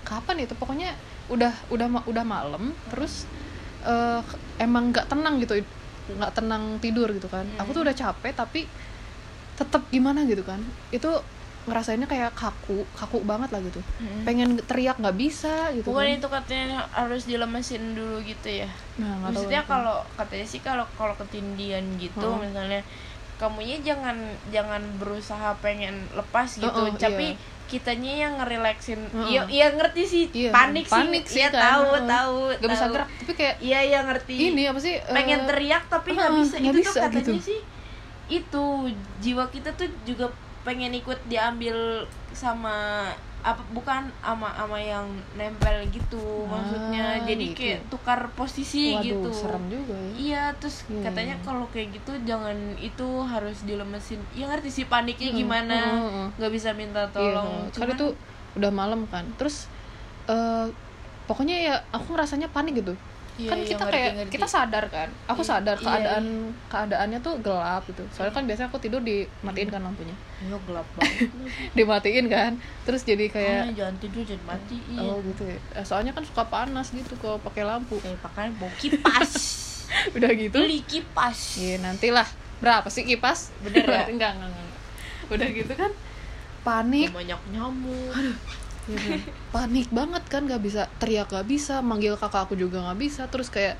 kapan 0.04 0.44
itu? 0.44 0.54
Pokoknya 0.54 0.94
udah 1.26 1.50
udah 1.74 1.90
udah 2.06 2.22
malam 2.22 2.70
terus 2.86 3.26
eh, 3.82 4.20
emang 4.58 4.90
nggak 4.90 5.06
tenang 5.06 5.38
gitu 5.38 5.60
nggak 6.08 6.32
tenang 6.32 6.78
tidur 6.78 7.08
gitu 7.10 7.26
kan 7.26 7.44
aku 7.56 7.70
tuh 7.70 7.80
Hmm. 7.80 7.88
udah 7.88 7.96
capek 7.96 8.32
tapi 8.32 8.60
tetap 9.54 9.82
gimana 9.88 10.22
gitu 10.22 10.42
kan 10.42 10.60
itu 10.90 11.08
ngerasainnya 11.66 12.06
kayak 12.06 12.30
kaku 12.32 12.86
kaku 12.94 13.26
banget 13.26 13.50
lah 13.50 13.58
gitu 13.58 13.82
Mm. 13.98 14.22
pengen 14.22 14.48
teriak 14.62 14.96
nggak 14.96 15.18
bisa 15.18 15.74
gitu 15.74 15.90
bukan 15.90 16.06
kan 16.06 16.14
itu 16.14 16.28
katanya 16.30 16.86
harus 16.92 17.26
dilemesin 17.26 17.82
dulu 17.92 18.22
gitu 18.22 18.62
ya 18.62 18.70
nah, 18.96 19.18
maksudnya 19.24 19.66
kalau 19.66 20.06
katanya 20.14 20.46
sih 20.46 20.60
kalau 20.60 20.86
kalau 20.94 21.16
ketindian 21.16 21.82
gitu 21.98 22.22
Oh. 22.22 22.38
misalnya 22.38 22.86
kamunya 23.36 23.76
jangan 23.80 24.16
jangan 24.48 24.80
berusaha 24.96 25.52
pengen 25.60 25.92
lepas 26.12 26.56
gitu 26.56 26.66
Oh, 26.66 26.88
oh, 26.88 26.96
tapi 26.96 27.32
iya. 27.32 27.40
kitanya 27.66 28.12
yang 28.24 28.32
ngerelaksin 28.38 29.00
Oh, 29.10 29.24
iya 29.24 29.42
oh. 29.42 29.46
iya 29.46 29.66
ngerti 29.70 30.02
sih 30.02 30.24
Iya, 30.30 30.50
panik, 30.50 30.86
panik 30.86 31.24
sih 31.24 31.36
sih 31.36 31.40
iya 31.40 31.48
kan. 31.50 31.60
tahu 31.60 31.82
Oh. 31.86 32.02
tahu 32.06 32.36
nggak 32.56 32.70
bisa 32.70 32.84
tahu. 32.84 32.94
gerak 32.94 33.08
tapi 33.14 33.32
kayak 33.34 33.56
iya 33.60 33.78
iya 33.82 33.98
ngerti 34.02 34.34
ini 34.50 34.62
apa 34.64 34.80
sih 34.80 34.94
pengen 35.06 35.40
eh, 35.40 35.46
teriak 35.46 35.84
tapi 35.86 36.08
nggak 36.12 36.30
uh-uh, 36.30 36.40
bisa 36.40 36.54
nggak 36.56 36.72
itu 36.72 36.78
bisa 36.78 36.90
tuh 36.90 37.02
katanya 37.02 37.24
gitu. 37.26 37.32
sih 37.44 37.60
itu 38.26 38.64
jiwa 39.20 39.44
kita 39.48 39.70
tuh 39.72 39.86
juga 40.02 40.26
pengen 40.62 40.90
ikut 40.92 41.18
diambil 41.26 42.02
sama 42.32 43.06
apa 43.46 43.62
bukan 43.70 44.10
ama 44.20 44.50
ama 44.58 44.74
yang 44.74 45.06
nempel 45.32 45.86
gitu 45.88 46.18
maksudnya 46.44 47.14
Ah, 47.14 47.22
jadi 47.22 47.44
gitu. 47.46 47.58
kayak 47.62 47.80
tukar 47.86 48.20
posisi 48.34 48.90
waduh 48.90 49.06
gitu. 49.06 49.30
serem 49.30 49.70
juga 49.70 49.94
ya. 49.94 50.10
Iya 50.18 50.42
terus 50.58 50.82
Iya, 50.84 51.06
katanya 51.06 51.36
iya. 51.38 51.44
kalau 51.46 51.64
kayak 51.70 51.94
gitu 51.94 52.10
jangan 52.26 52.58
itu 52.74 53.06
harus 53.22 53.62
dilemesin. 53.62 54.18
Ya 54.34 54.50
ngerti 54.50 54.70
sih 54.72 54.84
paniknya 54.84 55.30
Hmm, 55.30 55.38
gimana 55.38 55.78
hmm, 55.78 55.94
hmm, 55.96 56.10
hmm. 56.10 56.28
nggak 56.42 56.52
bisa 56.52 56.74
minta 56.74 57.06
Iya, 57.06 57.14
tolong. 57.14 57.70
kan. 57.70 57.86
Itu 57.94 58.06
udah 58.58 58.70
malam 58.74 59.06
kan. 59.06 59.22
Terus 59.38 59.70
eh 60.26 60.66
pokoknya 61.24 61.56
ya 61.56 61.74
aku 61.90 62.18
ngerasanya 62.18 62.50
panik 62.50 62.82
gitu 62.82 62.98
Iya, 63.36 63.50
kan 63.52 63.58
iya, 63.60 63.68
kita 63.68 63.84
ngerti, 63.84 63.96
kayak 64.00 64.12
ngerti. 64.16 64.32
kita 64.32 64.46
sadar 64.48 64.84
kan? 64.88 65.08
Aku 65.28 65.42
Iya, 65.44 65.50
sadar 65.52 65.76
iya, 65.76 65.84
keadaan 65.84 66.24
keadaannya 66.72 67.18
tuh 67.20 67.34
gelap 67.44 67.82
gitu. 67.84 68.02
Soalnya 68.08 68.32
kan 68.32 68.44
biasanya 68.48 68.68
aku 68.72 68.78
tidur 68.80 69.00
dimatiin 69.04 69.68
kan 69.68 69.80
lampunya. 69.84 70.16
Ya 70.40 70.56
gelap 70.56 70.86
banget. 70.96 71.28
Dimatiin 71.76 72.26
kan? 72.32 72.52
Terus 72.88 73.02
jadi 73.04 73.24
kayak 73.28 73.76
jangan 73.76 73.96
tidur 74.00 74.22
jangan 74.24 74.44
matiin 74.56 74.98
oh 75.04 75.20
gitu 75.20 75.42
ya. 75.44 75.58
Eh, 75.76 75.84
soalnya 75.84 76.16
kan 76.16 76.24
suka 76.24 76.48
panas 76.48 76.88
gitu 76.96 77.12
kalau 77.20 77.36
pakai 77.44 77.68
lampu. 77.68 78.00
Kayak 78.00 78.24
pakai 78.24 78.56
bawa 78.56 78.72
kipas. 78.80 79.30
Udah 80.16 80.30
gitu? 80.32 80.56
Beli 80.56 80.80
kipas. 80.88 81.60
Iya 81.60 81.84
nantilah. 81.84 82.28
Berapa 82.64 82.88
sih 82.88 83.04
kipas? 83.04 83.52
Bener 83.60 83.84
ya? 83.84 84.08
enggak, 84.12 84.32
enggak 84.40 84.48
enggak 84.48 84.66
udah 85.26 85.48
gitu 85.50 85.72
kan? 85.74 85.90
Panik. 86.62 87.10
Banyak 87.10 87.40
nyamuk. 87.50 88.14
Iya 88.14 88.34
kan? 88.94 89.18
panik 89.54 89.88
banget 89.90 90.22
kan 90.30 90.46
nggak 90.46 90.62
bisa 90.62 90.86
teriak 91.02 91.26
nggak 91.26 91.48
bisa 91.48 91.82
manggil 91.82 92.14
kakak 92.14 92.46
aku 92.46 92.54
juga 92.54 92.78
nggak 92.86 92.98
bisa 93.02 93.26
terus 93.26 93.50
kayak 93.50 93.74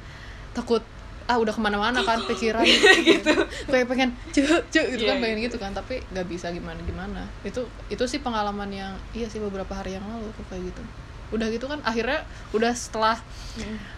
takut 0.56 0.82
ah 1.26 1.42
udah 1.42 1.50
ke 1.50 1.58
mana-mana 1.58 2.06
kan 2.06 2.22
pikiran. 2.22 2.62
Gitu. 3.02 3.34
Kayak 3.66 3.86
pengen 3.90 4.14
cuk 4.30 4.46
cuk 4.70 4.86
gitu 4.94 5.02
Iya, 5.02 5.10
kan 5.10 5.16
pengen 5.18 5.38
iya. 5.42 5.46
gitu 5.50 5.56
kan 5.58 5.74
tapi 5.74 5.98
nggak 6.14 6.26
bisa 6.30 6.54
gimana 6.54 6.78
gimana. 6.86 7.26
Itu 7.42 7.66
itu 7.90 8.04
sih 8.06 8.22
pengalaman 8.22 8.70
yang 8.70 8.94
iya 9.10 9.26
sih 9.26 9.42
beberapa 9.42 9.74
hari 9.74 9.98
yang 9.98 10.06
lalu 10.06 10.30
aku 10.30 10.42
kayak 10.54 10.70
gitu. 10.70 10.82
Udah 11.34 11.50
gitu 11.50 11.66
kan 11.66 11.82
akhirnya 11.82 12.22
udah 12.54 12.70
setelah 12.78 13.18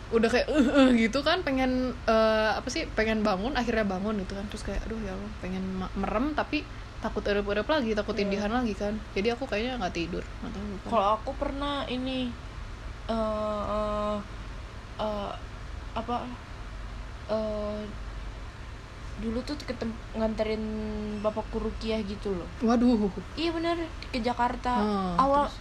udah 0.09 0.29
kayak 0.33 0.49
eh 0.49 0.57
eh, 0.57 0.89
gitu 1.05 1.21
kan 1.21 1.45
pengen 1.45 1.93
eh, 2.09 2.51
apa 2.57 2.69
sih 2.73 2.89
pengen 2.97 3.21
bangun 3.21 3.53
akhirnya 3.61 3.85
bangun 3.85 4.17
gitu 4.25 4.33
kan 4.33 4.49
terus 4.49 4.65
kayak 4.65 4.81
aduh 4.89 4.97
ya 5.05 5.13
Allah 5.13 5.33
pengen 5.45 5.65
merem 6.01 6.33
tapi 6.33 6.65
takut 6.99 7.23
erep-erep 7.23 7.67
lagi 7.67 7.95
takut 7.95 8.15
Iya. 8.15 8.27
tindihan 8.27 8.51
lagi 8.51 8.75
kan 8.75 8.95
jadi 9.15 9.39
aku 9.39 9.47
kayaknya 9.47 9.79
nggak 9.79 9.95
tidur 9.95 10.25
kalau 10.85 11.09
aku 11.15 11.31
pernah 11.39 11.87
ini 11.87 12.27
eh 13.09 13.63
eh, 13.71 14.17
eh, 14.99 15.31
apa 15.95 16.15
eh 17.31 17.81
dulu 19.19 19.39
tuh 19.43 19.59
ketem 19.67 19.91
nganterin 20.15 20.63
bapakku 21.23 21.59
rukiah 21.59 21.99
gitu 22.03 22.31
loh 22.35 22.47
waduh 22.63 23.11
iya 23.35 23.51
bener 23.51 23.75
ke 24.15 24.19
Jakarta 24.23 24.79
Hmm, 24.79 25.19
awal 25.19 25.47
terus? 25.47 25.59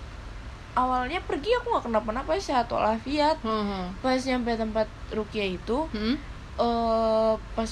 awalnya 0.78 1.20
pergi 1.26 1.50
aku 1.58 1.68
nggak 1.74 1.86
kenapa-napa 1.90 2.38
sehat 2.38 2.70
walafiat 2.70 3.42
Heeh. 3.42 3.84
pas 3.98 4.22
nyampe 4.22 4.54
tempat 4.54 4.86
rukiah 5.14 5.50
itu 5.50 5.90
Hmm? 5.90 6.18
eh 6.58 7.34
pas 7.58 7.70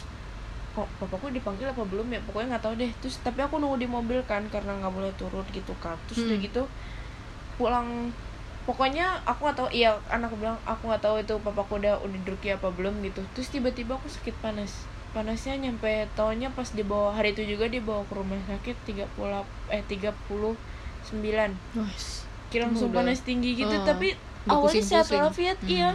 kok 0.75 0.87
bapakku 0.99 1.31
dipanggil 1.31 1.65
apa 1.65 1.81
belum 1.81 2.11
ya 2.11 2.19
pokoknya 2.21 2.47
nggak 2.51 2.63
tahu 2.63 2.73
deh 2.75 2.91
terus 2.99 3.15
tapi 3.19 3.39
aku 3.39 3.57
nunggu 3.57 3.79
di 3.79 3.87
mobil 3.87 4.19
kan 4.23 4.43
karena 4.51 4.75
nggak 4.75 4.91
boleh 4.91 5.11
turun 5.15 5.45
gitu 5.49 5.71
kan 5.79 5.95
terus 6.05 6.19
Hmm. 6.19 6.27
udah 6.27 6.37
gitu 6.43 6.61
pulang 7.55 7.87
pokoknya 8.65 9.23
aku 9.23 9.39
nggak 9.41 9.57
tahu 9.57 9.69
iya 9.71 9.95
anakku 10.07 10.35
bilang 10.35 10.57
aku 10.65 10.89
nggak 10.89 10.99
tahu 10.99 11.15
itu 11.17 11.33
papaku 11.39 11.79
udah 11.79 11.95
udah 12.01 12.19
druki 12.23 12.49
apa 12.49 12.67
belum 12.69 12.99
gitu 13.01 13.23
terus 13.31 13.47
tiba-tiba 13.47 13.95
aku 13.95 14.09
sakit 14.09 14.35
panas 14.37 14.83
panasnya 15.13 15.55
nyampe 15.55 15.87
tahunnya 16.11 16.51
pas 16.51 16.67
dibawa 16.69 17.15
hari 17.15 17.31
itu 17.31 17.47
juga 17.47 17.71
dibawa 17.71 18.03
ke 18.03 18.13
rumah 18.13 18.35
sakit 18.45 18.75
30 18.83 19.07
eh 19.69 19.79
39 19.79 21.55
Wes. 21.73 22.27
kira 22.51 22.67
langsung 22.67 22.91
panas 22.91 23.21
tinggi 23.21 23.55
gitu 23.55 23.71
Hmm. 23.71 23.85
tapi 23.85 24.11
awalnya 24.45 24.83
sehat 24.83 25.07
walafiat 25.07 25.57
Hmm. 25.57 25.71
iya 25.71 25.89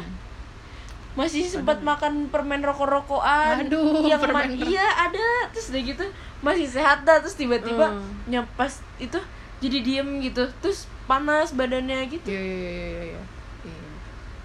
masih 1.20 1.44
sempat 1.44 1.78
makan 1.80 2.12
permen 2.26 2.60
rokok-rokokan 2.60 3.60
Aduh, 3.62 4.00
yang 4.02 4.16
ma- 4.16 4.24
permen 4.40 4.56
rokok. 4.56 4.66
iya 4.66 4.86
ada 4.98 5.26
terus 5.52 5.68
udah 5.68 5.82
gitu 5.84 6.04
masih 6.40 6.66
sehat 6.66 7.04
dah 7.04 7.20
terus 7.20 7.34
tiba-tiba 7.34 7.86
Hmm. 7.86 8.08
nyapas 8.26 8.72
itu 8.96 9.20
jadi 9.58 9.78
diem 9.80 10.08
gitu 10.20 10.48
terus 10.58 10.88
panas 11.04 11.52
badannya 11.52 12.08
gitu 12.08 12.24
Iya 12.26 12.40
iya 12.40 12.56
iya 12.56 12.80
iya 12.80 13.02
iya. 13.04 13.20
Iya. 13.62 13.80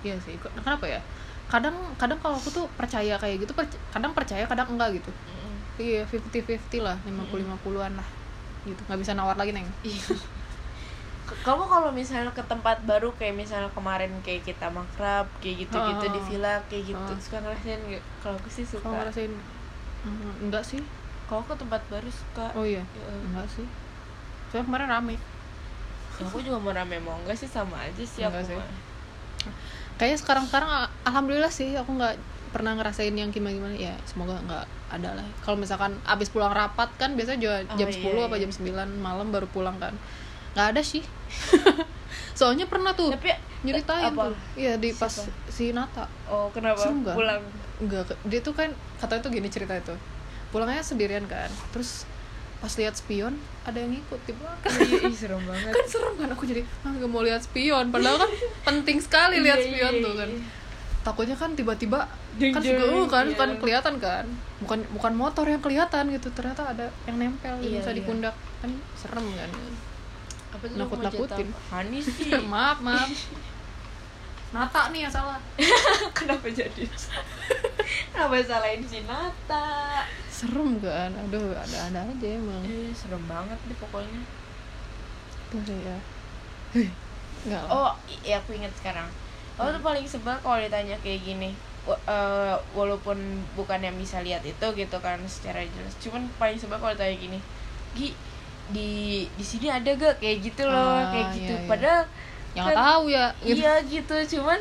Iya 0.03 0.15
sih. 0.19 0.35
Kenapa 0.35 0.85
ya? 0.85 0.99
Kadang 1.45 1.71
kadang 1.95 2.19
kalau 2.19 2.35
aku 2.35 2.49
tuh 2.49 2.65
percaya 2.71 3.15
kayak 3.15 3.39
gitu, 3.39 3.53
perc- 3.53 3.79
kadang 3.89 4.11
percaya, 4.11 4.43
kadang 4.43 4.67
enggak 4.67 4.91
gitu. 4.93 5.09
Iya, 5.75 6.03
50-50 6.03 6.57
lah, 6.79 6.97
50-50-an 7.01 7.93
lah. 7.93 8.07
Gitu. 8.63 8.81
nggak 8.81 8.97
bisa 8.97 9.13
nawar 9.13 9.35
lagi, 9.35 9.51
Neng. 9.51 9.69
Iya. 11.27 11.41
Kamu 11.41 11.63
kalau 11.65 11.89
misalnya 11.89 12.29
ke 12.29 12.43
tempat 12.43 12.77
baru 12.83 13.09
kayak 13.11 13.33
misalnya 13.35 13.69
kemarin 13.69 14.13
kayak 14.21 14.45
kita 14.45 14.69
makrab 14.69 15.25
kayak 15.35 15.65
gitu-gitu 15.65 16.05
di 16.07 16.19
Oh. 16.19 16.25
villa 16.27 16.55
kayak 16.63 16.83
gitu 16.87 17.01
Oh. 17.07 17.17
suka 17.19 17.37
ngerasain 17.39 17.81
kalau 18.19 18.35
aku 18.35 18.49
sih 18.51 18.61
suka 18.63 18.83
Kalau 18.83 18.97
ngerasain 18.99 19.33
mm, 20.03 20.33
enggak 20.43 20.63
sih? 20.63 20.81
kalau 21.25 21.41
ke 21.41 21.57
tempat 21.57 21.81
baru 21.87 22.05
suka 22.07 22.53
Oh 22.53 22.61
iya. 22.61 22.85
Ya, 22.85 23.05
Enggak 23.23 23.49
sih. 23.49 23.65
Soalnya 24.47 24.65
kemarin 24.65 24.87
rame. 24.87 25.15
aku 26.15 26.39
juga 26.39 26.55
mau 26.55 26.71
rame 26.71 26.95
mau 26.97 27.17
enggak 27.17 27.35
sih 27.35 27.49
sama 27.49 27.75
aja 27.79 27.99
sih 27.99 28.21
Enggak 28.21 28.45
aku 28.45 28.53
sih. 28.53 28.59
Kayaknya 29.95 30.17
sekarang-sekarang 30.21 30.69
al- 30.69 30.91
alhamdulillah 31.03 31.49
sih 31.49 31.73
aku 31.73 31.89
nggak 31.91 32.15
pernah 32.51 32.71
ngerasain 32.73 33.11
yang 33.11 33.29
gimana-gimana 33.29 33.73
ya 33.73 33.91
semoga 34.05 34.39
nggak 34.39 34.63
ada 34.87 35.11
lah 35.11 35.27
kalau 35.43 35.59
misalkan 35.59 35.99
abis 36.07 36.31
pulang 36.31 36.51
rapat 36.51 36.87
kan 36.95 37.11
biasanya 37.11 37.39
juga 37.41 37.55
Oh, 37.65 37.75
jam 37.75 37.89
iya, 37.89 37.95
10 37.99 38.21
apa 38.21 38.35
iya. 38.37 38.47
jam 38.47 38.51
9 38.53 38.71
malam 38.95 39.27
baru 39.27 39.43
pulang 39.45 39.75
kan 39.75 39.91
nggak 40.55 40.67
ada 40.71 40.79
sih 40.79 41.03
soalnya 42.39 42.67
pernah 42.67 42.91
tuh 42.91 43.15
tapi 43.15 43.31
nyeritain 43.65 44.13
apa? 44.13 44.29
tuh. 44.29 44.37
Iya 44.53 44.73
di 44.77 44.93
pas 44.93 45.09
Siapa? 45.09 45.49
si 45.49 45.73
Nata. 45.73 46.05
Oh 46.29 46.47
kenapa? 46.53 46.77
Serem 46.77 47.01
pulang? 47.01 47.41
Enggak 47.81 48.13
dia 48.27 48.39
tuh 48.39 48.53
kan 48.53 48.69
katanya 49.01 49.21
tuh 49.25 49.31
gini 49.33 49.47
cerita 49.49 49.73
itu. 49.73 49.95
Pulangnya 50.53 50.85
sendirian 50.85 51.25
kan. 51.25 51.49
Terus 51.73 52.05
pas 52.61 52.71
lihat 52.79 52.95
spion 52.95 53.35
ada 53.67 53.77
yang 53.77 53.91
ngikut 53.93 54.21
di 54.25 54.33
belakang 54.33 54.73
iya 54.79 55.09
ih, 55.11 55.15
serem 55.17 55.41
banget. 55.49 55.73
Kan 55.73 55.85
serem 55.89 56.13
kan 56.15 56.29
aku 56.31 56.43
jadi 56.47 56.61
ah 56.85 56.91
gak 56.93 57.09
mau 57.09 57.25
lihat 57.25 57.41
spion. 57.41 57.89
Padahal 57.89 58.17
kan 58.21 58.31
penting 58.67 58.97
sekali 59.01 59.41
lihat 59.41 59.59
Iya, 59.59 59.65
spion 59.65 59.93
iya, 59.97 60.05
tuh 60.05 60.13
kan. 60.15 60.29
iya. 60.29 60.63
takutnya 61.05 61.37
kan 61.37 61.53
tiba-tiba 61.53 62.09
kan 62.41 62.61
jeng, 62.65 62.81
uh, 62.81 63.05
kan 63.05 63.29
iya. 63.29 63.37
kan 63.37 63.49
kelihatan 63.61 63.95
kan. 64.01 64.25
Bukan 64.61 64.79
bukan 64.93 65.13
motor 65.13 65.45
yang 65.45 65.61
kelihatan 65.61 66.09
gitu 66.09 66.33
ternyata 66.33 66.73
ada 66.73 66.89
yang 67.05 67.17
nempel 67.21 67.55
Iya, 67.61 67.81
bisa 67.81 67.91
di 67.93 68.01
iya. 68.01 68.07
pundak. 68.07 68.35
Kan 68.61 68.71
serem 68.97 69.25
kan 69.37 69.49
apa 70.65 70.73
tuh 70.73 70.79
Nakut-nakutin. 70.81 71.47
Hani 71.69 71.99
sih. 72.01 72.33
Maaf 72.53 72.81
maaf. 72.81 73.09
Nata 74.55 74.81
nih 74.89 75.05
yang 75.05 75.13
salah. 75.13 75.39
Kenapa 76.17 76.47
jadi? 76.49 76.83
Kenapa 78.09 78.35
salahin 78.41 78.81
si 78.87 79.03
Nata? 79.03 80.07
Serem 80.31 80.79
kan? 80.79 81.11
Aduh 81.27 81.51
ada 81.51 81.77
ada 81.91 81.99
aja 82.07 82.27
emang. 82.27 82.63
Eh, 82.63 82.89
serem 82.95 83.19
banget 83.27 83.59
deh 83.67 83.77
pokoknya. 83.77 84.21
Tuh 85.51 85.59
ya. 85.61 85.97
Nggak 87.45 87.63
oh 87.67 87.91
iya 88.23 88.39
aku 88.39 88.55
ingat 88.55 88.71
sekarang. 88.79 89.05
Aku 89.59 89.69
tuh 89.75 89.83
paling 89.83 90.07
sebel 90.07 90.39
kalau 90.39 90.57
ditanya 90.57 90.95
kayak 91.03 91.21
gini. 91.27 91.51
Eh, 91.85 92.55
walaupun 92.73 93.43
bukan 93.53 93.79
yang 93.83 93.93
bisa 93.99 94.23
lihat 94.23 94.41
itu 94.41 94.67
gitu 94.73 94.97
kan 95.03 95.19
secara 95.27 95.61
jelas. 95.67 95.93
Cuman 95.99 96.31
paling 96.39 96.55
sebel 96.55 96.79
kalau 96.79 96.95
ditanya 96.95 97.17
gini. 97.19 97.39
Gi 97.91 98.15
di 98.67 98.89
di 99.29 99.43
sini 99.43 99.67
ada 99.67 99.89
gak? 99.91 100.17
Kayak 100.17 100.37
gitu 100.43 100.63
loh 100.63 100.97
Ah, 100.97 101.09
kayak 101.09 101.27
gitu. 101.33 101.51
iya, 101.51 101.59
iya. 101.59 101.67
padahal 101.67 102.01
yang 102.51 102.65
kan- 102.65 102.77
tahu 102.79 103.03
ya 103.07 103.25
gitu. 103.37 103.55
iya 103.57 103.73
gitu. 103.83 104.15
Cuman 104.31 104.59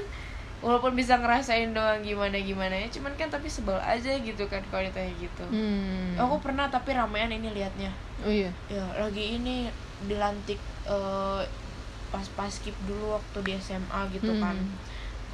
walaupun 0.58 0.92
bisa 0.92 1.14
ngerasain 1.14 1.70
doang 1.70 2.00
gimana 2.00 2.34
gimana 2.34 2.72
ya 2.74 2.88
cuman 2.88 3.12
kan 3.14 3.28
tapi 3.28 3.46
sebel 3.46 3.76
aja 3.76 4.08
gitu 4.10 4.44
kan 4.46 4.64
kalau 4.66 4.80
ditanya 4.82 5.12
gitu. 5.14 5.44
Hmm. 5.46 6.16
aku 6.16 6.40
pernah 6.40 6.66
tapi 6.66 6.92
ramean 6.92 7.28
ini 7.30 7.48
liatnya. 7.50 7.92
Oh 8.20 8.32
iya. 8.32 8.48
Ya 8.66 8.84
lagi 8.94 9.36
ini 9.36 9.68
dilantik 10.02 10.56
eh, 10.84 11.42
pas 12.08 12.26
pas 12.30 12.48
skip 12.48 12.72
dulu 12.84 13.12
waktu 13.12 13.38
di 13.42 13.52
SMA 13.54 14.00
gitu 14.10 14.30
Hmm. 14.30 14.40
kan. 14.40 14.56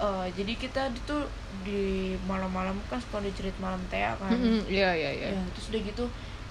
Eh, 0.00 0.26
jadi 0.32 0.52
kita 0.56 0.82
itu 0.88 1.16
di 1.60 1.82
malam-malam 2.24 2.72
kan 2.86 2.96
suka 2.96 3.20
dicerit 3.20 3.54
malam 3.56 3.78
tea 3.86 4.16
kan. 4.16 4.30
Mm-mm, 4.30 4.64
iya 4.66 4.90
iya 4.90 5.10
iya. 5.12 5.28
Ya 5.30 5.42
terus 5.52 5.68
udah 5.68 5.82
gitu 5.84 6.04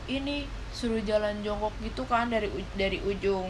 ini 0.06 0.46
suruh 0.70 1.02
jalan 1.02 1.42
jongkok 1.42 1.74
gitu 1.82 2.06
kan 2.06 2.30
dari 2.30 2.48
dari 2.78 3.02
ujung 3.02 3.50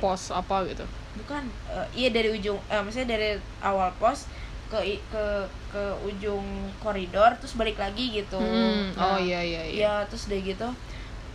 pos 0.00 0.32
apa 0.32 0.64
gitu? 0.66 0.84
Bukan 1.20 1.44
eh, 1.70 1.86
iya 1.94 2.08
dari 2.10 2.32
ujung 2.32 2.58
eh, 2.66 2.80
maksudnya 2.80 3.14
dari 3.14 3.36
awal 3.60 3.92
pos 4.00 4.26
ke 4.72 4.80
ke 5.12 5.24
ke 5.68 5.82
ujung 6.02 6.44
koridor 6.80 7.36
terus 7.36 7.52
balik 7.54 7.76
lagi 7.76 8.08
gitu. 8.10 8.40
Hmm, 8.40 8.96
Nah, 8.96 9.16
oh 9.16 9.18
iya 9.20 9.40
iya 9.44 9.62
iya. 9.68 9.72
Iya, 9.76 9.94
terus 10.08 10.26
udah 10.32 10.40
gitu 10.40 10.68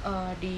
eh, 0.04 0.32
di 0.42 0.58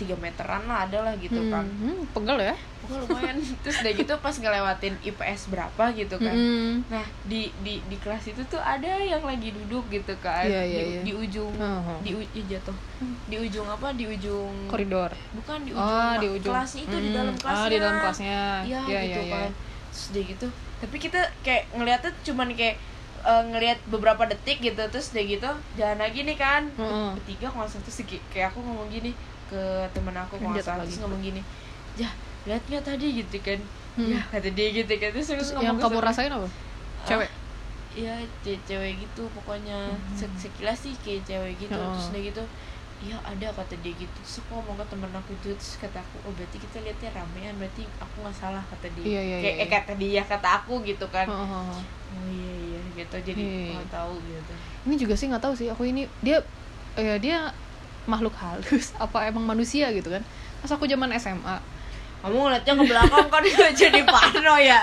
tiga 0.00 0.16
meteran 0.16 0.64
lah 0.64 0.88
ada 0.88 1.04
lah 1.04 1.14
gitu 1.20 1.38
Hmm, 1.38 1.52
kan. 1.52 1.64
hmm, 1.68 2.00
pegel 2.16 2.38
ya 2.40 2.56
Pokoknya 2.86 3.02
lumayan. 3.04 3.36
Terus 3.62 3.76
udah 3.78 3.92
gitu 3.94 4.12
pas 4.16 4.34
ngelewatin 4.34 4.94
IPS 5.02 5.40
berapa 5.48 5.84
gitu 5.92 6.16
kan. 6.16 6.30
Mm-mm. 6.30 6.86
nah 6.86 7.02
di 7.22 7.50
di 7.60 7.82
di 7.82 7.96
kelas 7.96 8.24
itu 8.26 8.42
tuh 8.46 8.58
ada 8.58 8.86
yang 8.96 9.20
lagi 9.20 9.50
duduk 9.50 9.84
gitu 9.88 10.14
kan. 10.18 10.42
Iya, 10.42 10.62
iya, 10.62 10.80
di, 10.80 10.88
iya. 10.88 11.00
di 11.02 11.12
ujung 11.12 11.52
Oh, 11.52 11.80
oh. 11.84 11.98
di 12.00 12.10
ih, 12.14 12.44
jatuh. 12.46 12.76
Di 13.26 13.36
ujung 13.36 13.66
apa? 13.66 13.90
Di 13.92 14.06
ujung 14.06 14.54
koridor. 14.66 15.10
Bukan 15.32 15.58
di 15.62 15.72
ujung, 15.72 15.82
oh 15.82 16.14
di 16.16 16.28
ujung. 16.32 16.52
kelasnya 16.52 16.82
itu 16.82 16.96
di 16.96 17.08
Mm, 17.08 17.16
dalam 17.16 17.34
kelasnya 17.36 17.58
ah 17.58 17.68
di 17.68 17.76
dalam 17.76 17.96
kelasnya. 17.98 18.40
Iya 18.62 18.80
Iya, 18.80 19.00
gitu 19.02 19.10
iya, 19.12 19.20
iya. 19.20 19.34
kan. 19.36 19.50
Terus 19.90 20.04
udah 20.06 20.22
gitu. 20.24 20.46
Tapi 20.76 20.96
kita 20.98 21.20
kayak 21.40 21.62
ngeliatnya 21.72 22.10
cuman 22.22 22.48
kayak 22.52 22.76
eh, 23.22 23.42
ngelihat 23.44 23.78
beberapa 23.86 24.22
detik 24.24 24.58
gitu. 24.60 24.82
Terus 24.86 25.10
udah 25.10 25.24
gitu 25.24 25.50
jalan 25.74 25.98
lagi 25.98 26.20
nih 26.22 26.36
kan. 26.36 26.62
Heeh. 26.72 27.10
bertiga 27.16 27.48
kalau 27.48 27.66
terus 27.66 27.96
kayak- 28.30 28.48
aku 28.48 28.60
ngomong 28.60 28.86
gini 28.88 29.10
ke 29.46 29.62
temen 29.90 30.10
aku 30.12 30.36
kalau 30.36 30.58
terus 30.82 30.98
ngomong 30.98 31.22
gini 31.22 31.38
jah 31.94 32.10
lihat 32.46 32.62
nggak 32.64 32.84
tadi 32.84 33.06
gitu 33.16 33.36
kan. 33.40 33.60
Hmm. 33.96 34.12
ya 34.12 34.20
kata 34.22 34.48
dia 34.50 34.68
gitu 34.70 34.92
kan. 34.92 35.10
Terus, 35.10 35.28
Terus 35.28 35.48
yang 35.56 35.76
kamu 35.76 35.96
sama- 35.96 36.04
rasain 36.04 36.30
apa? 36.30 36.48
Cewek? 37.04 37.30
Iya, 37.92 38.12
ce- 38.40 38.60
cewek 38.62 38.92
gitu 39.00 39.24
pokoknya. 39.32 39.88
Se- 40.12 40.36
sekilas 40.38 40.78
sih 40.78 40.92
kayak 40.96 41.24
cewek 41.24 41.52
gitu. 41.58 41.72
Oh. 41.72 41.92
terus 41.92 42.08
udah 42.10 42.22
gitu 42.22 42.44
iya 42.96 43.16
ada 43.20 43.52
kata 43.52 43.76
dia 43.80 43.92
gitu. 43.92 44.16
Terus 44.18 44.40
aku 44.40 44.52
ngomong 44.54 44.76
ke 44.76 44.84
temen 44.88 45.10
aku 45.10 45.30
itu 45.34 45.48
terus 45.50 45.76
kata 45.76 45.98
aku 45.98 46.16
oh 46.24 46.32
berarti 46.32 46.56
kita 46.56 46.80
lihatnya 46.80 47.10
ramean 47.12 47.54
berarti 47.56 47.84
aku 47.96 48.16
nggak 48.20 48.36
salah 48.36 48.64
kata 48.66 48.86
dia. 48.94 49.04
Iya, 49.06 49.20
iya, 49.22 49.36
kayak 49.38 49.54
iya, 49.54 49.64
eh, 49.64 49.70
kata 49.70 49.92
dia 49.94 50.22
kata 50.24 50.48
aku 50.54 50.74
gitu 50.82 51.06
kan. 51.08 51.26
Oh, 51.26 51.36
oh, 51.36 51.72
oh. 51.72 51.80
oh 52.12 52.26
iya 52.26 52.52
iya 52.56 52.80
gitu. 52.96 53.16
Jadi 53.22 53.42
Iya. 53.42 53.76
nggak 53.76 53.90
tahu 53.90 54.14
gitu. 54.22 54.52
Ini 54.84 54.94
juga 54.96 55.14
sih 55.14 55.26
nggak 55.28 55.42
tahu 55.42 55.54
sih. 55.54 55.68
Aku 55.68 55.82
ini 55.84 56.04
dia 56.20 56.40
eh, 56.94 57.16
dia 57.16 57.52
makhluk 58.04 58.32
halus 58.34 58.92
apa 59.04 59.24
emang 59.24 59.44
manusia 59.44 59.88
gitu 59.90 60.08
kan. 60.08 60.20
Pas 60.60 60.70
aku 60.70 60.84
zaman 60.84 61.08
SMA 61.12 61.56
kamu 62.26 62.42
ngeliatnya 62.42 62.72
ke 62.74 62.84
belakang 62.90 63.26
kan 63.30 63.42
jadi 63.86 64.00
parno 64.02 64.54
ya? 64.58 64.82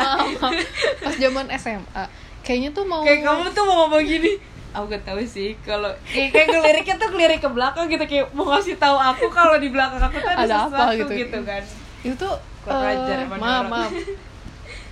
Pas 1.04 1.16
zaman 1.20 1.46
SMA 1.60 2.04
kayaknya 2.40 2.72
tuh 2.72 2.88
mau 2.88 3.04
kayak 3.04 3.20
kamu 3.20 3.52
tuh 3.52 3.64
mau 3.68 3.76
ngomong 3.84 4.04
gini. 4.08 4.40
Aku 4.74 4.90
gak 4.90 5.06
tahu 5.06 5.22
sih 5.22 5.54
kalau 5.68 5.92
kayak, 6.08 6.34
kayak 6.34 6.48
ngeliriknya 6.50 6.96
tuh 6.98 7.12
ngelirik 7.12 7.44
ke 7.44 7.50
belakang 7.52 7.86
gitu 7.92 8.06
kayak 8.08 8.32
mau 8.32 8.48
ngasih 8.48 8.80
tahu 8.80 8.96
aku 8.96 9.28
kalau 9.28 9.60
di 9.60 9.70
belakang 9.70 10.00
aku 10.00 10.18
tuh 10.18 10.32
ada, 10.32 10.44
Ada 10.48 10.56
apa 10.56 10.68
sesuatu 10.72 10.96
gitu. 10.98 11.14
gitu 11.20 11.40
kan. 11.44 11.64
Itu 12.02 12.16
tuh 12.16 12.36
Kurang 12.64 12.80
eh, 12.80 12.96
ajar 12.96 13.18
emang 13.28 13.40
maaf 13.44 13.66
maaf 13.68 13.92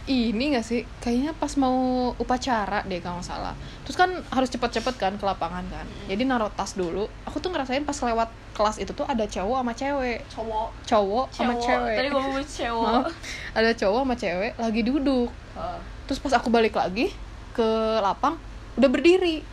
ini 0.09 0.57
gak 0.57 0.65
sih? 0.65 0.81
Kayaknya 1.03 1.31
pas 1.37 1.53
mau 1.61 2.09
upacara 2.17 2.81
deh 2.89 2.97
kalau 2.97 3.21
nggak 3.21 3.29
salah. 3.29 3.53
Terus 3.85 3.97
kan 3.97 4.09
harus 4.33 4.49
cepet-cepet 4.49 4.95
kan 4.97 5.13
ke 5.17 5.25
lapangan 5.25 5.61
kan. 5.69 5.85
Jadi 6.09 6.25
naruh 6.25 6.49
tas 6.53 6.73
dulu. 6.73 7.05
Aku 7.29 7.37
tuh 7.37 7.53
ngerasain 7.53 7.85
pas 7.85 7.93
lewat 7.93 8.29
kelas 8.57 8.81
itu 8.81 8.91
tuh 8.93 9.05
ada 9.05 9.25
cowok 9.29 9.57
sama 9.61 9.73
cewek. 9.77 10.19
Cowok. 10.33 10.69
Cowok 10.89 11.25
sama 11.29 11.53
cewek. 11.61 11.95
tadi 11.97 12.07
ngomong 12.09 12.33
cewek. 12.41 12.93
Maaf. 13.05 13.13
ada 13.57 13.71
cowok 13.77 14.01
sama 14.01 14.15
cewek 14.17 14.51
lagi 14.57 14.81
duduk. 14.81 15.29
Oh. 15.51 15.79
terus 16.07 16.23
pas 16.23 16.31
aku 16.39 16.47
balik 16.47 16.79
lagi 16.79 17.11
ke 17.51 17.69
lapang 18.01 18.39
udah 18.79 18.89
berdiri. 18.89 19.43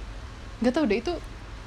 Nggak 0.62 0.72
tahu 0.74 0.84
deh 0.90 0.98
itu 1.02 1.14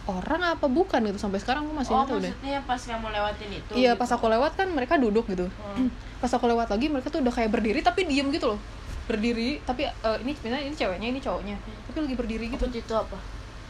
orang 0.09 0.41
apa 0.57 0.65
bukan 0.65 0.99
gitu 1.05 1.19
sampai 1.21 1.37
sekarang 1.37 1.69
aku 1.69 1.73
masih 1.77 1.93
oh 1.93 2.05
tahu 2.05 2.17
deh 2.17 2.33
maksudnya 2.33 2.59
pas 2.65 2.81
kamu 2.81 3.07
lewatin 3.13 3.49
itu 3.53 3.71
iya 3.77 3.93
gitu. 3.93 4.01
pas 4.01 4.09
aku 4.09 4.25
lewat 4.25 4.51
kan 4.57 4.67
mereka 4.73 4.97
duduk 4.97 5.25
gitu. 5.29 5.45
Hmm. 5.45 5.93
pas 6.21 6.31
aku 6.33 6.45
lewat 6.49 6.73
lagi 6.73 6.85
mereka 6.89 7.13
tuh 7.13 7.21
udah 7.21 7.33
kayak 7.33 7.49
berdiri 7.53 7.79
tapi 7.85 8.09
diem 8.09 8.29
gitu 8.33 8.57
loh. 8.57 8.59
Berdiri 9.05 9.61
tapi 9.61 9.85
eh, 9.85 10.17
ini 10.25 10.31
sebenarnya 10.33 10.65
ini 10.65 10.75
ceweknya 10.77 11.07
ini 11.13 11.19
cowoknya. 11.21 11.55
Tapi 11.61 11.97
lagi 12.01 12.15
berdiri 12.17 12.45
gitu. 12.49 12.65
apa 12.65 12.77
itu 12.77 12.93
apa? 12.97 13.17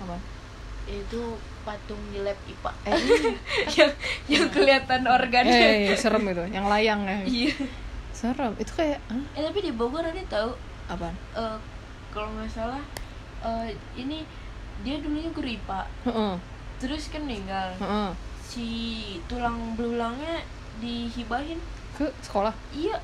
Apa? 0.08 0.16
Itu 0.88 1.36
patung 1.62 2.02
di 2.10 2.20
lab 2.24 2.40
IPA 2.48 2.72
eh. 2.88 2.94
Yang 3.78 3.92
yang 4.28 4.48
kelihatan 4.50 5.02
organnya 5.08 5.92
eh 5.92 5.98
serem 6.00 6.24
itu. 6.32 6.44
Yang 6.48 6.66
layang 6.72 7.02
ya 7.04 7.18
iya. 7.28 7.54
Serem. 8.16 8.56
Itu 8.56 8.72
kayak 8.76 9.04
ah, 9.12 9.24
eh 9.36 9.44
tapi 9.44 9.60
di 9.60 9.72
Bogor 9.76 10.08
ada 10.08 10.24
tahu 10.32 10.56
apaan? 10.88 11.16
Eh, 11.36 11.58
kalau 12.12 12.32
nggak 12.36 12.52
salah 12.52 12.84
eh, 13.44 13.76
ini 14.00 14.24
dia 14.82 14.96
dulunya 14.98 15.30
guru 15.30 15.48
IPA 15.48 15.82
Heeh, 16.04 16.34
terus 16.78 17.04
kan 17.08 17.22
meninggal 17.22 17.74
heeh. 17.78 18.10
si 18.42 18.68
tulang 19.26 19.74
belulangnya 19.74 20.42
dihibahin 20.78 21.60
ke 21.94 22.10
sekolah 22.22 22.52
iya 22.72 22.98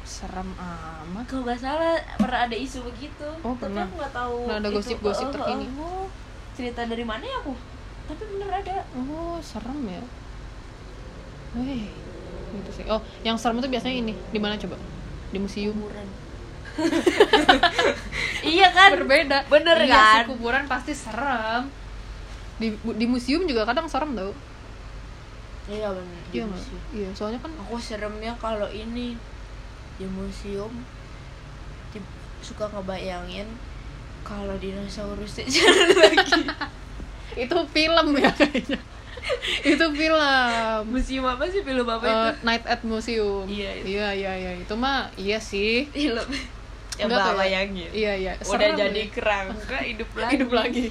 serem 0.00 0.50
amat 0.52 1.24
kalau 1.24 1.42
nggak 1.44 1.60
salah 1.60 1.94
pernah 2.16 2.40
ada 2.44 2.56
isu 2.56 2.82
begitu 2.84 3.26
Oh, 3.40 3.52
tapi 3.52 3.70
pernah. 3.70 3.84
aku 3.84 3.94
nggak 3.96 4.14
tahu 4.14 4.36
Pernah 4.44 4.58
ada 4.58 4.68
gosip-gosip 4.70 5.24
Oh, 5.24 5.28
oh, 5.28 5.34
terkini. 5.34 5.64
oh. 5.76 6.06
cerita 6.50 6.80
dari 6.82 7.02
mana 7.02 7.22
ya 7.22 7.36
aku 7.38 7.54
tapi 8.04 8.22
bener 8.26 8.50
ada 8.52 8.76
oh 8.92 9.38
serem 9.40 9.80
ya 9.86 10.02
Wih, 11.52 11.90
gitu 12.52 12.70
sih. 12.72 12.84
Oh, 12.86 13.02
yang 13.20 13.34
serem 13.34 13.58
itu 13.58 13.66
biasanya 13.66 13.96
ini. 13.96 14.14
Di 14.30 14.38
mana 14.38 14.54
coba? 14.54 14.78
Di 15.28 15.38
museum. 15.38 15.74
kuburan 15.74 16.06
iya 18.46 18.68
kan 18.70 18.90
Berbeda. 18.94 19.44
bener 19.46 19.76
iya 19.80 19.90
kan 19.90 20.14
sih, 20.18 20.28
kuburan 20.30 20.64
pasti 20.66 20.92
serem. 20.92 21.68
Di 22.56 22.68
di 22.76 23.06
museum 23.06 23.44
juga 23.44 23.64
kadang 23.64 23.86
serem 23.86 24.12
tau. 24.12 24.32
iya 25.66 25.86
bener 25.88 26.20
di 26.26 26.36
Iya. 26.36 26.46
Iya, 26.90 27.08
soalnya 27.14 27.38
kan 27.38 27.52
aku 27.56 27.78
seremnya 27.78 28.34
kalau 28.36 28.66
ini 28.66 29.14
di 29.96 30.06
museum 30.08 30.72
di- 31.90 32.02
suka 32.40 32.66
ngebayangin 32.68 33.46
kalau 34.20 34.56
dinosaurusnya 34.56 35.46
jalan 35.46 35.90
lagi 36.02 36.42
itu 37.36 37.56
film 37.70 38.06
ya 38.16 38.30
kayaknya. 38.32 38.78
itu 39.62 39.86
film. 39.92 40.80
museum 40.88 41.24
apa 41.24 41.44
sih 41.46 41.60
film 41.60 41.84
apa 41.84 42.02
Eh, 42.02 42.10
itu 42.10 42.28
Night 42.42 42.64
at 42.64 42.80
Museum. 42.82 43.44
Iya, 43.46 43.70
itu. 43.78 43.86
iya, 43.94 44.08
iya, 44.10 44.32
iya. 44.34 44.50
Itu 44.58 44.74
mah 44.74 45.12
iya 45.14 45.38
sih. 45.38 45.86
film 45.86 46.26
Enggak 47.06 47.26
ya. 47.26 47.36
bayangin 47.36 47.88
Iya, 47.90 48.12
iya. 48.14 48.32
udah 48.36 48.46
Serem 48.50 48.74
jadi 48.74 49.02
ya. 49.02 49.10
kerangka 49.10 49.78
hidup 49.80 50.10
lagi 50.12 50.32
hidup 50.34 50.50
lagi. 50.50 50.86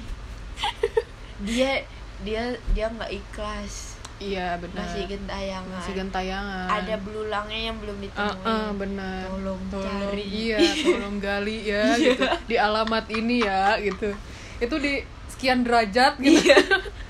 dia 1.40 1.72
dia 2.20 2.42
dia 2.72 2.86
nggak 2.88 3.10
ikhlas 3.12 3.96
Iya, 4.20 4.60
benar. 4.60 4.84
masih 4.84 5.08
gentayangan 5.08 5.80
Masih 5.80 5.94
gentayangan. 5.96 6.68
ada 6.68 6.94
belulangnya 7.00 7.60
yang 7.66 7.76
belum 7.80 7.96
ditemuin 7.98 8.44
ah, 8.44 8.68
benar. 8.76 9.24
Tolong 9.26 9.62
cari. 9.72 10.24
Iya, 10.28 10.58
tolong 10.60 11.16
gali 11.18 11.58
ya 11.64 11.84
Iya. 11.96 12.04
gitu. 12.12 12.24
Di 12.44 12.56
alamat 12.56 13.08
ini 13.08 13.40
ya 13.40 13.80
gitu. 13.80 14.12
Itu 14.60 14.76
di 14.76 15.00
sekian 15.24 15.64
derajat 15.64 16.20
gitu. 16.20 16.36
iya 16.36 16.60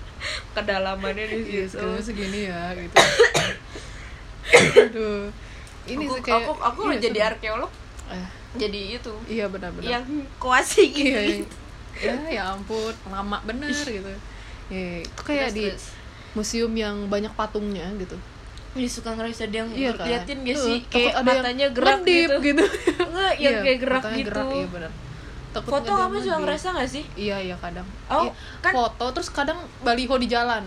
kedalamannya 0.54 1.26
di 1.26 1.38
Iya, 1.50 1.64
situ 1.66 1.82
sekian 1.82 1.98
segini 2.00 2.40
ya 2.46 2.78
gitu. 2.78 2.94
Aduh. 4.86 5.34
Ini 5.90 6.04
aku, 6.06 6.14
kayak 6.22 6.46
aku 6.46 6.52
aku 6.62 6.80
iya, 6.88 6.98
jadi 7.02 7.18
arkeolog 7.26 7.72
Eh, 8.10 8.28
jadi 8.56 8.80
itu 8.96 9.12
iya 9.26 9.46
benar-benar. 9.46 9.86
yang 9.88 10.04
kuasi 10.36 10.90
gitu 10.90 11.06
Iya, 11.08 11.20
yang- 11.22 11.50
ya 11.96 12.14
ya 12.28 12.42
ampun, 12.50 12.90
lama 13.06 13.38
bener 13.40 13.70
gitu. 13.72 14.10
Ya, 14.66 15.00
itu 15.00 15.20
kayak 15.20 15.50
Terus, 15.50 15.54
di 15.54 15.64
terus. 15.68 15.84
museum 16.32 16.72
yang 16.72 17.06
banyak 17.06 17.30
patungnya 17.32 17.86
gitu. 17.96 18.14
Ih, 18.72 18.86
suka 18.86 19.10
ngerasa 19.12 19.46
dia 19.46 19.62
Iya 19.64 19.90
kan? 19.92 20.06
liatin 20.06 20.38
gak 20.40 20.54
sih 20.56 20.78
kayak 20.86 21.12
ada 21.12 21.26
yang 21.26 21.26
matanya 21.42 21.66
gerak 21.70 21.98
ngedip 22.00 22.14
gitu, 22.22 22.34
gitu. 22.44 22.64
enggak 23.00 23.32
yang 23.36 23.52
Iya, 23.52 23.60
kayak 23.60 23.78
gerak 23.78 24.02
gitu 24.12 24.42
iya 24.48 24.66
benar. 24.68 24.92
Takut 25.50 25.70
foto 25.72 25.90
kamu 25.90 26.16
juga 26.20 26.36
ngerasa 26.38 26.66
gak 26.72 26.86
sih 26.88 27.04
Iya 27.16 27.36
iya 27.40 27.56
kadang. 27.56 27.86
Oh, 28.06 28.22
Iya, 28.22 28.32
kan- 28.60 28.70
foto 28.72 29.04
terus 29.10 29.28
kadang 29.28 29.58
baliho 29.80 30.14
di 30.16 30.26
jalan. 30.26 30.62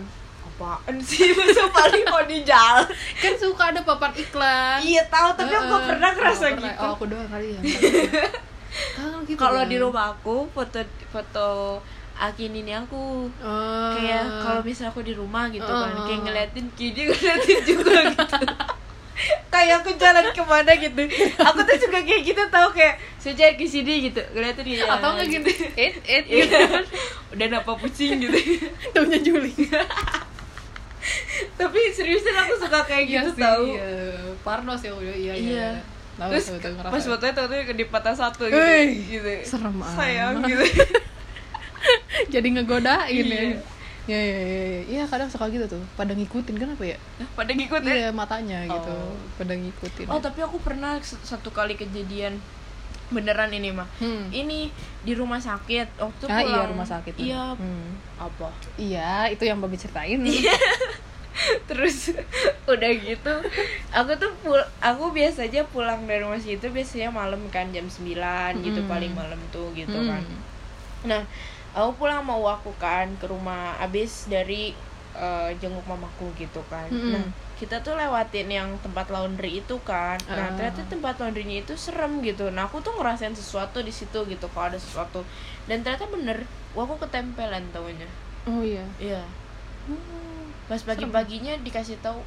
Apaan 0.54 0.96
sih 0.98 1.30
masa 1.34 1.66
paling 1.68 2.06
mau 2.06 2.22
di 2.22 2.40
jalan 2.40 2.86
Kan 3.16 3.34
suka 3.34 3.68
ada 3.68 3.82
papan 3.82 4.14
iklan. 4.14 4.78
iya 4.80 5.02
tahu 5.04 5.34
tapi 5.34 5.50
aku 5.50 5.66
gak 5.68 5.84
pernah 5.84 6.10
ngerasa 6.12 6.44
Oh, 6.44 6.50
pernah. 6.52 6.70
gitu 6.70 6.78
Oh, 6.80 6.90
aku 6.92 7.04
doang 7.06 7.26
kali 7.26 7.48
ya. 7.50 7.60
Kalau 8.96 9.18
gitu. 9.22 9.34
kalau 9.36 9.60
kan. 9.60 9.68
di 9.68 9.76
rumah 9.76 10.04
aku 10.12 10.46
foto 10.48 10.78
foto 11.08 11.48
Akin 12.16 12.50
ini 12.52 12.70
aku 12.72 13.26
Oh. 13.36 13.90
kayak 13.92 14.22
kalau 14.40 14.60
misalnya 14.60 14.90
aku 14.90 15.02
di 15.02 15.12
rumah 15.12 15.46
gitu 15.48 15.66
kan 15.66 15.90
Oh. 15.92 16.06
kayak 16.06 16.20
ngeliatin 16.22 16.66
kiri 16.72 17.02
ngeliatin 17.08 17.58
juga 17.64 17.98
gitu 18.08 18.46
kayak 19.48 19.74
aku 19.80 19.94
jalan 19.94 20.26
ke 20.28 20.42
mana 20.42 20.72
gitu 20.74 21.02
aku 21.36 21.58
tuh 21.62 21.76
juga 21.80 21.98
kayak 22.00 22.22
gitu 22.24 22.42
tau 22.48 22.66
kayak 22.68 22.98
jalan 23.24 23.54
ke 23.54 23.64
sini 23.64 23.94
gitu 24.04 24.18
ngeliatin 24.30 24.66
gitu 24.68 24.84
atau 24.84 25.08
nggak 25.12 25.26
gitu. 25.32 25.48
It 25.76 25.94
it 26.04 26.24
Iya 26.26 26.44
gitu. 26.44 26.58
udah 27.32 27.46
napa 27.48 27.72
pusing 27.74 28.18
gitu 28.20 28.38
Taunya 28.90 29.18
Juli. 29.20 29.54
tapi 31.60 31.78
seriusan 31.90 32.34
aku 32.34 32.54
suka 32.58 32.80
kayak 32.84 33.04
gitu 33.06 33.28
sih, 33.32 33.42
tau 33.42 33.64
Iya. 33.64 33.90
Parnos 34.40 34.80
ya 34.80 34.92
udah 34.92 35.14
iya 35.14 35.34
iya. 35.34 35.50
Iya. 35.54 35.70
Tahu 36.14 36.30
terus 36.30 36.46
tahu 36.46 36.58
tahu 36.62 36.90
pas 36.90 37.02
fotonya 37.02 37.34
tau 37.34 37.46
tuh 37.46 37.58
di 37.72 37.84
patah 37.84 38.14
satu 38.14 38.42
gitu, 38.46 38.54
Hei, 38.56 39.02
gitu. 39.04 39.30
serem 39.44 39.74
sayang 39.90 40.38
amat. 40.38 40.48
gitu 40.48 40.64
Jadi 42.34 42.48
ngegodain 42.54 43.26
Iya. 43.26 43.40
ya. 43.40 43.56
Ya, 44.04 44.20
ya, 44.20 44.36
ya, 44.38 44.62
ya. 44.68 44.80
Iya 44.84 45.02
kadang 45.08 45.28
suka 45.28 45.48
gitu 45.48 45.64
tuh. 45.64 45.80
Pada 45.94 46.12
ngikutin 46.12 46.54
kan 46.54 46.68
apa 46.70 46.84
ya? 46.84 46.98
pada 47.32 47.50
ngikutin 47.50 47.88
Iya 47.88 48.10
matanya 48.12 48.68
gitu. 48.68 48.92
Oh. 48.92 49.16
Pada 49.34 49.56
ngikutin. 49.56 50.06
oh 50.08 50.20
tapi 50.20 50.40
aku 50.40 50.60
pernah 50.60 51.00
satu 51.00 51.48
kali 51.48 51.72
kejadian 51.74 52.36
beneran 53.06 53.50
ini 53.50 53.68
mah 53.68 53.84
Hmm. 53.96 54.28
ini 54.30 54.72
di 55.00 55.12
rumah 55.12 55.36
sakit 55.36 55.96
waktu 55.96 56.24
Ah 56.24 56.40
pulang 56.40 56.48
iya 56.50 56.62
rumah 56.66 56.86
sakit. 56.86 57.14
iya 57.16 57.44
Hmm. 57.52 57.96
apa 58.16 58.48
Iya, 58.74 59.28
itu 59.28 59.42
yang 59.42 59.58
Babi 59.58 59.76
ceritain. 59.76 60.20
terus 61.64 62.14
udah 62.70 62.90
gitu 62.94 63.34
aku 63.90 64.12
tuh 64.14 64.30
pul 64.38 64.56
aku 64.78 65.10
biasanya 65.10 65.66
pulang 65.66 66.06
dari 66.06 66.22
rumah 66.22 66.38
situ 66.38 66.62
biasanya 66.68 67.10
malam 67.10 67.42
kan 67.50 67.68
jam 67.68 67.84
9 67.84 68.16
gitu 68.60 68.80
Mm. 68.80 68.88
paling 68.88 69.12
malam 69.12 69.36
tuh 69.50 69.68
gitu 69.72 69.92
Hmm. 69.92 70.08
kan 70.08 70.22
nah 71.04 71.22
aku 71.72 71.90
pulang 71.98 72.22
mau 72.22 72.40
aku 72.40 72.70
kan 72.74 73.10
ke 73.18 73.26
rumah 73.26 73.74
abis 73.78 74.24
dari 74.26 74.72
eh, 75.12 75.50
jenguk 75.58 75.84
mamaku 75.84 76.30
gitu 76.34 76.62
kan 76.64 76.86
Mm-mm. 76.86 77.12
nah 77.12 77.26
kita 77.54 77.78
tuh 77.86 77.94
lewatin 77.94 78.50
yang 78.50 78.68
tempat 78.82 79.06
laundry 79.14 79.62
itu 79.62 79.76
kan. 79.86 80.18
Nah 80.26 80.50
Ah. 80.50 80.54
ternyata 80.58 80.82
tempat 80.90 81.14
laundrynya 81.22 81.62
itu 81.62 81.74
serem 81.78 82.18
gitu. 82.20 82.50
Nah 82.50 82.66
aku 82.66 82.82
tuh 82.82 82.94
ngerasain 82.98 83.34
sesuatu 83.34 83.78
di 83.80 83.94
situ 83.94 84.26
gitu 84.26 84.46
kalau 84.50 84.74
ada 84.74 84.78
sesuatu. 84.78 85.22
Dan 85.70 85.86
ternyata 85.86 86.10
bener 86.10 86.42
wah 86.74 86.82
aku 86.82 86.98
ketempelan 86.98 87.62
taunya. 87.70 88.10
Oh 88.50 88.60
iya. 88.60 88.84
iya. 88.98 89.22
Pas 90.66 90.80
pagi-paginya 90.80 91.54
dikasih 91.60 92.00
tahu 92.00 92.18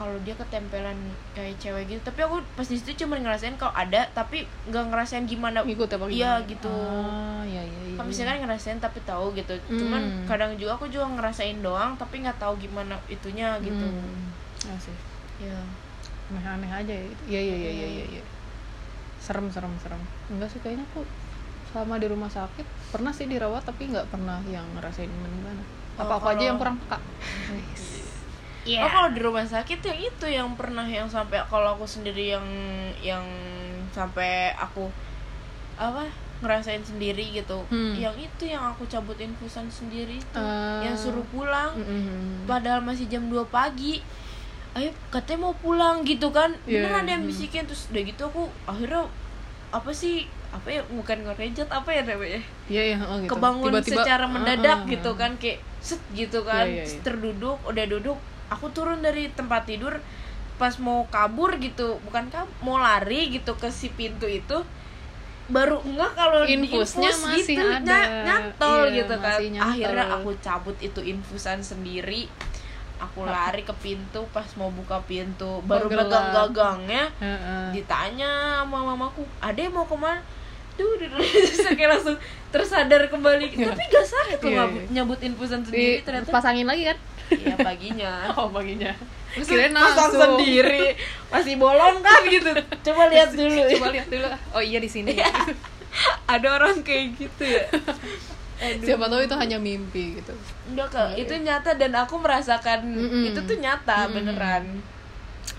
kalau 0.00 0.16
dia 0.24 0.32
ketempelan 0.32 0.96
kayak 1.36 1.60
cewek 1.60 1.84
gitu 1.84 2.00
tapi 2.00 2.24
aku 2.24 2.40
pas 2.56 2.64
di 2.64 2.80
situ 2.80 3.04
cuma 3.04 3.20
ngerasain 3.20 3.52
kalau 3.60 3.76
ada 3.76 4.08
tapi 4.16 4.48
nggak 4.64 4.88
ngerasain 4.88 5.28
gimana 5.28 5.60
Ngikut 5.60 5.92
apa 5.92 6.08
Iya, 6.08 6.40
gitu. 6.48 6.72
Ah, 6.72 7.44
iya 7.44 7.60
iya 7.60 7.80
iya. 7.92 7.96
kan 8.00 8.08
ngerasain 8.40 8.80
tapi 8.80 9.04
tahu 9.04 9.36
gitu 9.36 9.52
cuman 9.68 10.00
Hmm. 10.00 10.24
kadang 10.24 10.56
juga 10.56 10.80
aku 10.80 10.88
juga 10.88 11.04
ngerasain 11.04 11.60
doang 11.60 12.00
tapi 12.00 12.24
nggak 12.24 12.40
tahu 12.40 12.56
gimana 12.56 12.96
itunya 13.12 13.60
gitu 13.60 13.84
Hmm. 13.84 14.32
Ya 14.64 14.76
sih. 14.80 14.96
ya 15.44 15.60
Aneh-aneh 16.32 16.70
aja 16.72 16.94
ya. 16.96 17.04
Iya 17.28 17.40
iya 17.44 17.56
iya 17.60 17.70
iya 17.70 17.88
iya. 18.00 18.04
iya. 18.16 18.22
Serem 19.20 19.52
serem 19.52 19.76
serem. 19.84 20.00
Enggak 20.32 20.48
sih 20.48 20.64
kayaknya 20.64 20.88
aku 20.88 21.04
selama 21.68 22.00
di 22.00 22.08
rumah 22.08 22.32
sakit 22.32 22.64
pernah 22.88 23.12
sih 23.12 23.28
dirawat 23.28 23.68
tapi 23.68 23.92
nggak 23.92 24.08
pernah 24.08 24.40
yang 24.48 24.64
ngerasain 24.72 25.12
gimana. 25.12 25.60
Oh, 26.00 26.08
Apa 26.08 26.16
aku 26.16 26.26
aja 26.32 26.44
yang 26.48 26.56
kurang 26.56 26.80
peka. 26.80 26.96
Oh 28.62 28.90
kalau 28.90 29.08
di 29.10 29.20
rumah 29.20 29.42
sakit 29.42 29.80
yang 29.80 29.98
itu 29.98 30.26
yang 30.26 30.48
pernah 30.52 30.84
yang 30.84 31.08
sampai 31.08 31.40
kalau 31.48 31.74
aku 31.74 31.84
sendiri 31.84 32.30
yang 32.30 32.44
yang 33.00 33.24
sampai 33.88 34.52
aku 34.52 34.92
apa 35.74 36.04
ngerasain 36.40 36.80
sendiri 36.80 37.24
gitu 37.32 37.64
Hmm. 37.68 37.96
yang 37.96 38.12
itu 38.14 38.44
yang 38.44 38.60
aku 38.62 38.84
cabut 38.84 39.16
infusan 39.16 39.68
sendiri 39.68 40.16
itu 40.16 40.36
Ah. 40.36 40.80
yang 40.80 40.92
suruh 40.92 41.24
pulang 41.28 41.72
Mm-mm. 41.74 42.44
padahal 42.44 42.80
masih 42.80 43.08
jam 43.08 43.24
2 43.26 43.44
pagi 43.46 44.00
ayo 44.72 44.88
katanya 45.08 45.40
mau 45.42 45.54
pulang 45.56 46.00
gitu 46.00 46.28
kan 46.30 46.52
Iya, 46.64 46.84
beneran 46.84 47.04
ada 47.04 47.10
yang 47.10 47.24
hmm. 47.24 47.32
bisikin 47.32 47.64
terus 47.64 47.88
udah 47.90 48.02
gitu 48.02 48.22
aku 48.24 48.42
akhirnya 48.64 49.02
apa 49.70 49.90
sih 49.90 50.24
apa 50.50 50.68
ya 50.70 50.82
bukan 50.86 51.22
ngerejat 51.22 51.68
apa 51.68 51.90
ya 51.90 52.02
namanya 52.02 52.40
Iya 52.66 52.82
iya 52.94 52.98
oh, 53.00 53.18
gitu. 53.18 53.30
kebangun 53.30 53.70
Tiba-tiba, 53.70 54.02
secara 54.02 54.24
ah, 54.26 54.30
mendadak 54.30 54.78
ah, 54.82 54.88
gitu 54.88 55.10
ah. 55.10 55.16
kan 55.16 55.32
kayak 55.36 55.58
set 55.78 56.00
gitu 56.12 56.40
kan 56.42 56.66
Iya, 56.66 56.82
iya, 56.82 56.84
iya. 56.86 57.00
terduduk 57.02 57.58
udah 57.64 57.84
duduk 57.86 58.18
aku 58.50 58.66
turun 58.68 58.98
dari 58.98 59.30
tempat 59.30 59.64
tidur 59.64 59.96
pas 60.56 60.76
mau 60.76 61.06
kabur 61.06 61.56
gitu 61.56 61.96
bukan 62.02 62.28
kabur 62.28 62.52
mau 62.60 62.76
lari 62.76 63.30
gitu 63.30 63.54
ke 63.54 63.70
si 63.70 63.88
pintu 63.88 64.26
itu 64.26 64.60
baru 65.48 65.80
enggak 65.80 66.12
kalau 66.12 66.44
Infusnya 66.44 67.10
diinfus 67.10 67.24
masih 67.24 67.42
gitu 67.48 67.64
ada. 67.64 67.98
ny- 67.98 68.22
nyantol 68.22 68.80
Iya, 68.84 68.96
gitu 68.96 69.14
kan 69.16 69.38
nyantol. 69.40 69.66
akhirnya 69.66 70.04
aku 70.12 70.30
cabut 70.38 70.76
itu 70.78 71.00
infusan 71.02 71.58
sendiri 71.60 72.30
aku 72.98 73.24
lari 73.24 73.64
ke 73.64 73.72
pintu 73.74 74.28
pas 74.28 74.44
mau 74.54 74.68
buka 74.68 75.00
pintu 75.02 75.58
baru 75.64 75.88
gelap. 75.88 76.06
pegang 76.06 76.26
gagangnya 76.30 77.04
Heeh. 77.16 77.64
ditanya 77.72 78.30
sama 78.60 78.84
mamaku 78.84 79.24
ade 79.40 79.66
mau 79.66 79.82
ke 79.82 79.96
mana 79.96 80.20
duh 80.76 80.96
kayak 81.76 81.90
langsung 81.90 82.16
tersadar 82.48 83.04
kembali 83.06 83.50
tapi 83.50 83.84
gak 83.86 84.06
sakit 84.06 84.38
loh 84.38 84.48
Iya, 84.50 84.64
iya. 84.66 84.82
nyabut 84.92 85.18
infusan 85.18 85.60
sendiri 85.60 86.00
ternyata 86.00 86.28
Dipasangin 86.28 86.64
lagi 86.64 86.84
kan? 86.86 86.96
Iya 87.32 87.54
paginya 87.56 88.12
Oh 88.36 88.48
paginya. 88.48 88.92
Terus 89.30 89.46
kirain 89.46 89.70
pasang 89.70 90.10
langsung. 90.10 90.20
sendiri 90.36 90.98
masih 91.28 91.54
bolong 91.54 91.98
kan 92.00 92.20
gitu 92.24 92.50
coba 92.82 93.06
lihat 93.06 93.30
dulu 93.30 93.62
Coba 93.70 93.86
lihat 93.90 94.08
dulu. 94.08 94.26
Oh 94.50 94.58
iya 94.60 94.78
di 94.78 94.86
sini. 94.86 95.14
ada 96.26 96.48
orang 96.52 96.82
kayak 96.82 97.14
gitu 97.16 97.44
ya 97.44 97.64
Aduh. 98.60 98.84
Siapa 98.84 99.08
tahu 99.08 99.24
itu 99.24 99.32
hanya 99.32 99.56
mimpi 99.56 100.20
gitu. 100.20 100.36
Enggak 100.68 100.92
kak, 100.92 101.16
itu 101.16 101.32
nyata 101.34 101.72
dan 101.74 101.96
aku 101.96 102.20
merasakan 102.20 102.84
Mm-mm. 102.84 103.24
itu 103.24 103.40
tuh 103.40 103.56
nyata 103.56 104.04
Mm-mm. 104.04 104.12
beneran. 104.12 104.64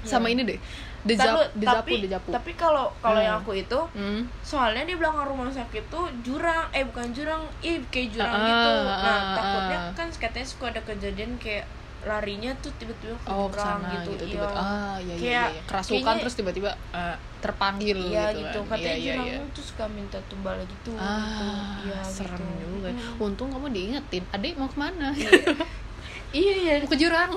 Sama 0.06 0.30
Iya. 0.30 0.34
ini 0.38 0.42
deh. 0.46 0.60
Dejapu, 1.04 1.42
tapi 1.58 1.94
dejapu. 2.00 2.30
tapi 2.30 2.52
kalau 2.54 2.94
kalau 2.98 3.18
Hmm. 3.18 3.26
yang 3.26 3.38
aku 3.38 3.52
itu 3.56 3.80
Hmm. 3.92 4.22
soalnya 4.40 4.84
di 4.84 4.94
belakang 4.94 5.26
rumah 5.26 5.50
sakit 5.50 5.84
tuh 5.88 6.06
jurang 6.22 6.70
eh 6.70 6.84
bukan 6.84 7.10
jurang 7.10 7.42
ih 7.60 7.82
kayak 7.88 8.10
jurang 8.12 8.30
Ah, 8.32 8.46
gitu 8.46 8.70
ah, 8.70 8.82
nah 8.84 9.02
ah, 9.12 9.34
takutnya 9.34 9.78
kan 9.92 10.08
katanya 10.12 10.48
suka 10.48 10.66
ada 10.68 10.82
kejadian 10.82 11.34
kayak 11.36 11.66
larinya 12.02 12.50
tuh 12.58 12.74
tiba-tiba 12.76 13.14
ke 13.16 13.30
Oh 13.30 13.46
jurang 13.48 13.82
gitu, 13.92 14.10
gitu, 14.12 14.26
iya. 14.28 14.34
tiba 14.36 14.48
ah 14.52 14.62
iya 14.98 15.06
iya, 15.08 15.16
Kayak- 15.16 15.52
iya. 15.52 15.62
kerasukan 15.66 15.98
kayaknya- 16.00 16.18
terus 16.20 16.36
tiba-tiba 16.36 16.72
eh, 16.92 17.16
terpanggil 17.40 17.98
iya 18.04 18.26
gitu, 18.28 18.40
gitu 18.44 18.60
kan. 18.60 18.70
katanya 18.72 18.86
iya, 18.86 18.94
iya, 18.96 19.06
jurang 19.08 19.28
iya. 19.28 19.54
tuh 19.54 19.64
suka 19.64 19.86
minta 19.88 20.18
tumbal 20.24 20.58
gitu 20.64 20.92
ah 20.94 21.02
gitu. 21.02 21.46
Iya, 21.84 22.00
serem 22.04 22.42
gitu. 22.42 22.62
juga 22.68 22.90
Mm. 22.92 23.24
untung 23.24 23.50
kamu 23.50 23.68
diingetin 23.70 24.24
adik 24.28 24.54
mau 24.56 24.66
ke 24.66 24.78
mana 24.80 25.08
iya 25.12 25.30
iya 26.34 26.80
mau 26.82 26.88
ke 26.88 26.98
jurang 26.98 27.30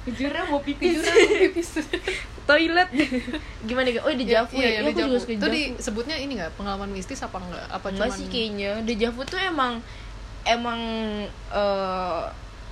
ke 0.00 0.10
jurang 0.12 0.46
mau 0.48 0.60
pipis 0.60 0.98
jurang 0.98 1.16
mau 1.16 1.38
pipis 1.38 1.68
toilet. 2.48 2.88
Gimana 3.62 3.86
gitu 3.86 4.02
oh 4.02 4.10
di 4.10 4.26
Javu 4.26 4.50
iya, 4.52 4.58
ya, 4.58 4.66
iya, 4.66 4.70
Iya, 4.72 4.80
aku 4.82 4.90
dejavu. 4.90 5.06
juga 5.06 5.18
suka 5.20 5.32
itu 5.32 5.38
Dejavu. 5.40 5.74
disebutnya 5.76 6.16
ini 6.18 6.32
nggak 6.34 6.52
pengalaman 6.54 6.90
mistis 6.90 7.20
apa 7.20 7.38
enggak? 7.38 7.62
Apa 7.68 7.86
cuman 7.88 8.10
sih 8.10 8.26
kayaknya. 8.26 8.82
Dejavu 8.82 9.22
tuh 9.22 9.38
emang 9.38 9.78
emang 10.42 10.80
eh 11.48 12.22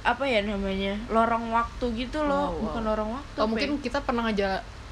apa 0.00 0.24
ya 0.24 0.42
namanya? 0.42 0.98
Lorong 1.06 1.52
waktu 1.52 1.86
gitu 1.96 2.18
loh. 2.20 2.50
Oh, 2.50 2.58
wow. 2.58 2.62
bukan 2.64 2.82
lorong 2.84 3.10
waktu 3.14 3.38
oh 3.38 3.46
mungkin 3.46 3.70
ya? 3.72 3.80
kita 3.80 3.98
pernah 4.00 4.26
aja 4.26 4.48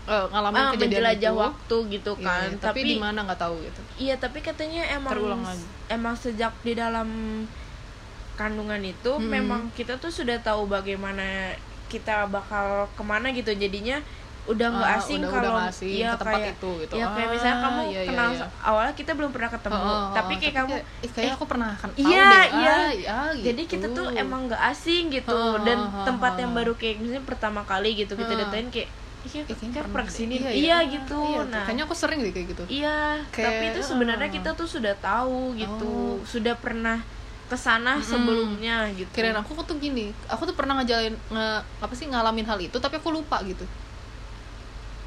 eh, 0.07 0.27
ngalamin 0.29 0.55
ah, 0.57 0.71
kejadian 0.71 0.87
menjelajah 1.03 1.33
itu. 1.33 1.41
waktu 1.41 1.77
gitu 1.91 2.13
Iya, 2.15 2.23
kan. 2.23 2.47
iya, 2.47 2.59
tapi, 2.61 2.79
tapi 2.79 2.81
di 2.87 2.97
mana 2.97 3.19
nggak 3.25 3.41
tahu 3.41 3.55
gitu. 3.59 3.81
Iya 3.99 4.15
tapi 4.17 4.39
katanya 4.39 4.83
emang 4.93 5.11
Terulang 5.11 5.43
lagi. 5.43 5.67
emang 5.89 6.15
sejak 6.15 6.55
di 6.61 6.73
dalam 6.73 7.09
kandungan 8.37 8.81
itu 8.81 9.13
Hmm. 9.13 9.27
memang 9.27 9.61
kita 9.73 9.97
tuh 9.97 10.09
sudah 10.09 10.37
tahu 10.39 10.65
bagaimana 10.67 11.57
kita 11.87 12.27
bakal 12.27 12.87
ke 12.93 13.03
mana 13.03 13.31
gitu 13.31 13.51
jadinya 13.51 13.99
udah 14.47 14.69
nggak 14.71 14.91
Ah, 14.93 14.99
asing 15.03 15.21
kalau 15.21 15.59
iya 15.83 16.15
ke 16.15 16.23
tempat 16.23 16.39
kayak 16.39 16.55
itu 16.55 16.71
gitu. 16.79 16.95
ya 16.95 17.07
kayak 17.11 17.27
Ah, 17.27 17.33
misalnya 17.35 17.57
kamu 17.59 17.81
iya, 17.83 17.91
iya, 17.91 18.03
kenal 18.07 18.31
iya. 18.31 18.47
awalnya 18.63 18.95
kita 18.95 19.11
belum 19.13 19.31
pernah 19.35 19.51
ketemu 19.51 19.75
Oh, 19.77 19.83
oh, 19.83 20.05
tapi 20.15 20.33
kayak 20.37 20.55
kamu 20.55 20.75
eh, 21.03 21.11
kayaknya 21.11 21.35
aku 21.35 21.47
pernah 21.47 21.71
kan 21.75 21.91
Iya, 21.93 22.07
deh. 22.31 22.47
iya. 22.55 22.75
Ah, 22.79 22.91
iya, 23.35 23.43
jadi 23.43 23.63
gitu. 23.65 23.73
kita 23.75 23.87
tuh 23.91 24.07
emang 24.15 24.47
nggak 24.47 24.63
asing 24.71 25.11
gitu 25.11 25.35
Oh, 25.35 25.59
dan 25.59 25.79
oh, 25.83 26.07
tempat 26.07 26.33
oh. 26.33 26.41
yang 26.47 26.53
baru 26.55 26.73
kayak 26.73 26.97
misalnya 26.97 27.25
pertama 27.27 27.61
kali 27.65 27.91
gitu 27.97 28.15
kita 28.15 28.33
datengin 28.37 28.71
kayak 28.71 28.91
iya 29.27 29.41
Eh, 29.43 29.51
kayaknya 29.51 29.71
kayak 29.75 29.87
pernah 29.91 30.07
ke 30.07 30.15
sini 30.15 30.35
iya, 30.39 30.51
iya, 30.55 30.77
gitu 30.87 31.19
Iya, 31.19 31.43
nah 31.51 31.63
kayaknya 31.67 31.83
aku 31.83 31.95
sering 31.97 32.19
deh 32.23 32.31
kayak 32.31 32.47
gitu 32.47 32.63
iya 32.71 32.99
Kayak, 33.29 33.43
tapi 33.43 33.65
itu 33.67 33.81
sebenarnya 33.83 34.29
kita 34.31 34.51
tuh 34.55 34.69
sudah 34.69 34.95
tahu 34.95 35.59
gitu 35.59 35.91
Oh. 35.91 36.23
sudah 36.23 36.55
pernah 36.55 37.03
ke 37.47 37.55
sana 37.55 37.95
Mm-mm. 37.95 38.05
sebelumnya 38.05 38.77
gitu 38.91 39.07
kirain 39.13 39.33
aku 39.33 39.55
tuh 39.61 39.77
gini 39.77 40.11
aku 40.27 40.43
tuh 40.45 40.53
pernah 40.53 40.75
ngejalin 40.77 41.15
nge, 41.15 41.47
apa 41.79 41.93
sih 41.93 42.05
ngalamin 42.05 42.43
hal 42.43 42.59
itu 42.59 42.77
tapi 42.77 42.97
aku 42.97 43.11
lupa 43.11 43.39
gitu 43.43 43.63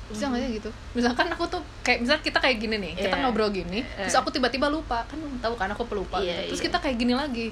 bisa 0.09 0.25
nggak 0.25 0.39
Hmm. 0.39 0.47
sih 0.47 0.57
gitu 0.57 0.69
misalkan 0.95 1.29
aku 1.29 1.45
tuh 1.45 1.61
kayak 1.79 2.01
misal 2.01 2.17
kita 2.17 2.39
kayak 2.39 2.57
gini 2.57 2.75
nih 2.75 2.93
kita 2.97 3.13
Iya. 3.13 3.21
ngobrol 3.21 3.49
gini 3.49 3.85
terus 3.85 4.09
Eh. 4.09 4.17
aku 4.17 4.29
tiba-tiba 4.29 4.65
lupa 4.67 5.05
kan 5.05 5.19
tahu 5.37 5.53
kan 5.53 5.69
aku 5.69 5.85
pelupa 5.85 6.17
Iya, 6.17 6.33
gitu. 6.41 6.49
terus 6.49 6.61
iya. 6.61 6.65
kita 6.65 6.77
kayak 6.79 6.97
gini 6.97 7.13
lagi 7.13 7.47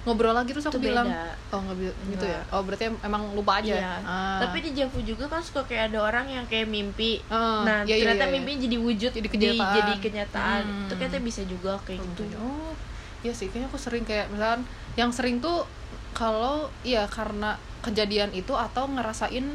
ngobrol 0.00 0.32
lagi 0.32 0.48
terus 0.48 0.64
aku 0.64 0.80
Itu 0.80 0.86
bilang 0.86 1.04
beda. 1.04 1.52
oh 1.52 1.60
nggak 1.60 1.76
gitu 2.08 2.24
ya 2.24 2.40
oh 2.48 2.64
berarti 2.64 2.88
em- 2.88 3.00
emang 3.02 3.22
lupa 3.30 3.60
aja 3.60 3.76
Iya. 3.76 3.92
Ah. 4.00 4.40
tapi 4.40 4.62
di 4.62 4.72
Javu 4.72 4.96
juga 5.02 5.28
kan 5.28 5.44
suka 5.44 5.60
kayak 5.62 5.92
ada 5.92 6.00
orang 6.00 6.24
yang 6.26 6.44
kayak 6.46 6.64
mimpi 6.66 7.20
Ah, 7.28 7.60
nah 7.60 7.78
iya, 7.82 7.92
iya, 7.92 8.08
ternyata 8.08 8.16
iya, 8.16 8.24
iya. 8.24 8.34
mimpinya 8.34 8.58
jadi 8.64 8.76
wujud 8.80 9.12
Jadi 9.12 9.20
di- 9.20 9.28
kenyataan. 9.28 9.74
jadi 9.76 9.92
kenyataan 10.00 10.60
Hmm. 10.64 10.80
itu 10.80 10.94
kayaknya 10.96 11.20
bisa 11.20 11.42
juga 11.44 11.72
kayak 11.84 12.00
gitu 12.00 12.22
oh 12.38 12.72
iya 13.20 13.32
sih 13.32 13.48
kayaknya 13.48 13.68
aku 13.68 13.76
sering 13.76 14.04
kayak 14.04 14.28
misalkan 14.28 14.64
yang 14.94 15.10
sering 15.10 15.38
tuh 15.38 15.64
kalau 16.10 16.68
iya 16.82 17.04
karena 17.06 17.54
kejadian 17.80 18.32
itu 18.32 18.52
atau 18.52 18.84
ngerasain 18.86 19.46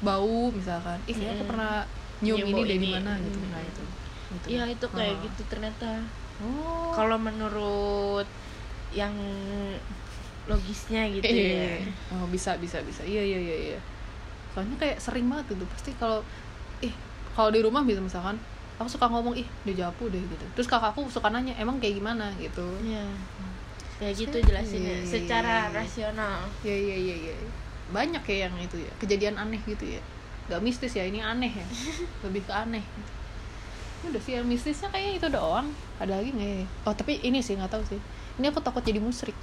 bau 0.00 0.50
misalkan. 0.50 0.98
Ih 1.06 1.14
kayaknya 1.14 1.34
aku 1.36 1.44
pernah 1.46 1.74
nyium 2.18 2.38
Nyium 2.42 2.58
ini 2.60 2.74
ini. 2.76 2.90
mana 2.94 3.14
gitu. 3.18 3.38
Nah 3.48 3.62
itu. 3.62 3.82
Gitu. 4.32 4.46
Iya 4.54 4.62
itu 4.68 4.86
kayak 4.88 5.14
Ah. 5.14 5.22
gitu 5.22 5.42
ternyata. 5.46 5.90
Oh. 6.42 6.90
Kalau 6.90 7.18
menurut 7.18 8.26
yang 8.90 9.14
logisnya 10.42 11.06
gitu 11.08 11.22
Iya, 11.22 11.86
ya. 11.86 11.92
oh 12.12 12.26
bisa 12.26 12.58
bisa 12.58 12.82
bisa. 12.82 13.06
Iya 13.06 13.22
iya 13.22 13.38
iya 13.38 13.56
iya. 13.72 13.78
Soalnya 14.52 14.74
kayak 14.76 14.98
sering 14.98 15.30
banget 15.30 15.54
gitu. 15.54 15.64
Pasti 15.70 15.94
kalau 15.94 16.20
ih 16.78 16.90
kalau 17.32 17.48
di 17.48 17.62
rumah 17.62 17.86
bisa 17.86 18.02
misalkan 18.02 18.36
aku 18.82 18.90
suka 18.90 19.06
ngomong 19.06 19.32
ih 19.32 19.46
dia 19.62 19.86
japu 19.86 20.10
deh 20.10 20.18
gitu 20.18 20.44
terus 20.52 20.66
kakakku 20.66 21.06
suka 21.06 21.30
nanya 21.30 21.54
emang 21.56 21.78
kayak 21.78 21.96
gimana 21.96 22.28
gitu 22.36 22.66
Iya. 22.82 23.06
ya 24.02 24.10
gitu 24.10 24.34
Iya, 24.34 24.44
jelasinnya 24.44 24.92
iya, 24.92 24.98
iya, 24.98 25.08
secara 25.08 25.54
rasional 25.70 26.42
Iya 26.60 26.74
iya 26.76 26.96
iya 26.98 27.16
iya. 27.30 27.34
Banyak 27.88 28.22
ya 28.24 28.36
yang 28.48 28.54
itu 28.58 28.76
ya, 28.80 28.92
kejadian 28.98 29.36
aneh 29.36 29.60
gitu 29.62 29.84
ya. 29.84 30.02
Gak 30.48 30.58
mistis 30.58 30.96
ya, 30.96 31.04
ini 31.04 31.20
aneh 31.20 31.52
ya. 31.52 31.66
Lebih 32.26 32.42
ke 32.42 32.50
aneh. 32.50 32.80
Udah 34.02 34.18
sih 34.18 34.34
yang 34.34 34.48
mistisnya 34.48 34.90
kayaknya 34.90 35.12
itu 35.20 35.28
doang. 35.30 35.68
Ada 36.00 36.18
lagi 36.18 36.34
nggak 36.34 36.50
ya? 36.50 36.66
Oh 36.82 36.94
tapi 36.96 37.22
ini 37.22 37.38
sih 37.38 37.54
nggak 37.54 37.70
tahu 37.70 37.84
sih. 37.86 38.00
Ini 38.40 38.50
aku 38.50 38.58
takut 38.58 38.82
jadi 38.82 38.98
musrik. 38.98 39.36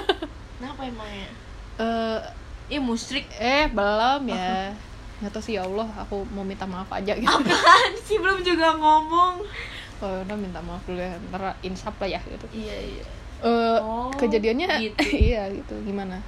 kenapa 0.60 0.86
emangnya 0.86 1.28
Eh 1.76 2.20
Ih 2.68 2.82
musrik 2.82 3.26
eh 3.34 3.66
belum 3.66 4.22
ya. 4.28 4.70
Nggak 5.16 5.32
tahu 5.32 5.42
sih 5.42 5.54
ya 5.56 5.64
Allah, 5.64 5.88
aku 5.96 6.28
mau 6.28 6.44
minta 6.44 6.68
maaf 6.68 6.92
aja 6.92 7.16
gitu. 7.16 7.24
apaan 7.24 7.92
sih? 8.04 8.20
Belum 8.20 8.40
juga 8.40 8.76
ngomong. 8.76 9.40
Oh 9.96 10.20
udah 10.20 10.36
minta 10.36 10.60
maaf 10.60 10.84
dulu 10.84 11.00
ya, 11.00 11.16
ntar 11.32 11.56
insaf 11.64 11.96
lah 11.96 12.08
ya 12.08 12.20
gitu. 12.20 12.46
iya 12.52 12.76
iya. 12.76 13.04
Eh, 13.36 13.78
Oh, 13.80 14.12
kejadiannya 14.12 14.68
gitu. 14.82 14.96
iya 15.32 15.48
gitu. 15.48 15.72
Gimana? 15.84 16.20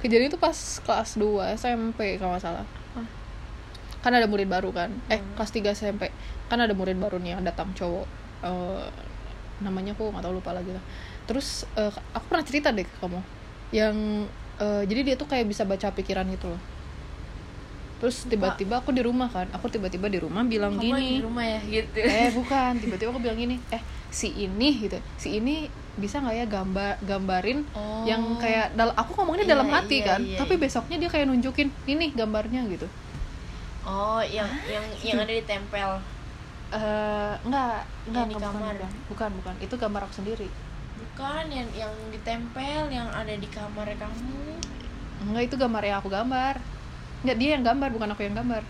Kejadian 0.00 0.28
itu 0.28 0.36
pas 0.36 0.56
kelas 0.80 1.16
2 1.16 1.56
SMP 1.56 2.16
kalau 2.16 2.36
nggak 2.36 2.44
salah. 2.44 2.64
Kan 4.00 4.12
ada 4.12 4.28
murid 4.28 4.48
baru 4.48 4.68
kan? 4.68 4.92
Eh 5.08 5.16
Hmm. 5.16 5.32
kelas 5.36 5.52
3 5.52 5.72
SMP 5.72 6.08
kan 6.44 6.60
ada 6.60 6.72
murid 6.72 6.96
baru 6.96 7.16
nih 7.20 7.36
yang 7.36 7.44
datang 7.44 7.72
cowok. 7.72 8.04
Eh, 8.44 8.84
namanya 9.60 9.92
aku 9.92 10.08
nggak 10.08 10.24
tahu 10.24 10.40
lupa 10.40 10.52
lagi 10.52 10.72
lah. 10.72 10.84
Terus 11.24 11.64
eh, 11.76 11.92
aku 12.12 12.24
pernah 12.28 12.44
cerita 12.44 12.68
deh 12.68 12.84
ke 12.84 12.96
kamu. 13.00 13.20
Yang 13.72 13.96
eh, 14.60 14.82
jadi 14.84 15.00
dia 15.04 15.14
tuh 15.16 15.28
kayak 15.28 15.48
bisa 15.48 15.64
baca 15.64 15.88
pikiran 15.88 16.24
gitu 16.32 16.48
loh 16.52 16.60
terus 17.94 18.26
tiba-tiba 18.26 18.82
aku 18.82 18.90
di 18.90 19.00
rumah 19.00 19.30
kan 19.30 19.46
aku 19.50 19.70
tiba-tiba 19.70 20.10
di 20.10 20.18
rumah 20.20 20.42
bilang 20.44 20.76
kamu 20.76 20.84
gini. 20.84 21.08
di 21.18 21.24
rumah 21.24 21.44
ya 21.46 21.60
gitu. 21.62 21.98
Eh 22.02 22.28
bukan 22.38 22.72
tiba-tiba 22.76 23.08
aku 23.10 23.20
bilang 23.22 23.38
gini 23.38 23.56
eh 23.70 23.80
si 24.10 24.28
ini 24.34 24.68
gitu. 24.82 24.98
Si 25.16 25.38
ini 25.38 25.66
bisa 25.94 26.18
nggak 26.18 26.34
ya 26.34 26.46
gambar 26.50 26.92
gambarin 27.06 27.62
Oh. 27.72 28.02
yang 28.02 28.34
kayak 28.36 28.74
dal 28.74 28.90
aku 28.92 29.14
ngomongnya 29.14 29.46
Iya, 29.46 29.52
dalam 29.54 29.68
hati 29.70 30.02
iya, 30.02 30.06
kan 30.10 30.20
iya, 30.26 30.38
tapi 30.42 30.58
iya. 30.58 30.62
besoknya 30.66 30.96
dia 30.98 31.06
kayak 31.08 31.26
nunjukin 31.30 31.70
ini 31.86 32.10
gambarnya 32.10 32.66
gitu. 32.66 32.86
Oh 33.86 34.18
yang 34.20 34.50
yang 34.66 34.82
yang 35.00 35.18
ada 35.22 35.30
di 35.30 35.44
tempel. 35.46 35.90
Eh 36.74 37.32
enggak 37.46 37.86
enggak 38.10 38.24
di 38.26 38.34
bukan, 38.34 38.50
kamar. 38.50 38.74
bukan. 38.74 38.90
Bukan 39.08 39.30
bukan. 39.38 39.54
Itu 39.62 39.74
gambar 39.78 40.00
aku 40.04 40.14
sendiri. 40.18 40.48
Bukan 40.94 41.44
yang 41.46 41.68
yang 41.72 41.94
ditempel 42.10 42.90
yang 42.90 43.06
ada 43.06 43.30
di 43.30 43.46
kamar 43.46 43.86
kamu. 43.94 44.58
Enggak 45.30 45.42
itu 45.46 45.54
gambar 45.54 45.82
yang 45.84 45.96
aku 46.02 46.10
gambar 46.10 46.54
enggak 47.24 47.36
dia 47.36 47.50
yang 47.56 47.64
gambar 47.64 47.88
bukan 47.90 48.08
aku 48.10 48.22
yang 48.22 48.36
gambar. 48.36 48.62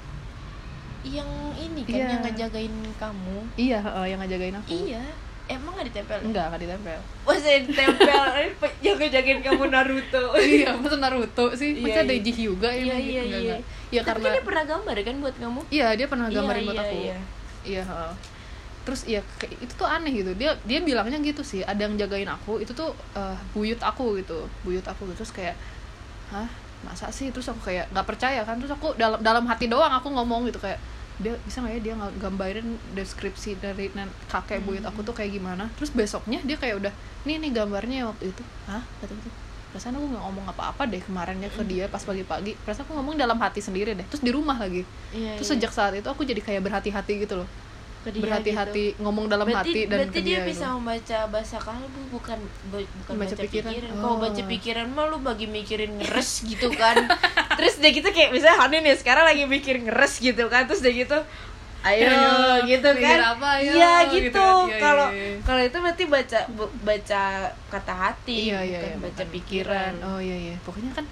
Yang 1.05 1.29
ini 1.61 1.81
kan 1.85 1.93
Iya. 1.93 2.07
yang 2.09 2.23
ngejagain 2.25 2.75
kamu? 2.97 3.37
Iya 3.55 3.79
eh, 3.83 4.07
yang 4.09 4.19
ngejagain 4.19 4.57
aku. 4.57 4.69
Iya. 4.73 5.03
Emang 5.45 5.77
nggak 5.77 5.93
ditempel? 5.93 6.19
Enggak 6.25 6.45
enggak 6.49 6.63
ditempel. 6.65 6.99
Masa 7.21 7.49
ditempel? 7.61 8.25
Pe- 8.65 8.77
yang 8.81 8.97
ngejagain 8.97 9.39
kamu 9.43 9.65
Naruto. 9.69 10.25
Iya 10.41 10.73
masa 10.73 10.97
Naruto 10.97 11.53
sih? 11.53 11.77
Iya, 11.77 11.85
masa 11.85 11.99
ada 12.01 12.15
iya. 12.15 12.25
Ji 12.25 12.33
Hyuga 12.33 12.71
iya 12.73 12.81
emang 12.81 12.97
iya 12.97 13.05
gitu? 13.05 13.29
Iya. 13.29 13.37
enggak. 13.37 13.61
iya 13.93 14.01
tapi 14.01 14.09
karena 14.09 14.29
dia 14.33 14.43
pernah 14.43 14.65
gambar 14.65 14.95
kan 14.97 15.17
buat 15.21 15.37
kamu? 15.37 15.61
Iya 15.69 15.87
dia 15.93 16.07
pernah 16.09 16.27
gambarin 16.27 16.59
Iya, 16.59 16.67
buat 16.67 16.75
iya, 16.75 16.85
aku. 16.89 16.97
iya. 16.97 17.17
iya 17.65 17.83
heeh. 17.85 18.15
terus 18.85 19.01
ya 19.09 19.21
itu 19.41 19.73
tuh 19.75 19.89
aneh 19.89 20.13
gitu. 20.13 20.33
Dia 20.37 20.57
dia 20.61 20.77
bilangnya 20.79 21.17
gitu 21.19 21.41
sih. 21.41 21.61
Ada 21.61 21.89
yang 21.89 21.97
jagain 21.97 22.29
aku 22.29 22.61
itu 22.61 22.73
tuh 22.73 22.93
eh, 23.13 23.37
buyut 23.53 23.81
aku 23.81 24.17
gitu. 24.17 24.45
Buyut 24.61 24.85
aku 24.85 25.09
gitu. 25.09 25.21
Terus 25.21 25.33
kayak 25.33 25.57
hah 26.29 26.49
masa 26.85 27.09
sih? 27.11 27.33
Terus 27.33 27.51
aku 27.51 27.73
kayak 27.73 27.91
nggak 27.91 28.07
percaya 28.07 28.45
kan. 28.45 28.61
Terus 28.61 28.73
aku 28.77 28.95
dalam 28.95 29.19
dalam 29.25 29.45
hati 29.49 29.67
doang 29.67 29.91
aku 29.91 30.13
ngomong 30.13 30.47
gitu 30.49 30.61
kayak 30.61 30.79
dia 31.19 31.35
bisa 31.47 31.63
nggak 31.63 31.75
ya 31.79 31.81
dia 31.81 31.95
nggak 31.95 32.13
gambarin 32.19 32.69
deskripsi 32.99 33.63
dari 33.63 33.87
kakek 34.27 34.67
buyut 34.67 34.85
aku 34.85 35.01
tuh 35.01 35.17
kayak 35.17 35.35
gimana? 35.35 35.73
Terus 35.81 35.91
besoknya 35.91 36.45
dia 36.45 36.61
kayak 36.61 36.85
udah 36.85 36.93
nih 37.25 37.41
nih 37.41 37.51
gambarnya 37.57 38.07
waktu 38.13 38.31
itu. 38.31 38.43
Hah? 38.69 38.85
kata 39.01 39.15
gitu 39.17 39.31
perasaan 39.75 39.99
aku 39.99 40.07
nggak 40.07 40.23
ngomong 40.23 40.47
apa-apa 40.55 40.87
deh 40.87 41.03
kemarinnya 41.03 41.51
ke 41.51 41.67
dia 41.67 41.91
pas 41.91 41.99
pagi-pagi. 41.99 42.55
Perasaan 42.63 42.87
aku 42.87 42.95
ngomong 42.95 43.19
dalam 43.19 43.35
hati 43.43 43.59
sendiri 43.59 43.99
deh 43.99 44.07
terus 44.07 44.23
di 44.23 44.31
rumah 44.31 44.55
lagi. 44.55 44.87
Iya, 45.11 45.35
terus 45.35 45.51
iya. 45.51 45.59
sejak 45.59 45.73
saat 45.75 45.99
itu 45.99 46.07
aku 46.07 46.23
jadi 46.23 46.39
kayak 46.39 46.63
berhati-hati 46.63 47.27
gitu 47.27 47.43
loh 47.43 47.49
Ke 48.05 48.13
dia 48.13 48.21
berhati-hati 48.21 48.85
ngomong 49.01 49.27
dalam 49.27 49.45
gitu. 49.45 49.57
berarti, 49.57 49.73
hati 49.73 49.81
dan 49.83 49.97
berarti 49.99 50.13
ke 50.13 50.21
dia, 50.21 50.37
dia, 50.37 50.41
bisa 50.45 50.67
gitu. 50.67 50.77
membaca 50.77 51.19
bahasa 51.27 51.57
kalbu 51.59 52.01
bukan 52.13 52.39
bu- 52.67 52.91
bukan 53.01 53.13
Baca 53.17 53.25
baca, 53.27 53.43
pikiran. 53.43 53.71
pikiran, 53.71 53.91
Oh. 53.91 53.99
kalau 53.99 54.17
baca 54.21 54.43
pikiran 54.45 54.87
mah 54.89 55.05
lu 55.07 55.19
bagi 55.19 55.47
mikirin 55.47 55.91
ngeres 55.97 56.31
gitu 56.43 56.69
kan 56.71 56.97
terus 57.57 57.75
dia 57.77 57.91
gitu 57.91 58.05
kayak 58.07 58.31
misalnya 58.31 58.59
Hani 58.59 58.77
nih 58.79 58.95
sekarang 58.95 59.25
lagi 59.25 59.45
mikir 59.47 59.81
ngeres 59.81 60.15
gitu 60.19 60.45
kan 60.47 60.65
terus 60.65 60.79
dia 60.79 60.93
gitu 60.93 61.17
ayo 61.83 62.09
Ayo, 62.09 62.65
gitu 62.67 62.91
kan 62.95 63.19
apa, 63.31 63.49
ayo, 63.59 63.73
iya 63.73 63.95
gitu 64.07 64.25
gitu 64.27 64.41
kan. 64.41 64.65
Iya, 64.67 64.79
kalau 64.79 65.07
iya, 65.11 65.25
iya. 65.27 65.37
kalau 65.43 65.61
itu 65.63 65.77
berarti 65.79 66.05
baca 66.07 66.41
bu- 66.51 66.75
baca 66.83 67.23
kata 67.69 67.93
hati 67.95 68.37
iya 68.47 68.61
iya 68.61 68.79
bukan 68.79 68.89
iya, 68.91 69.01
baca 69.01 69.13
bukan 69.15 69.29
pikiran 69.31 69.93
oh 70.03 70.19
iya 70.19 70.37
iya 70.39 70.57
pokoknya 70.61 70.93
kan 70.93 71.05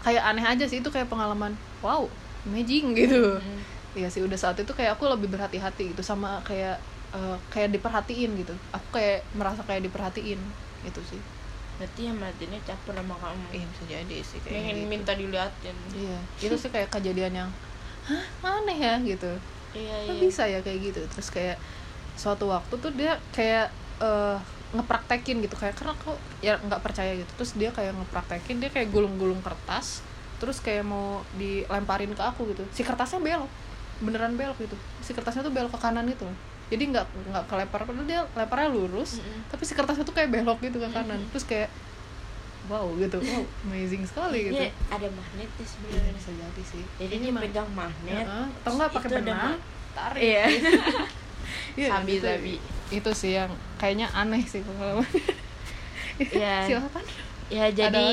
kayak 0.00 0.22
aneh 0.24 0.44
aja 0.44 0.64
sih 0.64 0.78
itu 0.78 0.88
kayak 0.88 1.06
pengalaman 1.06 1.54
wow 1.80 2.06
amazing 2.44 2.94
gitu 2.94 3.38
Mm. 3.38 3.58
Iya 3.96 4.08
sih 4.12 4.20
udah 4.20 4.36
saat 4.36 4.60
itu 4.60 4.72
kayak 4.76 5.00
aku 5.00 5.08
lebih 5.08 5.32
berhati-hati 5.32 5.96
gitu 5.96 6.02
sama 6.04 6.44
kayak 6.44 6.76
eh, 7.16 7.36
kayak 7.48 7.72
diperhatiin 7.72 8.30
gitu. 8.36 8.54
Aku 8.74 9.00
kayak 9.00 9.24
merasa 9.32 9.64
kayak 9.64 9.88
diperhatiin 9.88 10.40
itu 10.84 11.00
sih. 11.08 11.20
Berarti 11.80 12.00
yang 12.10 12.18
Martinnya 12.18 12.60
caper 12.66 12.94
sama 12.98 13.14
kamu. 13.16 13.46
Iya 13.54 13.66
bisa 13.70 13.84
jadi 13.88 14.16
sih 14.20 14.38
kayak 14.44 14.52
pengen 14.52 14.76
gitu. 14.76 14.90
minta 14.90 15.12
diliatin. 15.14 15.76
Iya 15.94 16.18
itu 16.42 16.56
sih 16.58 16.70
kayak 16.74 16.88
kejadian 16.92 17.32
yang 17.46 17.50
hah 18.08 18.24
aneh 18.60 18.76
ya 18.76 18.94
gitu. 19.00 19.32
Iya 19.72 19.94
kok 20.04 20.16
iya. 20.16 20.20
bisa 20.20 20.42
ya 20.44 20.60
kayak 20.60 20.78
gitu? 20.92 21.00
Terus 21.08 21.28
kayak 21.32 21.56
suatu 22.18 22.50
waktu 22.50 22.74
tuh 22.76 22.92
dia 22.92 23.16
kayak 23.32 23.72
eh, 24.04 24.36
ngepraktekin 24.76 25.40
gitu. 25.40 25.56
Kayak 25.56 25.80
karena 25.80 25.96
aku 25.96 26.12
ya 26.44 26.60
nggak 26.60 26.82
percaya 26.84 27.16
gitu. 27.16 27.30
Terus 27.40 27.52
dia 27.56 27.70
kayak 27.72 27.96
ngepraktekin 27.96 28.60
dia 28.60 28.68
kayak 28.68 28.92
gulung-gulung 28.92 29.40
kertas 29.40 30.04
terus 30.38 30.62
kayak 30.62 30.86
mau 30.86 31.26
dilemparin 31.34 32.14
ke 32.14 32.22
aku 32.22 32.54
gitu. 32.54 32.62
Si 32.70 32.86
kertasnya 32.86 33.18
belok 33.18 33.67
beneran 33.98 34.34
belok 34.34 34.58
gitu. 34.58 34.76
Si 35.02 35.10
kertasnya 35.12 35.42
tuh 35.42 35.52
belok 35.52 35.74
ke 35.74 35.80
kanan 35.80 36.06
gitu 36.06 36.28
jadi 36.68 36.84
nggak 36.84 37.06
nggak 37.32 37.44
kelempar 37.48 37.80
padahal 37.80 38.04
dia 38.04 38.20
lemparnya 38.36 38.68
lurus 38.68 39.24
Mm-mm. 39.24 39.48
tapi 39.48 39.64
si 39.64 39.72
kertasnya 39.72 40.04
tuh 40.04 40.12
kayak 40.12 40.28
belok 40.28 40.60
gitu 40.60 40.76
ke 40.76 40.88
kanan. 40.92 41.16
Terus 41.32 41.48
kayak 41.48 41.72
wow 42.68 42.84
gitu. 43.00 43.16
Wow 43.24 43.44
amazing 43.64 44.04
sekali 44.04 44.52
gitu. 44.52 44.60
Iya, 44.60 44.68
ada 44.92 45.08
magnetnya 45.08 45.48
Iya, 45.48 45.64
sebenarnya 45.64 46.12
bisa 46.12 46.30
jadi 46.36 46.62
sih. 46.68 46.84
Jadi 47.00 47.14
dia 47.24 47.32
mah- 47.32 47.42
pegang 47.48 47.68
magnet 47.72 48.26
atau 48.28 48.70
nggak 48.76 48.90
pakai 48.92 49.10
benang 49.16 49.56
tarik. 49.96 50.20
Iya. 50.20 50.44
Iya, 51.80 51.88
Sabi, 51.96 52.20
itu, 52.20 52.28
sabi. 52.28 52.54
itu 52.92 53.10
sih 53.16 53.32
yang 53.40 53.48
kayaknya 53.80 54.12
aneh 54.12 54.44
sih 54.44 54.60
pengalaman. 54.60 55.08
Iya. 56.20 56.68
silakan. 56.68 57.04
Ya 57.48 57.66
jadi 57.72 58.06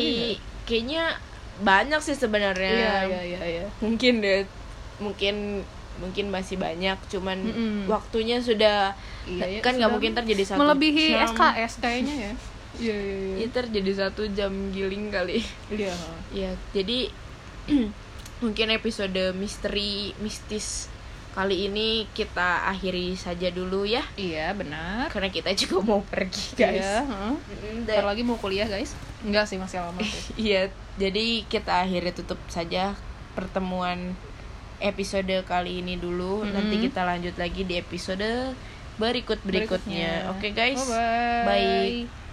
kayaknya 0.64 1.20
banyak 1.60 2.00
sih 2.00 2.16
sebenarnya. 2.16 2.72
Iya 2.72 2.96
iya 3.04 3.22
iya 3.28 3.42
iya. 3.44 3.66
Mungkin 3.84 4.24
deh 4.24 4.48
mungkin 4.96 5.68
mungkin 6.02 6.28
masih 6.30 6.60
banyak 6.60 6.98
cuman 7.08 7.38
Mm-mm. 7.40 7.80
waktunya 7.88 8.40
sudah 8.42 8.94
Iya, 9.26 9.58
ya, 9.58 9.60
kan 9.66 9.74
nggak 9.74 9.90
mungkin 9.90 10.14
terjadi 10.14 10.54
satu 10.54 10.62
melebihi 10.62 11.18
jam. 11.18 11.34
SKS 11.34 11.74
kayaknya 11.82 12.16
ya? 12.30 12.34
Iya 12.76 12.92
iya 12.92 13.16
iya. 13.16 13.36
Ini 13.40 13.48
terjadi 13.56 13.92
satu 13.96 14.28
jam 14.36 14.52
giling 14.76 15.08
kali. 15.08 15.40
Iya. 15.72 15.96
Ya 16.36 16.52
jadi 16.76 17.08
mungkin 18.44 18.68
episode 18.76 19.32
misteri 19.40 20.12
mistis 20.20 20.92
kali 21.36 21.68
ini 21.68 22.08
kita 22.12 22.68
akhiri 22.68 23.16
saja 23.16 23.48
dulu 23.52 23.88
ya. 23.88 24.04
Iya 24.20 24.52
benar. 24.56 25.08
Karena 25.08 25.32
kita 25.32 25.56
juga 25.56 25.84
mau 25.88 26.04
pergi 26.04 26.56
guys. 26.56 26.84
iya 26.84 27.04
heeh. 27.04 27.36
Mm, 27.88 28.04
lagi 28.04 28.24
mau 28.28 28.36
kuliah 28.40 28.68
guys. 28.68 28.92
Enggak 29.24 29.48
sih 29.48 29.56
masih 29.56 29.80
lama. 29.80 30.00
Sih 30.04 30.36
Iya, 30.52 30.72
jadi 31.00 31.48
kita 31.48 31.84
akhirnya 31.84 32.12
tutup 32.16 32.40
saja 32.48 32.96
pertemuan 33.36 34.16
episode 34.80 35.36
kali 35.48 35.82
ini 35.84 35.96
dulu. 36.00 36.44
Mm-mm. 36.44 36.54
Nanti 36.54 36.76
kita 36.82 37.06
lanjut 37.06 37.36
lagi 37.36 37.62
di 37.64 37.76
episode 37.80 38.56
berikut 38.96 39.40
berikutnya. 39.44 40.32
Oke 40.32 40.56
guys, 40.56 40.80
bye 40.88 41.44
bye. 41.46 42.25